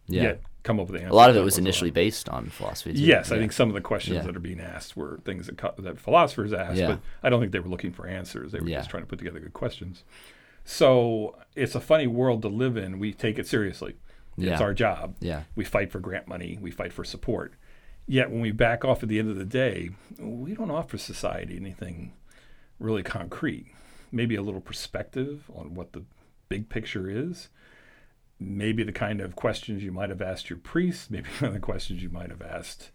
Yeah. 0.07 0.23
Yet 0.23 0.41
come 0.63 0.79
up 0.79 0.87
with 0.87 0.95
the 0.97 1.03
answer. 1.05 1.13
A 1.13 1.15
lot 1.15 1.29
of 1.29 1.35
it 1.35 1.41
was 1.43 1.57
initially 1.57 1.91
based 1.91 2.27
on 2.29 2.47
philosophy. 2.49 2.93
Too. 2.93 3.01
Yes, 3.01 3.31
I 3.31 3.37
think 3.37 3.51
some 3.51 3.69
of 3.69 3.75
the 3.75 3.81
questions 3.81 4.15
Yeah. 4.17 4.23
that 4.23 4.35
are 4.35 4.39
being 4.41 4.59
asked 4.59 4.97
were 4.97 5.19
things 5.25 5.45
that, 5.47 5.57
co- 5.57 5.73
that 5.79 5.99
philosophers 5.99 6.53
asked, 6.53 6.77
Yeah. 6.79 6.87
but 6.87 6.99
I 7.23 7.29
don't 7.29 7.39
think 7.39 7.51
they 7.51 7.59
were 7.59 7.69
looking 7.69 7.91
for 7.91 8.07
answers. 8.07 8.51
They 8.51 8.59
were 8.59 8.67
Yeah. 8.67 8.77
just 8.79 8.89
trying 8.89 9.03
to 9.03 9.07
put 9.07 9.19
together 9.19 9.39
good 9.39 9.53
questions. 9.53 10.03
So 10.63 11.37
it's 11.55 11.75
a 11.75 11.79
funny 11.79 12.07
world 12.07 12.41
to 12.43 12.47
live 12.47 12.77
in. 12.77 12.99
We 12.99 13.13
take 13.13 13.39
it 13.39 13.47
seriously. 13.47 13.95
Yeah. 14.41 14.53
It's 14.53 14.61
our 14.61 14.73
job. 14.73 15.15
Yeah. 15.19 15.43
We 15.55 15.63
fight 15.65 15.91
for 15.91 15.99
grant 15.99 16.27
money. 16.27 16.57
We 16.61 16.71
fight 16.71 16.93
for 16.93 17.03
support. 17.03 17.53
Yet 18.07 18.31
when 18.31 18.41
we 18.41 18.51
back 18.51 18.83
off 18.83 19.03
at 19.03 19.09
the 19.09 19.19
end 19.19 19.29
of 19.29 19.37
the 19.37 19.45
day, 19.45 19.91
we 20.19 20.53
don't 20.53 20.71
offer 20.71 20.97
society 20.97 21.55
anything 21.57 22.13
really 22.79 23.03
concrete. 23.03 23.67
Maybe 24.11 24.35
a 24.35 24.41
little 24.41 24.59
perspective 24.61 25.49
on 25.53 25.73
what 25.75 25.93
the 25.93 26.03
big 26.49 26.67
picture 26.67 27.09
is. 27.09 27.49
Maybe 28.39 28.83
the 28.83 28.91
kind 28.91 29.21
of 29.21 29.35
questions 29.35 29.83
you 29.83 29.91
might 29.91 30.09
have 30.09 30.21
asked 30.21 30.49
your 30.49 30.57
priest. 30.59 31.11
Maybe 31.11 31.29
kind 31.29 31.47
of 31.49 31.53
the 31.53 31.59
questions 31.59 32.01
you 32.01 32.09
might 32.09 32.29
have 32.31 32.41
asked, 32.41 32.89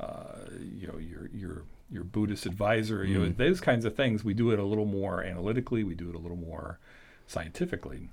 uh, 0.00 0.46
you 0.58 0.86
know, 0.88 0.98
your 0.98 1.28
your 1.32 1.62
your 1.90 2.02
Buddhist 2.04 2.46
advisor. 2.46 3.04
You 3.04 3.18
know, 3.20 3.26
Mm. 3.30 3.36
those 3.36 3.60
kinds 3.60 3.84
of 3.84 3.94
things. 3.94 4.24
We 4.24 4.34
do 4.34 4.50
it 4.50 4.58
a 4.58 4.64
little 4.64 4.86
more 4.86 5.22
analytically. 5.22 5.84
We 5.84 5.94
do 5.94 6.08
it 6.08 6.14
a 6.16 6.18
little 6.18 6.36
more 6.38 6.80
scientifically. 7.26 8.08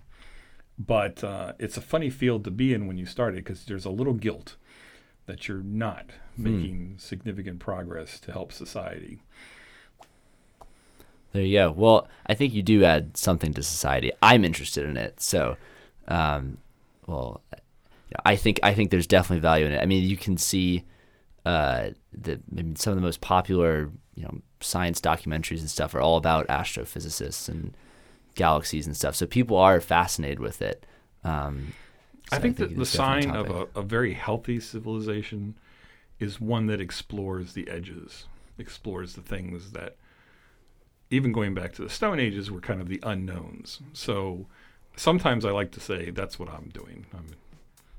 But 0.77 1.23
uh, 1.23 1.53
it's 1.59 1.77
a 1.77 1.81
funny 1.81 2.09
field 2.09 2.43
to 2.45 2.51
be 2.51 2.73
in 2.73 2.87
when 2.87 2.97
you 2.97 3.05
start 3.05 3.33
it 3.35 3.43
because 3.43 3.65
there's 3.65 3.85
a 3.85 3.91
little 3.91 4.13
guilt 4.13 4.55
that 5.25 5.47
you're 5.47 5.63
not 5.63 6.07
making 6.37 6.95
significant 6.97 7.59
progress 7.59 8.19
to 8.21 8.31
help 8.31 8.51
society. 8.51 9.21
There 11.31 11.43
you 11.43 11.59
go. 11.59 11.71
Well, 11.71 12.07
I 12.27 12.33
think 12.33 12.53
you 12.53 12.61
do 12.61 12.83
add 12.83 13.17
something 13.17 13.53
to 13.53 13.63
society. 13.63 14.11
I'm 14.21 14.43
interested 14.43 14.85
in 14.85 14.97
it. 14.97 15.21
So, 15.21 15.57
um, 16.07 16.57
well, 17.07 17.41
I 18.25 18.35
think 18.35 18.59
I 18.61 18.73
think 18.73 18.91
there's 18.91 19.07
definitely 19.07 19.41
value 19.41 19.65
in 19.65 19.71
it. 19.71 19.81
I 19.81 19.85
mean, 19.85 20.07
you 20.07 20.17
can 20.17 20.37
see 20.37 20.83
uh, 21.45 21.89
the 22.11 22.33
I 22.33 22.55
mean, 22.55 22.75
some 22.75 22.91
of 22.91 22.97
the 22.97 23.01
most 23.01 23.21
popular 23.21 23.89
you 24.15 24.23
know 24.23 24.41
science 24.59 25.01
documentaries 25.01 25.59
and 25.59 25.69
stuff 25.69 25.95
are 25.95 26.01
all 26.01 26.17
about 26.17 26.47
astrophysicists 26.47 27.49
and 27.49 27.75
galaxies 28.35 28.87
and 28.87 28.95
stuff. 28.95 29.15
So 29.15 29.25
people 29.25 29.57
are 29.57 29.79
fascinated 29.79 30.39
with 30.39 30.61
it. 30.61 30.85
Um, 31.23 31.73
I 32.31 32.37
so 32.37 32.41
think 32.41 32.57
that 32.57 32.75
the 32.75 32.85
sign 32.85 33.31
of 33.31 33.49
a, 33.49 33.67
a 33.75 33.81
very 33.81 34.13
healthy 34.13 34.59
civilization 34.59 35.55
is 36.19 36.39
one 36.39 36.67
that 36.67 36.79
explores 36.79 37.53
the 37.53 37.69
edges, 37.69 38.25
explores 38.57 39.13
the 39.13 39.21
things 39.21 39.71
that, 39.71 39.97
even 41.09 41.31
going 41.31 41.53
back 41.53 41.73
to 41.73 41.81
the 41.81 41.89
Stone 41.89 42.19
Ages, 42.19 42.49
were 42.49 42.61
kind 42.61 42.81
of 42.81 42.87
the 42.87 42.99
unknowns. 43.03 43.81
So 43.93 44.47
sometimes 44.95 45.43
I 45.45 45.51
like 45.51 45.71
to 45.71 45.79
say 45.79 46.09
that's 46.11 46.39
what 46.39 46.49
I'm 46.49 46.69
doing. 46.73 47.05
I'm 47.13 47.27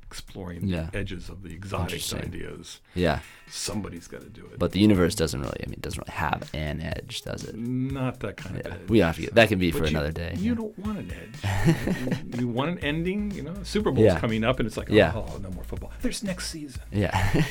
exploring 0.07 0.67
Yeah. 0.67 0.89
the 0.93 0.99
edges 0.99 1.29
of 1.29 1.43
the 1.43 1.53
exotic 1.53 2.03
ideas. 2.15 2.81
Yeah, 2.95 3.21
Somebody's 3.49 4.07
got 4.09 4.21
to 4.23 4.29
do 4.29 4.45
it. 4.47 4.59
but 4.59 4.73
the 4.73 4.81
universe 4.81 5.15
doesn't 5.15 5.41
really. 5.41 5.61
I 5.63 5.67
mean, 5.67 5.75
it 5.75 5.83
doesn't 5.83 6.01
really 6.07 6.17
have 6.17 6.51
an 6.55 6.81
edge, 6.81 7.23
does 7.23 7.45
it? 7.45 7.55
not 7.57 8.21
that 8.21 8.37
kind 8.37 8.57
of 8.59 8.67
Yeah, 8.67 8.75
edge. 8.75 8.89
we 8.89 8.99
don't 8.99 9.07
have 9.07 9.17
to 9.17 9.23
get. 9.23 9.35
That 9.35 9.49
can 9.49 9.59
be 9.59 9.71
But 9.71 9.79
for 9.79 9.85
you- 9.85 9.91
another 9.91 10.13
day. 10.13 10.35
You 10.37 10.51
yeah. 10.53 10.57
don't 10.57 10.79
want 10.79 10.99
an 10.99 11.13
edge. 11.13 12.35
you, 12.35 12.41
you 12.41 12.49
want 12.49 12.71
an 12.73 12.79
ending. 12.81 13.31
You 13.33 13.43
know, 13.43 13.55
Super 13.63 13.91
Bowl's 13.91 14.05
Yeah. 14.07 14.19
coming 14.21 14.45
up, 14.45 14.59
and 14.61 14.67
it's 14.67 14.77
like, 14.77 14.89
Yeah. 14.89 15.13
oh, 15.15 15.39
no 15.43 15.51
more 15.51 15.65
football. 15.65 15.93
There's 16.03 16.23
next 16.23 16.49
season. 16.51 16.83
Yeah. 16.93 17.43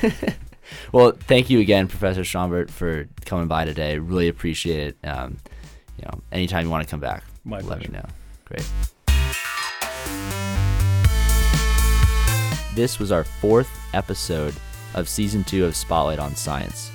well, 0.91 1.11
thank 1.11 1.49
you 1.49 1.59
again, 1.59 1.87
Professor 1.87 2.21
Schombert, 2.21 2.69
for 2.69 3.07
coming 3.25 3.47
by 3.47 3.65
today. 3.65 3.97
Really 3.99 4.27
appreciate 4.27 4.79
it. 5.03 5.07
Um, 5.07 5.37
you 5.97 6.05
know, 6.05 6.21
anytime 6.31 6.63
you 6.65 6.69
want 6.71 6.83
to 6.85 6.89
come 6.89 6.99
back, 6.99 7.23
My 7.43 7.57
let 7.57 7.65
pleasure. 7.65 7.91
me 7.91 7.97
know. 7.97 8.05
Great. 8.45 8.65
This 12.75 12.97
was 12.97 13.11
our 13.11 13.23
fourth 13.23 13.69
episode 13.93 14.55
of 14.95 15.07
season 15.07 15.43
two 15.43 15.63
of 15.65 15.75
Spotlight 15.75 16.17
on 16.17 16.35
Science. 16.35 16.91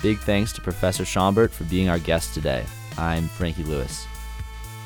Big 0.00 0.18
thanks 0.18 0.52
to 0.52 0.60
Professor 0.60 1.02
Schombert 1.02 1.50
for 1.50 1.64
being 1.64 1.88
our 1.88 1.98
guest 1.98 2.32
today. 2.32 2.64
I'm 2.96 3.26
Frankie 3.26 3.64
Lewis. 3.64 4.06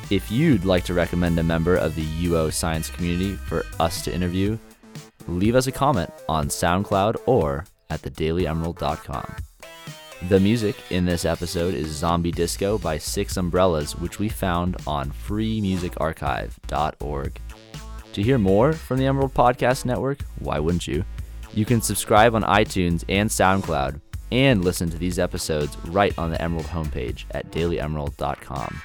If 0.09 0.31
you'd 0.31 0.65
like 0.65 0.83
to 0.85 0.95
recommend 0.95 1.37
a 1.37 1.43
member 1.43 1.75
of 1.75 1.93
the 1.93 2.07
UO 2.25 2.51
science 2.51 2.89
community 2.89 3.35
for 3.35 3.67
us 3.79 4.03
to 4.03 4.11
interview, 4.13 4.57
leave 5.27 5.53
us 5.53 5.67
a 5.67 5.71
comment 5.71 6.09
on 6.27 6.47
SoundCloud 6.47 7.17
or 7.27 7.65
at 7.91 8.01
thedailyemerald.com. 8.01 9.35
The 10.27 10.39
music 10.39 10.75
in 10.89 11.05
this 11.05 11.23
episode 11.23 11.75
is 11.75 11.89
Zombie 11.89 12.31
Disco 12.31 12.79
by 12.79 12.97
Six 12.97 13.37
Umbrellas, 13.37 13.95
which 13.95 14.17
we 14.17 14.27
found 14.27 14.77
on 14.87 15.11
freemusicarchive.org. 15.11 17.39
To 18.13 18.21
hear 18.21 18.37
more 18.37 18.73
from 18.73 18.97
the 18.97 19.05
Emerald 19.05 19.33
Podcast 19.33 19.85
Network, 19.85 20.19
why 20.39 20.59
wouldn't 20.59 20.87
you? 20.87 21.05
You 21.53 21.65
can 21.65 21.81
subscribe 21.81 22.35
on 22.35 22.43
iTunes 22.43 23.03
and 23.07 23.29
SoundCloud 23.29 24.01
and 24.31 24.63
listen 24.63 24.89
to 24.89 24.97
these 24.97 25.19
episodes 25.19 25.77
right 25.87 26.17
on 26.17 26.31
the 26.31 26.41
Emerald 26.41 26.67
homepage 26.67 27.23
at 27.31 27.51
dailyemerald.com. 27.51 28.81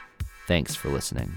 Thanks 0.46 0.74
for 0.74 0.88
listening. 0.90 1.32